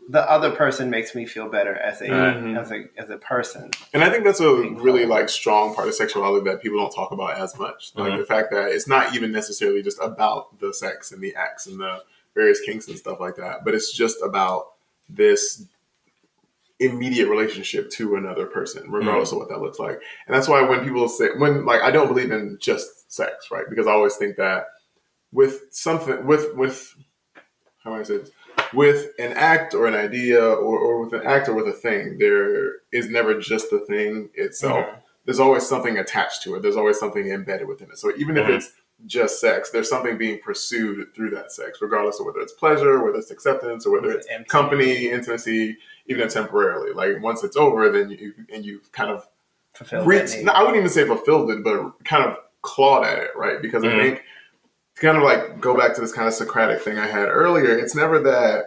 [0.08, 2.58] the other person makes me feel better as a Mhm.
[2.60, 3.70] as a as a person.
[3.92, 5.10] And I think that's a Being really cold.
[5.10, 7.92] like strong part of sexuality that people don't talk about as much.
[7.94, 8.18] Like Mhm.
[8.18, 11.80] the fact that it's not even necessarily just about the sex and the acts and
[11.80, 12.02] the
[12.34, 14.72] various kinks and stuff like that, but it's just about
[15.08, 15.64] this
[16.80, 20.00] immediate relationship to another person, regardless of what that looks like.
[20.26, 23.64] And that's why when people say when like I don't believe in just sex, right?
[23.70, 24.66] Because I always think that
[25.32, 26.94] with something with with
[27.82, 28.30] how do I say this?
[28.74, 32.18] With an act or an idea or, or with an act or with a thing,
[32.18, 34.86] there is never just the thing itself.
[35.24, 36.62] There's always something attached to it.
[36.62, 37.98] There's always something embedded within it.
[37.98, 38.56] So even if Mhm.
[38.56, 38.72] it's
[39.06, 43.18] just sex, there's something being pursued through that sex, regardless of whether it's pleasure, whether
[43.18, 44.48] it's acceptance, or whether it's Empty.
[44.48, 46.92] company, intimacy, even temporarily.
[46.92, 49.26] Like once it's over, then you and you kind of
[49.74, 50.42] Fulfill that reached.
[50.42, 53.60] No, I wouldn't even say fulfilled it, but kind of clawed at it, right?
[53.60, 53.94] Because Mhm.
[53.94, 54.22] I think
[54.94, 57.76] to kind of like go back to this kind of Socratic thing I had earlier.
[57.78, 58.64] It's never that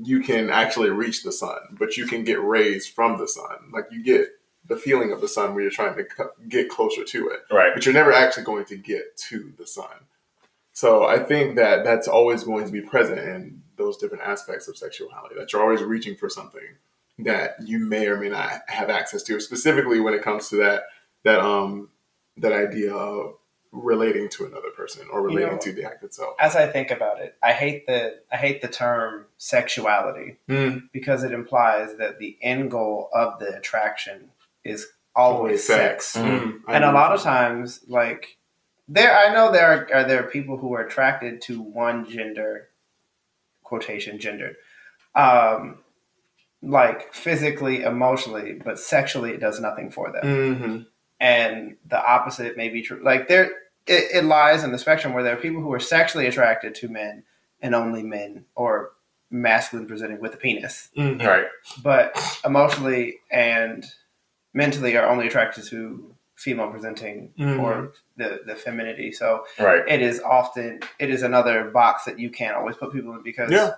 [0.00, 3.70] you can actually reach the sun, but you can get rays from the sun.
[3.72, 4.28] Like you get
[4.66, 6.04] the feeling of the sun where you're trying to
[6.48, 7.72] get closer to it, Right.
[7.74, 9.86] but you're never actually going to get to the sun.
[10.72, 14.76] So I think that that's always going to be present in those different aspects of
[14.76, 15.34] sexuality.
[15.36, 16.60] That you're always reaching for something
[17.20, 20.82] that you may or may not have access to, specifically when it comes to that
[21.24, 21.88] that um
[22.36, 23.34] that idea of
[23.72, 26.34] relating to another person or You relating know- to the act itself.
[26.40, 30.88] As I think about it, I hate the I hate the term sexuality Mm.
[30.92, 34.30] because it implies that the end goal of the attraction
[34.64, 36.16] is always sex.
[36.16, 36.60] Mhm.
[36.66, 38.36] I and a lot of times like
[38.90, 42.68] there i know there are, are there are people who are attracted to one gender
[43.62, 44.56] quotation gendered
[45.14, 45.78] um
[46.62, 50.86] like physically emotionally but sexually it does nothing for them Mhm.
[51.20, 53.44] And the opposite may be true like there
[53.86, 56.88] it, it lies in the spectrum where there are people who are sexually attracted to
[56.88, 57.22] men
[57.62, 58.92] and only men or
[59.30, 61.24] masculine presenting with a penis Mhm.
[61.26, 61.46] Right.
[61.82, 63.84] but emotionally and
[64.54, 67.60] mentally are only attracted to female presenting Mhm.
[67.60, 69.10] or the the femininity.
[69.12, 69.82] So Right.
[69.88, 73.50] it is often it is another box that you can't always put people in because
[73.50, 73.72] Yeah.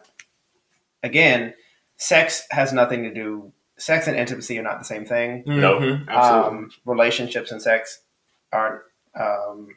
[1.02, 1.54] again,
[1.96, 3.52] sex has nothing to do.
[3.80, 5.42] Sex and intimacy are not the same thing.
[5.46, 5.78] No.
[5.80, 6.06] Mhm.
[6.06, 6.58] Absolutely.
[6.58, 8.02] Um, relationships and sex
[8.52, 8.82] aren't
[9.14, 9.74] um,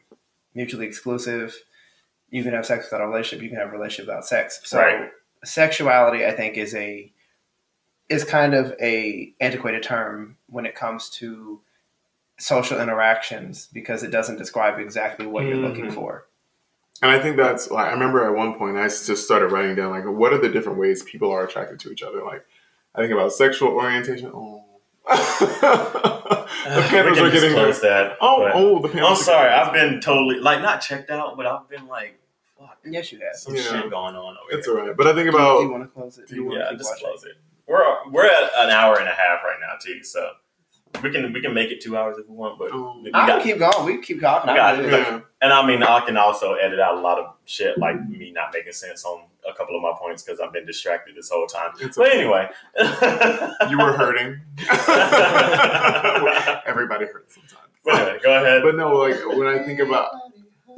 [0.54, 1.56] mutually exclusive.
[2.30, 3.42] You can have sex without a relationship.
[3.42, 4.60] You can have a relationship without sex.
[4.66, 5.10] So Right.
[5.44, 7.12] sexuality, I think, is a
[8.10, 11.62] is kind of a antiquated term when it comes to
[12.38, 15.94] social interactions because it doesn't describe exactly what you're looking Mhm.
[15.94, 16.26] for.
[17.02, 19.92] And I think that's like I remember at one point I just started writing down
[19.92, 22.22] like what are the different ways people are attracted to each other.
[22.24, 22.46] Like
[22.96, 24.32] I think about sexual orientation.
[25.06, 28.16] Oh, oh, the Panthers we are getting disclose that.
[28.22, 29.06] Oh, oh, the Panthers.
[29.10, 29.50] I'm sorry.
[29.50, 32.18] I've been totally like not checked out, but I've been like,
[32.58, 33.36] fuck, Yes, you have.
[33.36, 33.62] some Yeah.
[33.64, 34.80] shit going on over It's here.
[34.80, 35.58] all right, but I think about.
[35.58, 36.28] Do you, about want to close it?
[36.30, 37.06] do you wanna Yeah, just watching?
[37.08, 37.34] close it.
[37.68, 40.04] We're we're at an hour and a half right now, too.
[40.06, 40.32] So
[41.02, 43.28] we can we can make it two hours if we want, but we I'm got,
[43.28, 43.86] gonna keep going.
[43.86, 44.52] We can keep talking.
[44.52, 44.92] We got- good.
[44.92, 45.20] yeah.
[45.42, 48.52] and I mean I can also edit out a lot of shit like me not
[48.54, 51.72] making sense on a couple of my points because I've been distracted this whole time.
[51.82, 52.20] It's But okay.
[52.20, 52.48] anyway,
[53.70, 54.40] you were hurting.
[56.66, 57.60] Everybody hurts sometimes.
[57.84, 58.62] But anyway, go ahead.
[58.64, 60.10] But no, like when I think about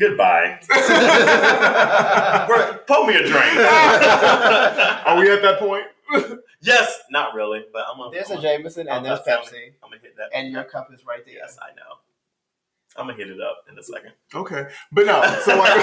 [0.00, 0.58] Goodbye.
[2.48, 3.34] We're, pour me a drink.
[5.06, 5.84] Are we at that point?
[6.62, 8.10] yes, not really, but I'm gonna.
[8.12, 10.30] There's I'm a gonna, Jameson I'm and there's not telling Pepsi, I'm gonna hit that.
[10.34, 11.34] and your cup is right there.
[11.36, 11.98] Yes, I know.
[12.96, 14.12] I'm gonna hit it up in a second.
[14.34, 15.22] Okay, but no.
[15.44, 15.80] So like,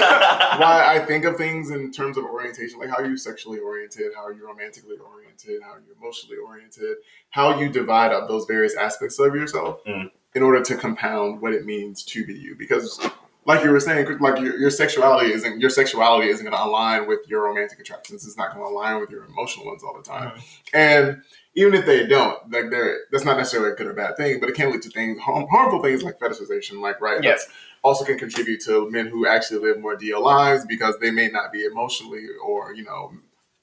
[0.60, 4.12] why I think of things in terms of orientation, like how are you're sexually oriented,
[4.14, 6.96] how are you're romantically oriented, how are you're emotionally oriented,
[7.30, 10.10] how you divide up those various aspects of yourself Mm.
[10.34, 12.54] in order to compound what it means to be you.
[12.58, 13.00] Because,
[13.48, 17.08] like you were saying, like your, your sexuality isn't your sexuality isn't going to align
[17.08, 18.26] with your romantic attractions.
[18.26, 20.38] It's not going to align with your emotional ones all the time.
[20.74, 21.22] And
[21.54, 24.50] even if they don't, like they're that's not necessarily a good or bad thing, but
[24.50, 27.46] it can lead to things harm, harmful things like fetishization, like right, Yes.
[27.46, 31.28] that's also can contribute to men who actually live more DL lives because they may
[31.28, 33.12] not be emotionally or you know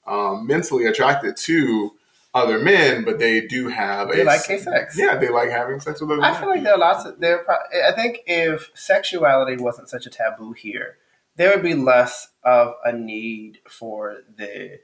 [0.06, 1.92] um, mentally attracted to
[2.36, 4.96] other men, but they do have They a like gay sex.
[4.98, 6.40] yeah, they like having sex with other I men.
[6.40, 7.38] feel like there are lots of there.
[7.44, 7.56] pro-
[7.88, 10.98] I think if sexuality wasn't such a taboo here,
[11.36, 14.78] there would be less of a need for the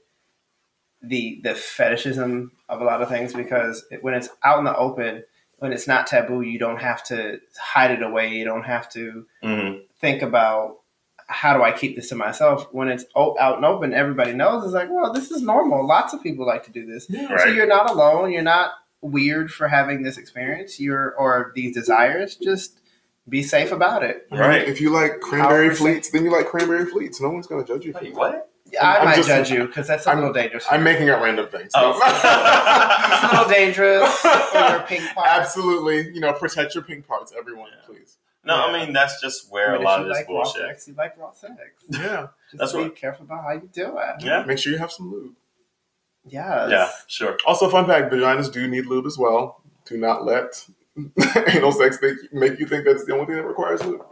[1.03, 4.77] the the fetishism of a lot of things because it, when it's out in the
[4.77, 5.24] open,
[5.59, 8.29] when it's not taboo, you don't have to hide it away.
[8.31, 10.79] You don't have to hmm think about
[11.28, 12.69] how do I keep this to myself.
[12.73, 14.65] When it's out and open, everybody knows.
[14.65, 15.86] It's like, well, this is normal.
[15.86, 17.07] Lots of people like to do this.
[17.09, 17.36] Yeah.
[17.39, 18.32] So you're not alone.
[18.32, 20.78] You're not weird for having this experience.
[20.81, 22.36] You're or these desires.
[22.36, 22.78] Just
[23.28, 24.27] be safe about it.
[24.31, 24.69] Right.
[24.69, 27.20] If you like cranberry However, fleets, then you like cranberry fleets.
[27.20, 27.93] No one's gonna judge you.
[27.94, 28.15] Wait, that.
[28.15, 28.49] what?
[28.81, 30.65] I I'm might just- judge you because that's a I'm- little dangerous.
[30.70, 31.73] I'm making up random things.
[31.74, 32.01] Oh.
[32.05, 35.27] it's a little dangerous for your pink part.
[35.28, 37.86] Absolutely, you know, protect your pink parts, everyone, Yeah.
[37.86, 38.16] please.
[38.44, 38.62] No, Yeah.
[38.64, 40.62] I mean that's just where But a lot you of this like raw bullshit.
[40.62, 41.55] sex, you like raw sex.
[41.89, 42.97] Yeah, Just That's be right.
[42.97, 44.16] careful about how you do it.
[44.24, 44.43] Yeah.
[44.44, 45.35] make sure you have some lube.
[46.24, 46.69] Yeah.
[46.69, 47.36] Yeah, sure.
[47.47, 49.60] Also, fun fact: vaginas do need lube as well.
[49.86, 50.66] Do not let
[51.48, 54.05] anal sex think, make you think that's the only thing that requires lube.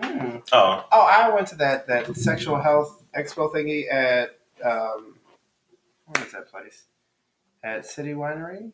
[0.00, 0.36] Hmm.
[0.52, 4.30] Oh, Oh, I went to that that sexual health expo thingy at
[4.64, 5.16] um,
[6.06, 6.84] where is that place?
[7.64, 8.70] At City Winery.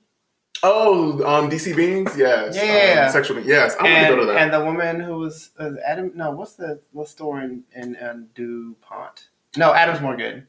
[0.65, 2.55] Oh, um, DC Beans, yes.
[2.57, 3.05] Yeah.
[3.07, 3.41] um, sexual.
[3.41, 4.43] Yes, I'm and, gonna go to that.
[4.43, 6.13] and the woman who was uh, Adam.
[6.15, 9.29] No, what's the what store in in, in Dupont?
[9.57, 10.47] No, Adams Morgan.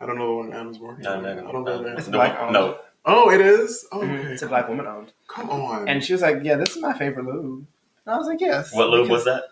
[0.00, 1.04] I don't know the one Adam's working.
[1.04, 1.48] no, no, no.
[1.48, 1.96] I don't know no.
[1.96, 2.52] It's No, black owned.
[2.52, 2.78] no.
[3.04, 3.86] Oh, it is.
[3.92, 4.18] Oh, Mhm.
[4.18, 4.32] okay.
[4.32, 5.12] It's a black woman owned.
[5.28, 5.88] Come on.
[5.88, 7.66] And she was like, "Yeah, this is my favorite lube."
[8.04, 9.44] And I was like, "Yes." What lube was that?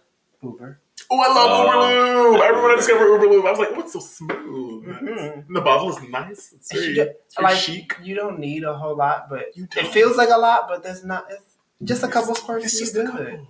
[0.43, 0.81] Hoover.
[1.11, 2.23] Oh, I love Oh.
[2.33, 2.43] Uber Lube.
[2.43, 3.45] Everyone I discovered Uber Lube.
[3.47, 4.87] I was like, oh, it's so smooth.
[4.87, 5.45] Mhm.
[5.47, 6.53] And the bottle is nice.
[6.53, 7.97] It's very, You do- it's very like chic.
[8.03, 10.67] you don't need a whole lot, but You it feels like a lot.
[10.69, 11.27] But there's not.
[11.31, 12.65] It's just a It's- couple squirts.
[12.67, 13.47] It's you just a couple.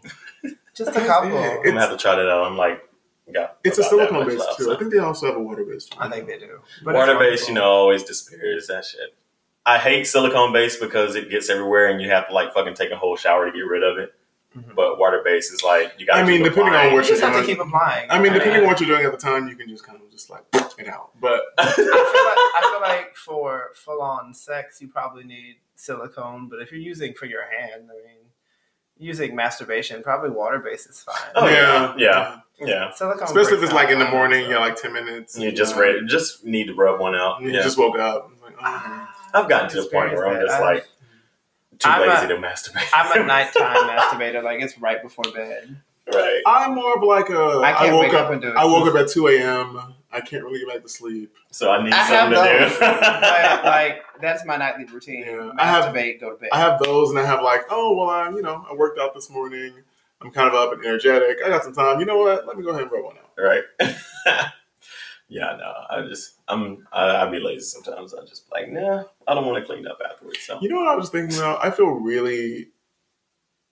[0.75, 1.39] Just a couple.
[1.39, 2.45] I'm gonna have to try that out.
[2.47, 2.83] I'm like,
[3.33, 4.65] yeah, It's a silicone much based left, too.
[4.65, 4.75] so.
[4.75, 5.95] I think they also have a water based.
[5.99, 6.61] I think they do.
[6.85, 8.67] But Water it's based, you know, always disappears.
[8.67, 9.15] That shit.
[9.65, 12.91] I hate silicone based because it gets everywhere and you have to like fucking take
[12.91, 14.13] a whole shower to get rid of it.
[14.57, 14.75] Mhm.
[14.75, 16.17] But water based is like you got.
[16.17, 17.57] I mean, depending on You what just you're have to doing.
[17.59, 18.11] keep applying.
[18.11, 18.39] I mean, Right?
[18.39, 20.45] depending on what you're doing at the time, you can just kind of just like
[20.79, 21.11] it out.
[21.21, 26.49] But I feel, like, I feel like for full on sex, you probably need silicone.
[26.49, 28.19] But if you're using for your hand, I mean,
[28.97, 31.17] using masturbation, probably water based is fine.
[31.35, 31.95] Oh, yeah.
[31.97, 32.37] Yeah.
[32.61, 35.37] yeah, Silicone Especially if it's like in the morning, fine, you're like ten minutes.
[35.37, 37.43] you just know, ready, just need to rub one out.
[37.43, 38.31] You Yeah, just woke up.
[38.45, 40.63] Like, oh, Ah, I've gotten to the point where I'm just that.
[40.63, 40.87] like
[41.79, 42.89] too I'm lazy a- to masturbate.
[42.95, 44.43] I'm a nighttime masturbator.
[44.43, 45.77] Like it's right before bed.
[46.13, 46.43] right.
[46.47, 47.61] I'm more of like a.
[47.65, 48.27] I can't woke wake up.
[48.27, 48.57] up and do it.
[48.57, 49.95] I woke up at two a.m.
[50.13, 51.35] I can't really get back to sleep.
[51.51, 52.73] So I need I have something to those.
[52.75, 52.79] do.
[52.81, 55.25] but, like that's my nightly routine.
[55.27, 55.51] Yeah.
[55.59, 56.51] I have- Masturbate, go to bed.
[56.53, 59.15] I have those, and I have like, oh well, I you know I worked out
[59.15, 59.73] this morning.
[60.21, 61.39] I'm kind of up and energetic.
[61.45, 62.01] I got some time.
[62.01, 62.47] You know what?
[62.47, 63.31] Let me go ahead and rub one out.
[63.37, 63.63] right.
[65.29, 68.15] yeah, no, I just I'm I, I be lazy sometimes.
[68.15, 70.41] I just like nah, I don't want to clean up afterwards.
[70.43, 71.65] So You know what I was thinking about?
[71.65, 72.69] I feel really,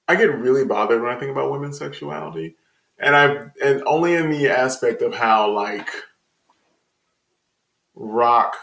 [0.09, 2.57] I get really bothered when I think about women's sexuality,
[2.99, 5.89] and I and only in the aspect of how like
[7.95, 8.57] rock.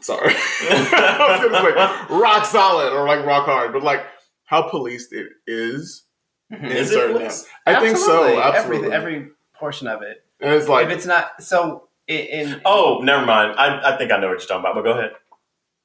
[0.00, 0.32] Sorry,
[0.70, 4.04] I was gonna say rock solid or like rock hard, but like
[4.44, 6.04] how policed it is.
[6.50, 6.64] Mhm.
[6.64, 7.46] in Is it certain policed?
[7.66, 8.24] I think so.
[8.38, 8.42] Absolutely.
[8.42, 8.92] Absolutely.
[8.92, 10.24] Every every portion of it.
[10.40, 12.18] And it's like if it's not so, in,
[12.50, 13.54] in oh, never mind.
[13.58, 14.74] I I think I know what you're talking about.
[14.74, 15.12] But go ahead.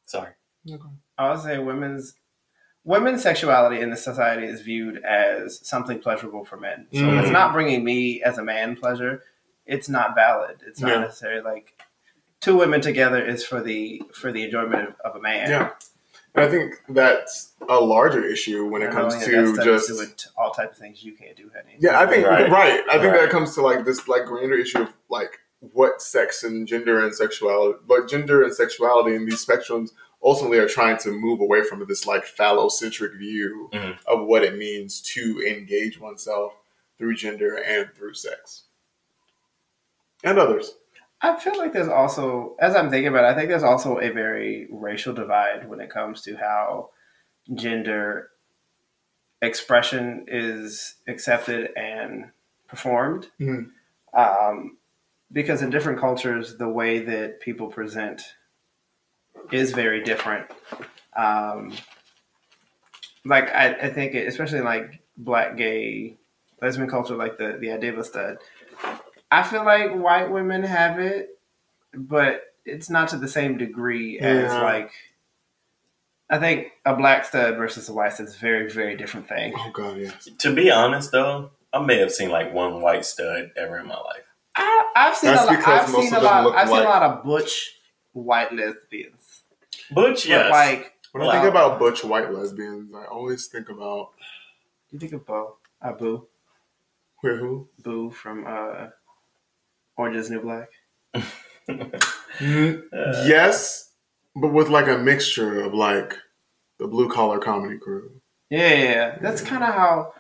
[0.06, 0.32] Sorry.
[0.70, 0.84] Okay.
[1.18, 2.16] I would say women's
[2.84, 6.88] women's sexuality in the society is viewed as something pleasurable for men.
[6.94, 7.22] So Mm.
[7.22, 9.24] it's not bringing me as a man pleasure.
[9.66, 10.58] It's not valid.
[10.68, 11.00] It's not Yeah.
[11.00, 11.42] necessary.
[11.42, 11.74] Like
[12.42, 15.50] two women together is for the for the enjoyment of, of a man.
[15.50, 15.70] Yeah.
[16.36, 20.52] And I think that's a larger issue when it comes to just do it all
[20.52, 21.78] types of things you can't do, honey.
[21.80, 22.50] Yeah, I think right.
[22.50, 22.84] Right.
[22.90, 23.22] I think Right.
[23.22, 25.40] that comes to like this like grander issue of like
[25.72, 29.92] what sex and gender and sexuality, but gender and sexuality and these spectrums
[30.24, 33.98] ultimately are trying to move away from this like phallocentric view Mhm.
[34.06, 36.54] of what it means to engage oneself
[36.98, 38.64] through gender and through sex
[40.24, 40.76] and others.
[41.26, 44.12] I feel like there's also, as I'm thinking about it, I think there's also a
[44.12, 46.92] very racial divide when it comes to how
[47.52, 48.30] gender
[49.42, 52.32] expression is accepted and
[52.68, 53.32] performed.
[53.40, 53.72] Mhm.
[54.14, 54.78] Um,
[55.32, 58.36] because in different cultures, the way that people present
[59.52, 60.52] is very different.
[61.16, 61.74] Um,
[63.26, 66.18] like I, I think, it, especially in like black, gay,
[66.62, 68.38] lesbian culture, like the the idea of a stud.
[69.40, 71.40] I feel like white women have it,
[71.94, 74.92] but it's not to the same degree as like.
[76.30, 79.54] I think a black stud versus a white stud is a very, very different thing.
[79.56, 80.28] Oh god, yes.
[80.40, 83.96] To be honest, though, I may have seen like one white stud ever in my
[83.98, 84.24] life.
[84.56, 85.58] I, I've seen That's a lot.
[85.58, 86.44] because I've most seen of a lot.
[86.46, 87.76] look I've seen a lot of butch
[88.14, 89.44] white lesbians.
[89.92, 90.46] Butch, yes.
[90.46, 91.32] But like, When I Wow.
[91.34, 94.12] think about butch white lesbians, I always think about
[94.92, 96.26] you think of Bo, uh, Boo,
[97.22, 97.68] where who?
[97.84, 98.88] Boo from uh,
[99.98, 100.70] Orange Is New Black.
[102.38, 103.92] Uh, yes,
[104.36, 106.14] but with like a mixture of like
[106.80, 108.12] the blue collar comedy crew.
[108.50, 109.18] Yeah, yeah, yeah.
[109.22, 110.14] That's kind of how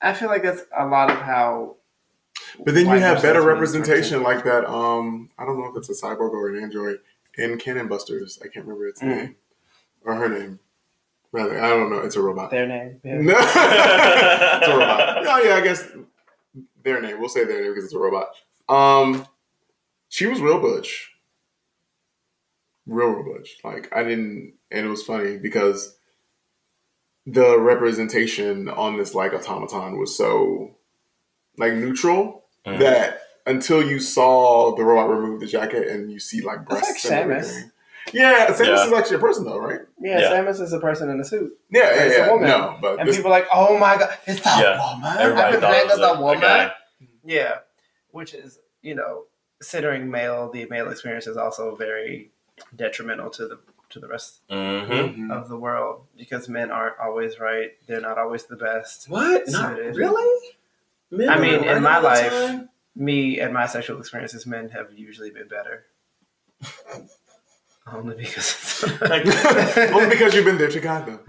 [0.00, 1.76] I feel like that's a lot of how.
[2.64, 4.64] But then you have better representation like that.
[4.68, 6.98] Um, I don't know if it's a cyborg or an android
[7.36, 8.38] in Cannon Busters.
[8.42, 9.06] I can't remember its Mm.
[9.16, 9.36] name
[10.04, 10.58] or her name.
[11.30, 11.98] Rather, I don't know.
[12.00, 12.50] It's a robot.
[12.50, 13.00] their name.
[13.04, 13.20] Yeah.
[13.20, 15.26] No, it's a robot.
[15.28, 15.86] Oh yeah, I guess
[16.82, 17.20] their name.
[17.20, 18.30] We'll say their name because it's a robot.
[18.70, 19.26] Um,
[20.08, 21.10] she was real butch,
[22.86, 23.58] real real butch.
[23.64, 25.96] Like I didn't, and it was funny because
[27.26, 30.76] the representation on this like automaton was so
[31.58, 32.78] like neutral Mhm.
[32.78, 37.04] that until you saw the robot remove the jacket and you see like That's breasts
[37.04, 37.36] like and Samus.
[37.36, 37.70] everything.
[38.12, 38.86] Yeah, Samus Yeah.
[38.86, 39.80] is actually a person though, right?
[40.00, 40.30] Yeah, Yeah.
[40.32, 42.30] Samus is a person in a suit, Yeah, yeah, It's a yeah.
[42.30, 42.48] woman.
[42.48, 44.92] No, but and this, people are like, "Oh my god, it's a Yeah.
[44.94, 46.40] woman!" Everybody I've been thought it playing was as a a, a woman.
[46.40, 46.72] guy.
[47.24, 47.58] Yeah,
[48.12, 49.24] which is you know,
[49.58, 52.30] considering male, the male experience is also very
[52.76, 53.58] detrimental to the
[53.90, 55.22] to the rest Mm-hmm.
[55.24, 55.30] Mhm.
[55.36, 57.72] of the world because men aren't always right.
[57.86, 59.08] They're not always the best.
[59.08, 59.42] What?
[59.48, 60.48] Not really?
[61.28, 62.66] I mean, in my life-
[62.96, 65.86] Me and my sexual experiences, men have usually been better.
[67.92, 69.24] Only because like,
[69.92, 71.20] Only because you've been there to guide them.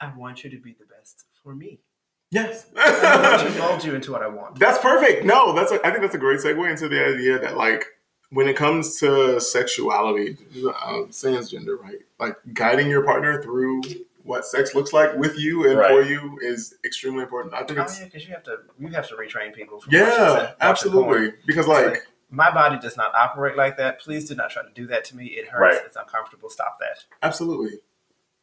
[0.00, 1.80] I want you to be the best for me.
[2.30, 2.66] Yes.
[2.76, 4.58] I want to mold you into what I want.
[4.58, 5.24] That's perfect.
[5.24, 7.86] No, that's a, I think that's a great segue into the idea that like
[8.30, 10.36] when it comes to sexuality,
[10.84, 12.00] uh, sans gender, right?
[12.20, 13.82] Like guiding your partner through
[14.24, 15.90] what sex looks like with you and Right.
[15.90, 17.54] for you is extremely important.
[17.54, 19.80] I think Oh it's yeah, because you have to you have to retrain people.
[19.80, 20.54] From yeah, watching se- watching porn.
[20.60, 21.32] absolutely.
[21.46, 24.00] Because like my body does not operate like that.
[24.00, 25.28] Please do not try to do that to me.
[25.28, 25.76] It hurts.
[25.76, 25.86] Right.
[25.86, 26.50] It's uncomfortable.
[26.50, 27.04] Stop that.
[27.22, 27.78] absolutely,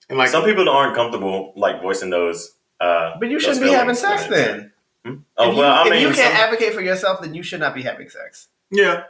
[0.10, 2.54] and like Some people aren't comfortable like voicing those.
[2.80, 4.72] Uh, But you shouldn't be having sex then.
[5.06, 5.16] Hmm?
[5.38, 7.60] Oh if well, you, I if you can't some- advocate for yourself, then you should
[7.60, 8.48] not be having sex.
[8.72, 9.04] yeah,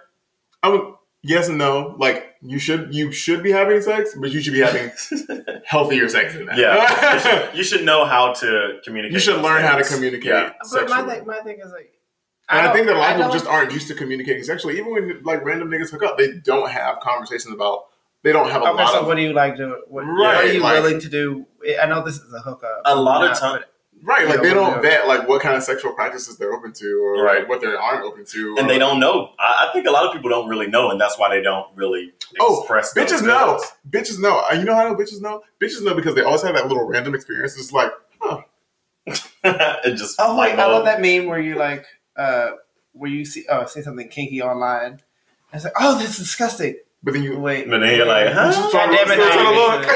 [0.62, 0.94] I would
[1.24, 1.96] yes and no.
[1.98, 4.92] Like you should you should be having sex, but you should be having
[5.66, 6.58] healthier sex than that.
[6.58, 9.14] yeah, you should, you should know how to communicate.
[9.14, 10.26] you should those learn how to communicate.
[10.32, 10.52] Yeah.
[10.72, 11.94] But my thing, my thing is like,
[12.50, 14.78] And I, don't- think that a lot of people just aren't used to communicating sexually.
[14.78, 17.86] Even when like random niggas hook up, they don't have conversations about.
[18.26, 19.82] They don't have a Okay, lot so of what do you like to?
[19.88, 21.46] What, what are you like- willing to do?
[21.82, 22.82] I know this is a hookup.
[22.86, 23.64] A lot of not- time-
[24.04, 24.28] right.
[24.28, 27.24] Like they don't do vet like what kind of sexual practices they're open to, or
[27.24, 27.40] Right.
[27.42, 29.30] like, what they aren't open to, and or- they don't know.
[29.40, 31.68] I, I think a lot of people don't really know, and that's why they don't
[31.76, 32.94] really Oh, express.
[32.94, 33.62] those Bitches know.
[33.90, 34.40] Bitches know.
[34.52, 35.44] Uh, You know how bitches know?
[35.62, 37.58] Bitches know because they always have that little random experience.
[37.60, 38.42] It's like, huh,
[39.44, 41.86] it just Oh like, wait, I oh, love that meme where you like,
[42.18, 42.52] uh,
[42.94, 44.94] where you see, oh, see something kinky online.
[44.94, 45.02] And
[45.54, 46.76] it's like, oh, that's disgusting.
[47.06, 47.40] But then you.
[47.40, 48.48] Wait, But then you're like, huh?
[48.48, 49.86] you just trying to, God damn it, trying to look.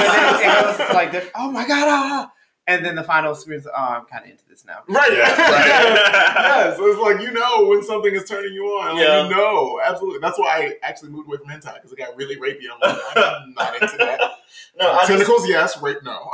[0.00, 2.32] And then it goes like, this, oh my god, ah.
[2.66, 3.66] and then the final experience.
[3.66, 4.78] Oh, I'm kind of into this now.
[4.88, 5.12] Right.
[5.12, 5.66] Yeah, right.
[5.66, 6.76] yes.
[6.78, 8.96] So it's like you know when something is turning you on.
[8.96, 9.24] Like, Yeah.
[9.24, 10.20] You know, absolutely.
[10.20, 12.64] That's why I actually moved away from hentai because it got really rapey.
[12.72, 14.20] I'm like, I'm not into that.
[14.80, 15.80] no, I just, Tentacles, yes.
[15.82, 16.30] Rape, no.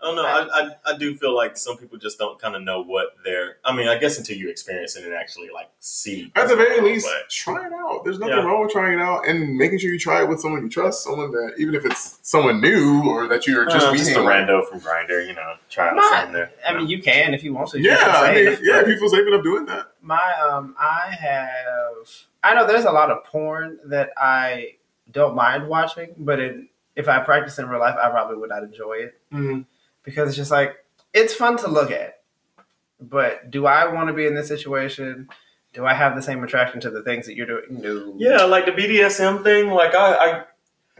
[0.00, 2.82] Oh no, I, I I do feel like some people just don't kind of know
[2.84, 3.56] what they're.
[3.64, 6.30] I mean, I guess until you experience it and actually like see.
[6.36, 8.04] At the very least, But- try it out.
[8.04, 8.44] There's nothing Yeah.
[8.44, 11.02] wrong with trying it out and making sure you try it with someone you trust,
[11.02, 14.06] someone that even if it's someone new or that you're just Uh, meeting.
[14.06, 16.52] just a rando from Grindr, you know, try out something there.
[16.64, 17.78] I mean, you can if you want to.
[17.80, 18.60] You Yeah, I mean, it.
[18.62, 18.80] yeah.
[18.80, 22.08] If you feel safe doing that, My um, I have.
[22.44, 24.76] I know there's a lot of porn that I
[25.10, 28.62] don't mind watching, but in, if I practice in real life, I probably would not
[28.62, 29.64] enjoy it mm,
[30.08, 30.74] because it's just like
[31.12, 32.20] it's fun to look at.
[32.98, 35.28] But do I want to be in this situation?
[35.74, 37.82] Do I have the same attraction to the things that you're doing?
[37.82, 38.14] No.
[38.16, 39.68] Yeah, like the BDSM thing.
[39.68, 40.44] Like I, I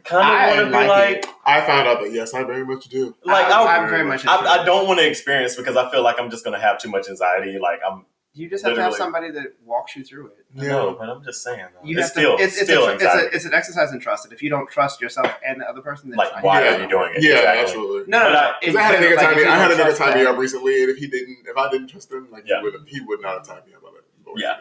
[0.05, 3.17] kind of want to be like, I found out that yes, I very much do.
[3.25, 4.27] like I, I, I'm very much.
[4.27, 4.37] I.
[4.37, 7.09] I don't want to experience because I feel like I'm just gonna have too much
[7.09, 7.59] anxiety.
[7.59, 8.05] Like I'm,
[8.39, 10.47] You just have to have somebody that walks you through it.
[10.55, 10.69] yeah.
[10.69, 11.67] no, but I'm just saying.
[11.75, 11.87] Though.
[11.89, 12.43] You it's have still, to.
[12.43, 14.25] It's, it's, still a, it's, a, it's an exercise in trust.
[14.25, 16.61] And if you don't trust yourself and the other person, then it's like, not why
[16.61, 16.67] you.
[16.67, 16.77] Yeah.
[16.77, 17.23] are you doing it?
[17.23, 17.63] Yeah, Exactly.
[17.65, 18.11] absolutely.
[18.11, 18.39] No, no, But no.
[18.39, 19.45] I- Because I had a nigga Like, tie me.
[19.45, 21.71] I had a don't nigga tie me up recently, and if he didn't, if I
[21.71, 22.59] didn't trust him, like Yeah.
[22.59, 23.83] he would, he would not have tied me up.
[23.83, 23.93] But
[24.25, 24.57] but Yeah.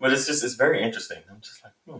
[0.00, 1.18] But it's just, it's very interesting.
[1.30, 1.98] I'm just like, hmm.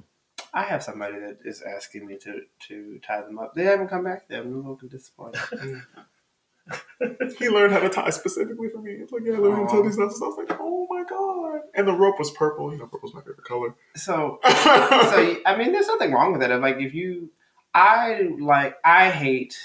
[0.52, 3.54] I have somebody that is asking me to to tie them up.
[3.54, 4.26] They haven't come back.
[4.28, 5.40] They're a little disappointed.
[7.38, 8.92] He learned how to tie specifically for me.
[8.92, 10.20] It's like, yeah, I learned how to tie these knots.
[10.22, 11.62] I was like, oh my god!
[11.74, 12.72] And the rope was purple.
[12.72, 13.74] You know, purple purple's my favorite color.
[13.96, 16.50] So, so I mean, there's nothing wrong with it.
[16.60, 17.30] Like if you,
[17.74, 19.56] I like, I hate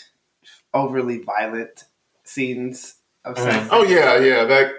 [0.74, 1.84] overly violent
[2.24, 2.96] scenes
[3.26, 3.68] of sex.
[3.72, 4.46] oh yeah, yeah.
[4.46, 4.74] That.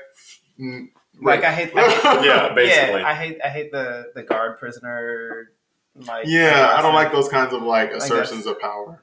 [0.58, 0.86] mm,
[1.20, 3.00] Like I hate, I hate yeah, basically.
[3.00, 5.50] Yeah, I hate, I hate the the guard prisoner.
[5.94, 9.02] Like yeah, I don't like those kinds of like Like assertions of power.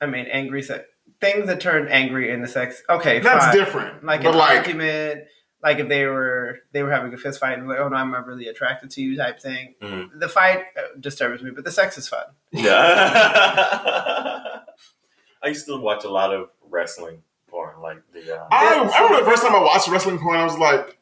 [0.00, 0.84] I mean, angry sex
[1.22, 2.82] things that turn angry in the sex.
[2.90, 3.56] Okay, That's fine.
[3.56, 4.04] different.
[4.04, 5.22] Like but an like, argument,
[5.62, 8.10] like if they were they were having a fist fight and like, oh no, I'm
[8.10, 9.74] not really attracted to you type thing.
[9.80, 10.18] Mhm.
[10.20, 12.24] The fight uh, disturbs me, but the sex is fun.
[12.50, 12.72] Yeah.
[15.44, 18.36] I used to watch a lot of wrestling porn, like the.
[18.38, 20.98] Uh, I, I remember the first time I watched wrestling porn, I was like,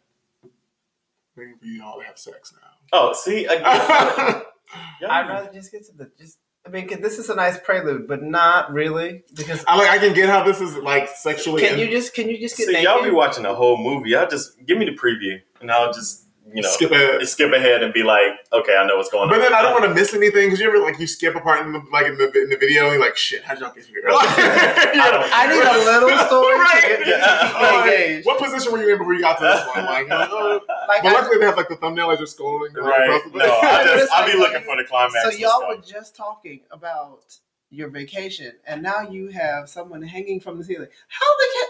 [1.36, 2.68] waiting for you all to have sex now.
[2.92, 4.42] oh, see, again, I
[5.00, 6.38] yeah, I'd rather just get to the just.
[6.66, 9.64] I mean, this is a nice prelude, but not really because.
[9.66, 9.88] I like.
[9.88, 11.62] I can get how this is like sexually.
[11.62, 12.84] Can in- you just can you just get see, naked?
[12.84, 14.14] y'all be watching the whole movie.
[14.14, 17.26] I'll just give me the preview, and I'll just you know skip it.
[17.28, 19.40] skip ahead and be like, okay, I know what's going But on.
[19.40, 21.40] But then I don't want to miss anything because you ever like you skip a
[21.40, 23.72] part in the like in the, in the video and you're like shit how'd y'all
[23.72, 24.02] get here?
[24.08, 26.82] I I need a little story Right.
[26.82, 27.16] to get Yeah.
[27.16, 28.26] to keep me Oh, like, engaged.
[28.26, 29.84] what position were you in before you got to this one?
[29.86, 30.58] Like, uh,
[30.88, 32.74] Like, but I- luckily they have like the thumbnail as you're scrolling.
[32.74, 33.20] like, Right?
[33.34, 35.22] No, I just, I'll like- be looking for the climax.
[35.22, 35.68] so y'all stuff.
[35.76, 37.36] were just talking about
[37.70, 40.88] your vacation, and now you have someone hanging from the ceiling.
[41.08, 41.68] How the heck?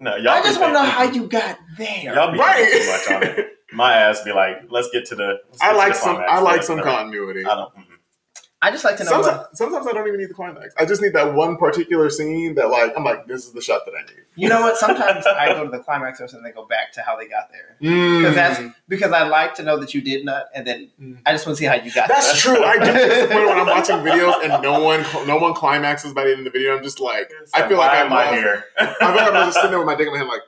[0.00, 0.32] No, y'all.
[0.32, 2.14] I just want to know how you got there.
[2.14, 2.70] Y'all be right.
[2.70, 3.46] too much on it.
[3.72, 5.40] My ass be like, let's get to the.
[5.50, 6.16] let's I like some.
[6.16, 7.44] I like some continuity.
[7.44, 7.72] I don't.
[8.60, 9.10] I just like to know.
[9.10, 10.74] Sometimes, What, sometimes I don't even need the climax.
[10.76, 13.82] I just need that one particular scene that, like, I'm like, this is the shot
[13.86, 14.24] that I need.
[14.34, 14.76] you know what?
[14.76, 17.50] Sometimes I go to the climax first and they go back to how they got
[17.52, 21.18] there Because that's- because I like to know that you did nut, and then Mm.
[21.24, 22.08] I just want to see how you got.
[22.08, 22.56] That's there.
[22.56, 22.64] true.
[22.64, 26.24] I do get disappointed when I'm watching videos and no one no one climaxes by
[26.24, 26.76] the end of the video.
[26.76, 28.34] I'm just like, I feel like I'm am I lost.
[28.34, 28.64] here.
[28.78, 30.42] I feel like I'm just sitting there with my dick in my hand, like,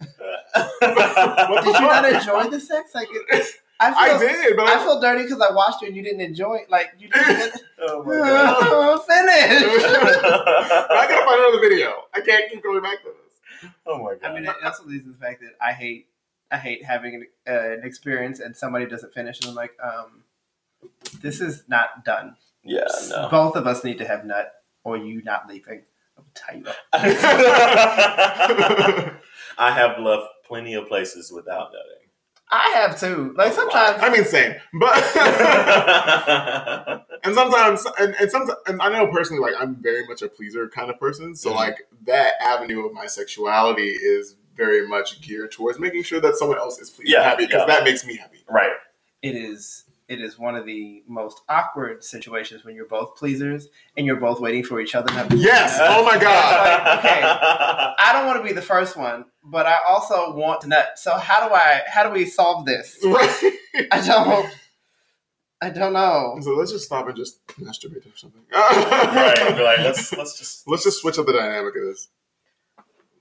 [1.64, 2.94] Did you not enjoy the sex?
[2.94, 3.46] Like, it,
[3.80, 6.02] I feel, I did, but I I, feel dirty because I watched you and you
[6.02, 6.70] didn't enjoy it.
[6.70, 8.98] Like you didn't Oh my god.
[9.04, 9.62] finish.
[9.62, 12.04] I gotta find another video.
[12.14, 13.70] I can't keep going back to this.
[13.86, 14.30] Oh my god.
[14.30, 16.06] I mean, it also leads to the fact that I hate,
[16.50, 20.22] I hate having an, uh, an experience and somebody doesn't finish, and I'm like, um,
[21.20, 22.36] this is not done.
[22.62, 23.28] yeah, no.
[23.30, 24.52] Both of us need to have nut,
[24.84, 25.82] or you not leaving.
[26.34, 26.64] Tell you.
[29.58, 32.03] I have left plenty of places without nutting.
[32.50, 33.34] I have too.
[33.36, 34.94] Like sometimes, I mean, same, but
[37.24, 40.68] and sometimes, and, and sometimes, and I know personally, like I'm very much a pleaser
[40.68, 41.34] kind of person.
[41.34, 41.56] So Mhm.
[41.56, 46.58] like that avenue of my sexuality is very much geared towards making sure that someone
[46.58, 47.74] else is pleased Yeah, and happy because yeah.
[47.74, 48.44] that makes me happy.
[48.48, 48.72] right.
[49.22, 49.83] it is.
[50.06, 54.38] It is one of the most awkward situations when you're both pleasers and you're both
[54.38, 55.08] waiting for each other.
[55.08, 55.78] To have Yes.
[55.80, 56.98] Oh my god.
[56.98, 57.20] okay.
[57.24, 60.98] I don't want to be the first one, but I also want to nut.
[60.98, 61.82] So how do I?
[61.86, 62.98] How do we solve this?
[63.02, 63.52] Right.
[63.90, 64.50] I don't.
[65.62, 66.36] I don't know.
[66.42, 68.42] So let's just stop and just masturbate or something.
[68.52, 69.36] right.
[69.56, 70.68] Be like, let's let's just.
[70.68, 72.08] Let's just switch up the dynamic of this.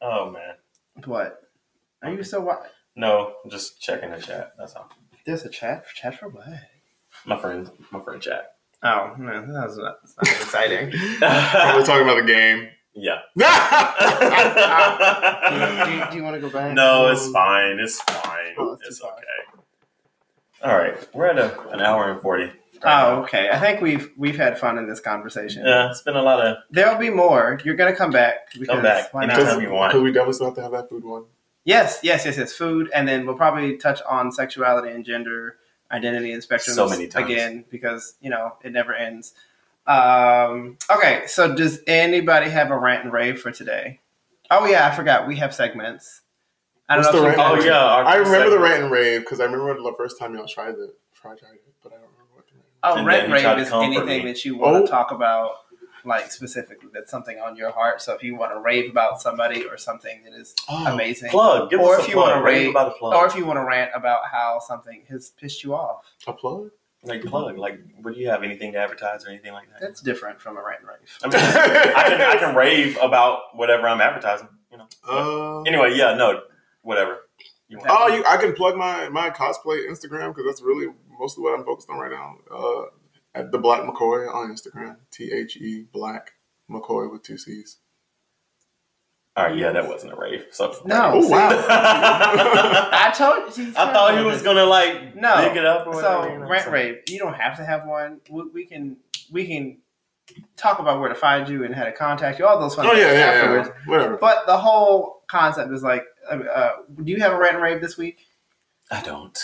[0.02, 0.56] Oh man.
[1.06, 1.40] What?
[2.02, 2.70] Are you so what?
[2.98, 4.52] No, I'm just checking the chat.
[4.58, 4.90] That's all.
[5.26, 5.86] There's a chat.
[5.96, 6.46] Chat for what?
[7.26, 8.44] My friend, my friend Jack.
[8.84, 10.92] Oh no, that's not, that's not exciting.
[11.20, 12.68] Probably talking about the game.
[12.94, 13.20] yeah.
[15.50, 16.74] do, you, do, you, do you want to go back?
[16.74, 17.80] no, it's fine.
[17.80, 18.54] It's fine.
[18.58, 19.14] Oh, it's it's too far.
[19.14, 19.62] okay.
[20.64, 22.52] All right, we're at a, an hour and forty.
[22.86, 23.50] Oh, okay.
[23.50, 25.66] I think we've we've had fun in this conversation.
[25.66, 27.60] Yeah, it's been a lot of There'll be more.
[27.64, 28.52] You're gonna come back.
[28.54, 29.14] Because Come back.
[29.14, 29.62] Why Anytime not?
[29.62, 29.92] you want.
[29.94, 31.24] Because we definitely still have to have that food one.
[31.64, 32.52] Yes, yes, yes, yes.
[32.54, 35.56] Food, and then we'll probably touch on sexuality and gender
[35.94, 37.26] identity and spectrums So many times.
[37.30, 39.34] again because you know it never ends.
[39.86, 44.00] Um, okay, so does anybody have a rant and rave for today?
[44.50, 45.28] Oh yeah, I forgot.
[45.28, 46.22] We have segments.
[46.90, 47.26] I don't What's know.
[47.28, 50.20] if rant Oh yeah, I remember the rant and rave because I remember the first
[50.20, 50.98] time y'all tried it.
[51.14, 52.66] Tried, tried it, but I don't remember what the rant.
[52.84, 54.32] Oh, And rant and rave is anything me.
[54.32, 54.82] that you want Oh.
[54.86, 55.52] to talk about,
[56.06, 56.90] like specifically.
[56.94, 58.02] That's something on your heart.
[58.02, 61.70] So if you want to rave about somebody or something that is Oh, amazing, plug.
[61.70, 63.14] Give Or us if a you wanna Rave rate- about a plug.
[63.16, 66.70] or if you want to rant about how something has pissed you off, a plug?
[67.06, 67.58] like plug.
[67.58, 68.44] Like, what do you have?
[68.44, 69.82] Anything to advertise or anything like that?
[69.82, 71.18] that's different from a rant and rave.
[71.24, 74.48] I mean, I can I can rave about whatever I'm advertising.
[74.72, 74.88] You know.
[75.08, 76.42] Uh, Anyway, yeah, no,
[76.82, 77.20] whatever.
[77.68, 77.90] You want.
[77.92, 81.66] oh, you, I can plug my my cosplay Instagram because that's really mostly what I'm
[81.66, 82.36] focused on right now.
[82.50, 82.86] Uh,
[83.36, 86.32] at the Black McCoy on Instagram, T H E Black
[86.70, 87.78] McCoy with two C's.
[89.36, 90.46] All right, yeah, that wasn't a rave.
[90.52, 91.12] So No.
[91.16, 91.50] Oh wow!
[91.68, 93.74] I told you.
[93.76, 95.42] I thought he was gonna like No.
[95.42, 96.24] dig it up or whatever.
[96.26, 97.02] So you know, rant so- rave.
[97.08, 98.22] You don't have to have one.
[98.30, 98.98] We, we can
[99.32, 99.78] we can
[100.56, 102.46] talk about where to find you and how to contact you.
[102.46, 103.70] All those fun oh things yeah, yeah, afterwards.
[103.70, 103.92] yeah.
[103.92, 104.18] Whatever.
[104.18, 106.72] But the whole concept is like, uh, uh,
[107.04, 108.20] do you have a rant and rave this week?
[108.92, 109.38] I don't.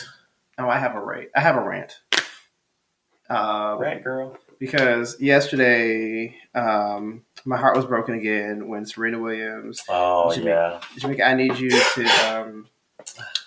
[0.59, 1.29] Oh, I have a rant.
[1.35, 1.93] I have a rant.
[3.29, 4.37] Uh, Rant girl.
[4.59, 9.81] because yesterday um, my heart was broken again when Serena Williams.
[9.89, 10.81] Oh Should be- yeah.
[10.97, 12.05] Jamaica, I need you to.
[12.35, 12.67] Um,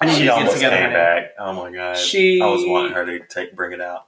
[0.00, 0.76] I need She you to get together.
[0.76, 1.24] came back.
[1.38, 1.96] Oh my god.
[1.96, 2.40] She.
[2.40, 4.06] I was wanting her to take bring it out.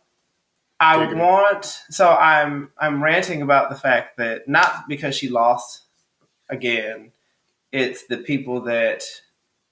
[0.81, 1.65] I Take want.
[1.91, 2.71] So I'm.
[2.79, 5.83] I'm ranting about the fact that not because she lost
[6.49, 7.13] again.
[7.73, 9.03] It's the people that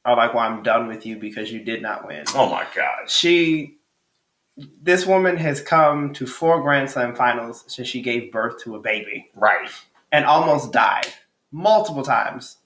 [0.04, 3.08] are like, "Well, I'm done with you because you did not win." Oh my god.
[3.10, 3.78] she
[4.82, 8.80] this woman has come to four grand slam finals since she gave birth to a
[8.80, 9.30] baby.
[9.34, 9.70] Right.
[10.10, 11.06] and almost died
[11.50, 12.58] multiple times.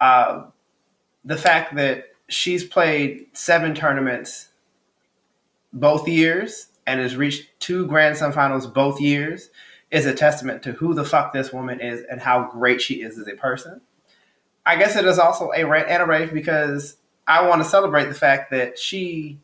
[0.00, 0.46] Uh,
[1.24, 4.48] the fact that she's played seven tournaments
[5.72, 9.50] both years and has reached two grand slam finals both years
[9.90, 13.18] is a testament to who the fuck this woman is and how great she is
[13.18, 13.80] as a person.
[14.64, 16.96] I guess it is also a rant and a rave because
[17.26, 19.38] I want to celebrate the fact that she,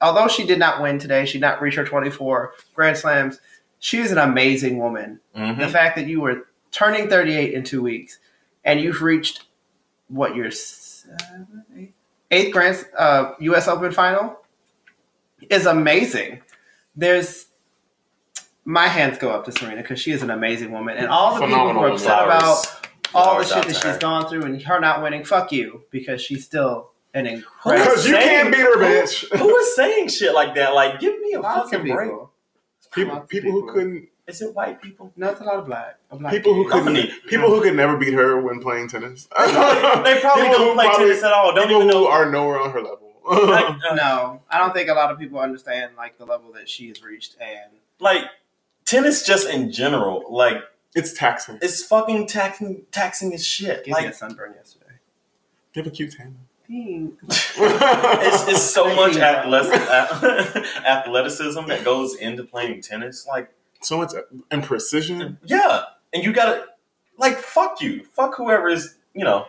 [0.00, 3.40] although she did not win today, she did not reach her 24 Grand Slams.
[3.78, 5.20] She is an amazing woman.
[5.36, 5.60] Mm-hmm.
[5.60, 8.18] The fact that you were turning 38 in two weeks
[8.64, 9.44] and you've reached
[10.08, 11.92] what your seventh, eighth,
[12.30, 13.68] eighth Grand uh, U.S.
[13.68, 14.38] Open final
[15.48, 16.42] is amazing.
[16.96, 17.46] There's
[18.64, 21.46] my hands go up to Serena because she is an amazing woman, and all the
[21.46, 23.98] people who are upset about all the shit that she's her.
[23.98, 27.84] gone through and her not winning, fuck you, because she's still an incredible.
[27.84, 29.38] Because you Saying- can't beat her, bitch.
[29.38, 30.74] Who is saying shit like that?
[30.74, 32.08] Like, give me a Lots of fucking break.
[32.10, 32.32] people.
[32.92, 35.12] People, people who couldn't, Is it white people?
[35.16, 35.98] No, it's a lot of black.
[36.12, 37.26] black people who couldn't, Dominique.
[37.28, 39.24] people who could never beat her when playing tennis.
[39.26, 41.54] They probably, they probably People don't play probably- tennis at all.
[41.54, 42.08] Don't people even who know.
[42.10, 43.12] are nowhere on her level.
[43.30, 46.68] Like, uh, No, I don't think a lot of people understand like the level that
[46.68, 47.70] she has reached, and
[48.00, 48.24] like
[48.84, 50.56] tennis, just in general, like
[50.96, 51.58] it's taxing.
[51.62, 53.84] it's fucking taxing, taxing as shit.
[53.84, 54.86] gave me a Like sunburn yesterday.
[55.74, 56.38] You have a cute tan.
[56.72, 59.16] It's, it's, it's so much
[60.86, 63.26] athleticism that goes into playing tennis.
[63.26, 63.50] Like,
[63.82, 65.38] so much uh, and precision.
[65.44, 65.82] yeah,
[66.12, 66.64] and you gotta
[67.18, 69.46] like fuck you, fuck whoever is you know.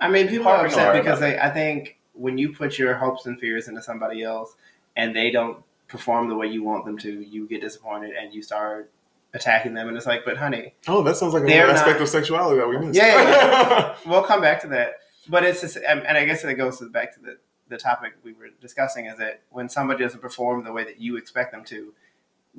[0.00, 1.38] I mean, people are upset because they.
[1.38, 4.54] I think when you put your hopes and fears into somebody else,
[4.96, 5.58] and they don't
[5.88, 8.90] perform the way you want them to, you get disappointed and you start
[9.34, 9.88] attacking them.
[9.88, 12.58] And it's like, but honey, Oh, that sounds like They're another aspect not- of sexuality
[12.60, 12.96] that we missed.
[12.96, 14.94] Yeah, yeah, we'll come back to that.
[15.28, 17.38] But it's just, and I guess it goes back to the
[17.68, 21.16] the topic we were discussing is that when somebody doesn't perform the way that you
[21.16, 21.94] expect them to,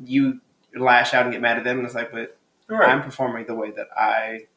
[0.03, 0.41] you
[0.75, 2.37] lash out and get mad at them, and it's like, but
[2.71, 4.47] I'm performing the way that I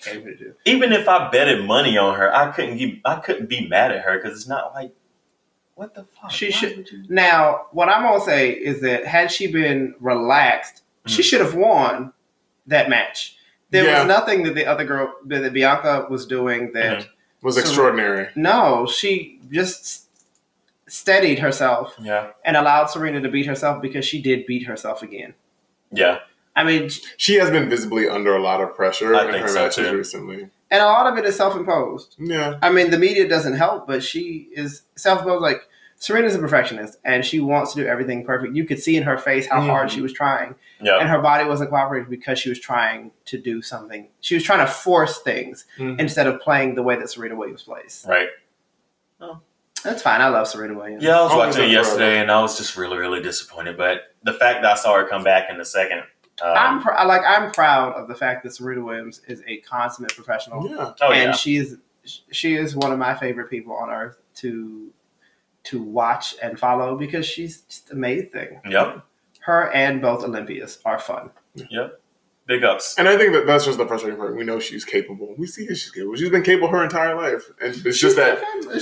[0.00, 0.54] came to do.
[0.64, 4.02] Even if I betted money on her, I couldn't give, I couldn't be mad at
[4.02, 4.92] her because it's not like
[5.76, 6.32] what the fuck.
[6.32, 10.82] She Why should- you- Now, what I'm gonna say is that had she been relaxed,
[11.06, 11.24] she Mhm.
[11.24, 12.12] should have won
[12.66, 13.36] that match.
[13.70, 14.00] There Yeah.
[14.00, 16.98] was nothing that the other girl, that Bianca was doing that.
[17.02, 17.08] Mhm.
[17.44, 18.28] Was So- extraordinary.
[18.34, 20.08] No, she just
[20.88, 25.34] steadied herself Yeah, and allowed Serena to beat herself because she did beat herself again.
[25.92, 26.18] yeah,
[26.56, 29.48] I mean, She has been visibly under a lot of pressure I in think her
[29.48, 29.96] so, matches too.
[29.96, 30.48] recently.
[30.70, 32.16] and a lot of it is self-imposed.
[32.18, 35.42] Yeah, I mean, the media doesn't help, but she is self-imposed.
[35.42, 35.62] Like
[36.04, 38.54] Serena's a perfectionist, and she wants to do everything perfect.
[38.54, 39.92] You could see in her face how hard Mhm.
[39.92, 40.98] she was trying, yeah.
[40.98, 44.08] and her body wasn't cooperating because she was trying to do something.
[44.20, 45.98] She was trying to force things Mhm.
[45.98, 48.04] instead of playing the way that Serena Williams plays.
[48.08, 48.28] Right.
[49.20, 49.40] Oh.
[49.82, 50.20] That's fine.
[50.20, 51.02] I love Serena Williams.
[51.02, 52.22] Yeah, I was Always watching it yesterday, thriller.
[52.22, 53.76] and I was just really, really disappointed.
[53.78, 56.00] But the fact that I saw her come back in the second,
[56.42, 57.22] um, I'm pr- like.
[57.26, 60.92] I'm proud of the fact that Serena Williams is a consummate professional, yeah.
[61.00, 61.76] oh and yeah, she is
[62.30, 64.90] she is one of my favorite people on earth to
[65.64, 68.60] to watch and follow because she's just amazing.
[68.68, 69.02] yep,
[69.40, 71.30] Her and both Olympias are fun.
[71.70, 72.00] yep.
[72.46, 72.94] Big ups.
[72.98, 74.36] And I think that that's just the frustrating part.
[74.36, 75.34] We know she's capable.
[75.38, 76.14] We see that she's capable.
[76.16, 78.38] She's been capable her entire life, and it's just that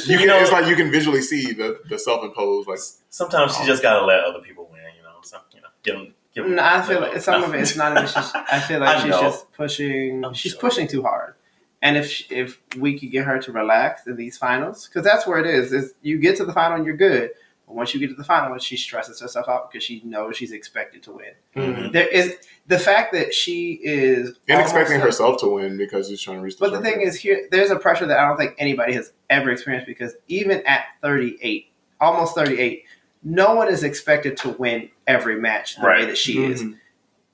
[0.08, 0.26] you can.
[0.26, 2.80] know- it's like you can visually see the the self imposed like
[3.10, 4.80] Sometimes you just gotta let other people win.
[4.96, 6.12] You know, so you know, give them.
[6.34, 8.06] Give them No, I feel like some of it is not even.
[8.08, 9.20] She's, I feel like I she's know.
[9.20, 10.24] just pushing.
[10.24, 10.60] I'm she's sure.
[10.60, 11.34] pushing too hard.
[11.82, 15.26] And if she- if we could get her to relax in these finals, because that's
[15.26, 15.72] where it is.
[15.72, 17.30] Is you get to the final and you're good.
[17.66, 20.52] But once you get to the final, she stresses herself out because she knows she's
[20.52, 21.32] expected to win.
[21.56, 21.92] Mhm.
[21.92, 22.36] There is
[22.68, 26.42] the fact that she is and expecting almost- herself to win because she's trying to
[26.42, 26.56] reach.
[26.58, 29.50] But the thing is, here there's a pressure that I don't think anybody has ever
[29.50, 31.66] experienced because even at 38,
[32.00, 32.84] almost 38,
[33.24, 36.06] no one is expected to win every match the way Right.
[36.08, 36.64] that she is.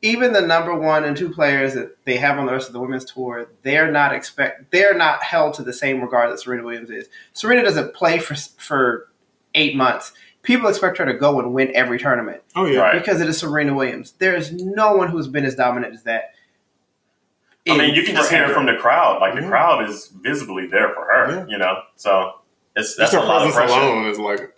[0.00, 2.80] Even the number one and two players that they have on the rest of the
[2.80, 6.90] women's tour, they're not expect they're not held to the same regard that Serena Williams
[6.90, 7.08] is.
[7.32, 9.08] Serena doesn't play for for
[9.54, 10.12] eight months.
[10.42, 12.98] People expect her to go and win every tournament Oh yeah, Right.
[12.98, 14.12] because it is Serena Williams.
[14.12, 16.32] There is no one who's been as dominant as that.
[17.68, 19.20] I mean, you can just hear it from the crowd.
[19.20, 19.48] Like the Yeah.
[19.48, 21.30] crowd is visibly there for her.
[21.40, 21.44] Yeah.
[21.48, 22.34] You know, so
[22.76, 23.86] it's that's her a lot of presence pressure.
[23.86, 24.54] alone is like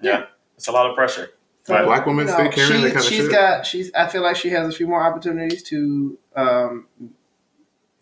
[0.00, 0.24] Yeah,
[0.56, 1.28] it's a lot of pressure.
[1.66, 3.30] So, Black women stay carrying she, that kind of she's shit.
[3.32, 6.86] got she's I feel like she has a few more opportunities to um,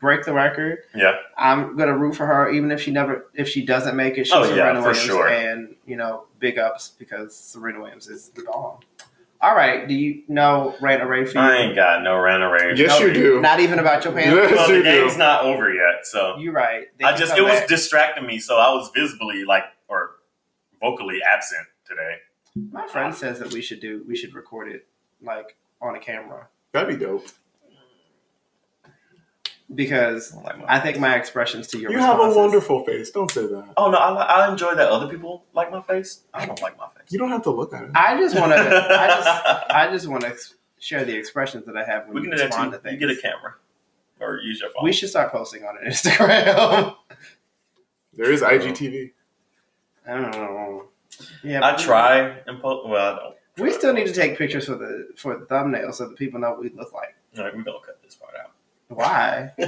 [0.01, 0.81] break the record.
[0.95, 4.25] Yeah, I'm gonna root for her even if she never if she doesn't make it.
[4.25, 5.29] She's Oh, yeah, Serena for Williams sure.
[5.29, 8.81] and you know big ups because Serena Williams is the bomb.
[9.41, 11.45] All right, do you know rant or rave for you?
[11.45, 12.79] I ain't got no rant or rave.
[12.79, 13.41] yes, No, you do.
[13.43, 14.31] Not even about your pants.
[14.35, 14.91] Yes, well, the you do.
[14.91, 16.85] game's not over yet, so You're right.
[16.99, 20.13] They I just come it was distracting me, so I was visibly like or
[20.81, 22.17] vocally absent today.
[22.73, 24.87] My friend says that we should do we should record it
[25.23, 27.27] like on a camera That'd be dope.
[29.75, 33.11] because I like I think my expressions to your You have a wonderful face.
[33.11, 33.73] Don't say that.
[33.77, 36.21] Oh no, I, I enjoy that other people like my face.
[36.33, 37.11] I don't like my face.
[37.11, 37.91] You don't have to look at it.
[37.95, 38.59] I just want to.
[38.59, 39.71] I just.
[39.71, 40.37] I just want to
[40.79, 42.79] share the expressions that I have when we you can do that respond too.
[42.81, 43.55] to You get a camera
[44.21, 44.85] or use your phone.
[44.85, 46.95] we should start posting on Instagram.
[48.13, 49.13] There is IGTV.
[50.07, 50.89] I don't know.
[51.43, 52.89] Yeah, I try and post.
[52.89, 53.35] Well, I don't.
[53.59, 56.51] We still need to take pictures for the for the thumbnail so that people know
[56.51, 57.15] what we look like.
[57.39, 58.51] All right, we're gonna cut this part out.
[58.89, 59.53] Why?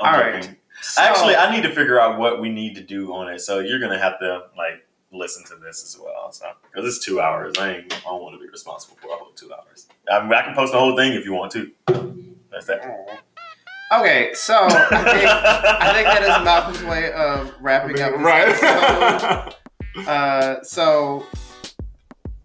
[0.00, 0.56] I'm All right.
[0.80, 3.40] So- Actually, I need to figure out what we need to do on it.
[3.40, 6.32] So you're gonna have to like listen to this as well.
[6.32, 7.92] So because it's two hours, I ain't.
[7.94, 9.86] I don't want to be responsible for a whole two hours.
[10.10, 11.70] I, mean, I can post the whole thing if you want to.
[12.50, 12.82] That's that.
[13.92, 14.68] Okay, so I
[15.04, 18.12] think I think that is Malcolm's way of wrapping up.
[18.12, 19.44] This episode.
[19.44, 19.54] right.
[20.06, 21.26] Uh, so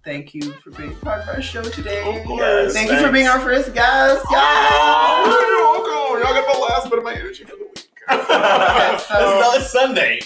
[0.03, 2.23] thank you for being part of our show today.
[2.25, 2.39] Course.
[2.41, 4.21] Yes, thank you for being our first guest.
[4.29, 6.23] Oh, you're welcome.
[6.35, 7.73] Y'all got the last bit of my energy for the week.
[8.09, 10.19] Okay, so- it's, it's Sunday.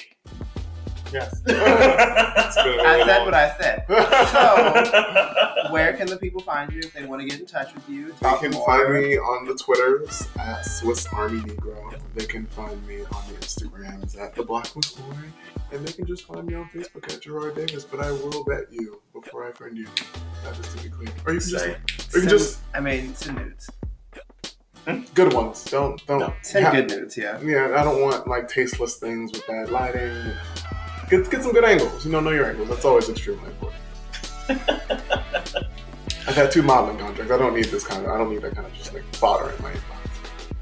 [1.14, 1.42] Yes.
[1.48, 3.86] I said what I said.
[3.88, 7.88] So, where can the people find you if they want to get in touch with
[7.90, 8.14] you?
[8.22, 8.66] They can more?
[8.66, 12.00] find me on the Twitters at Swiss Army Negro.
[12.16, 15.18] They can find me on the Instagrams at the Black McCoy.
[15.72, 17.86] And they can just find me on Facebook at Gerard Davis.
[17.86, 19.88] But I will bet you before I friend you.
[20.44, 21.10] That just to be clear.
[21.26, 21.70] Or you can just, or
[22.16, 23.70] you can just I mean, send nudes.
[24.88, 25.02] Hmm?
[25.14, 25.64] good ones.
[25.66, 26.20] Don't don't.
[26.20, 26.34] No.
[26.42, 27.40] Send ha- good nudes, yeah.
[27.42, 30.34] Yeah, I don't want like tasteless things with bad lighting.
[31.12, 32.06] Get get some good angles.
[32.06, 32.70] You know, know your angles.
[32.70, 33.82] That's always extremely important.
[36.26, 37.34] I've had two modeling contracts.
[37.34, 38.12] I don't need this kind of.
[38.12, 40.56] I don't need that kind of just like fodder in my inbox.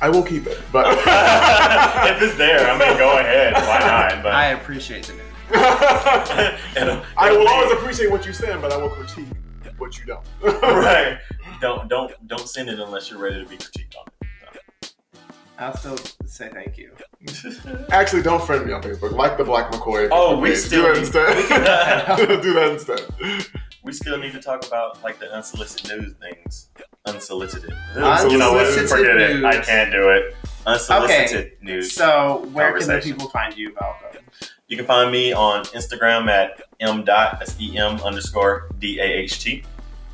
[0.00, 3.54] I will keep it, but if it's there, I mean, go ahead.
[3.54, 4.22] Why not?
[4.22, 6.76] But I appreciate the nudes.
[6.76, 9.26] It'll- uh, I will always appreciate what you send, but I will critique
[9.78, 10.24] what you don't.
[10.62, 11.18] right.
[11.60, 14.04] Don't don't don't send it unless you're ready to be critiqued on
[15.58, 15.96] I'll still
[16.26, 16.92] say thank you.
[17.90, 19.12] Actually, don't friend me on Facebook.
[19.12, 20.08] Like the Black McCoy.
[20.10, 20.58] Oh, we page.
[20.58, 22.42] still do that need- instead.
[22.42, 23.46] do that instead.
[23.82, 26.68] we still need to talk about like the unsolicited news things.
[27.06, 27.72] Unsolicited.
[27.94, 28.66] Unsolicited you know what?
[28.88, 29.44] Forget it.
[29.44, 30.34] I can't do it.
[30.66, 31.92] Unsolicited news.
[31.94, 34.22] So, where can the people find you, Malcolm?
[34.68, 39.04] You can find me on Instagram at m dot that's e m underscore d a
[39.04, 39.62] h t,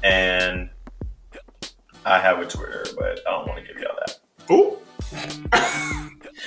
[0.04, 0.68] and
[2.04, 4.18] I have a Twitter, but I don't want to give y'all that
[4.50, 4.76] Ooh.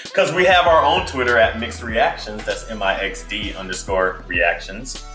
[0.04, 2.44] Because we have our own Twitter at mixed reactions.
[2.46, 5.06] That's m i x d underscore reactions.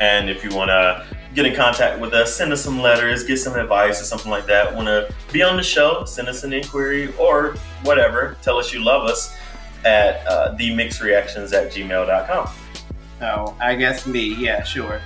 [0.00, 1.04] And if you want to
[1.34, 4.46] get in contact with us, send us some letters, get some advice or something like
[4.46, 4.74] that.
[4.74, 6.04] Want to be on the show?
[6.04, 8.36] Send us an inquiry or whatever.
[8.42, 9.36] Tell us you love us
[9.84, 12.48] at uh, themixedreactions at gmail.com.
[13.20, 14.34] Oh, I guess me.
[14.36, 15.00] Yeah, sure.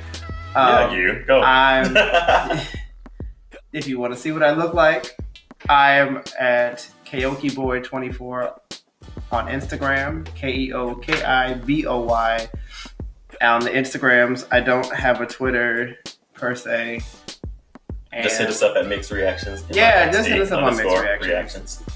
[0.54, 1.40] yeah, Um, you go.
[1.40, 1.96] I'm.
[3.72, 5.16] if you want to see what I look like,
[5.68, 8.59] I am at Keoki Boy 24
[9.32, 10.24] on Instagram.
[10.34, 12.48] K E O K I B O Y.
[13.43, 15.97] On the Instagrams, I don't have a Twitter
[16.32, 17.01] per se.
[18.12, 19.64] And, Just hit us up at Mixed Reactions.
[19.70, 21.82] Yeah, just hit us up on Mixed underscore Reactions.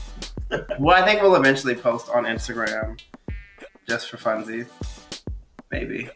[0.78, 3.00] Well, I think we'll eventually post on Instagram,
[3.88, 4.68] just for funsies.
[5.72, 6.08] Maybe.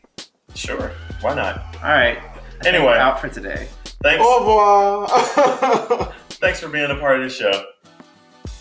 [0.55, 0.93] Sure.
[1.21, 1.75] Why not?
[1.83, 2.19] All right.
[2.63, 2.93] I Anyway.
[2.93, 3.67] out for today.
[4.05, 4.25] Thanks.
[4.25, 6.13] Au revoir.
[6.29, 7.65] Thanks for being a part of the show.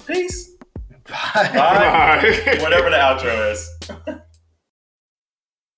[0.09, 0.55] Peace.
[1.07, 1.33] Bye.
[1.35, 1.51] Bye.
[1.53, 2.57] Bye.
[2.61, 4.19] Whatever the outro is.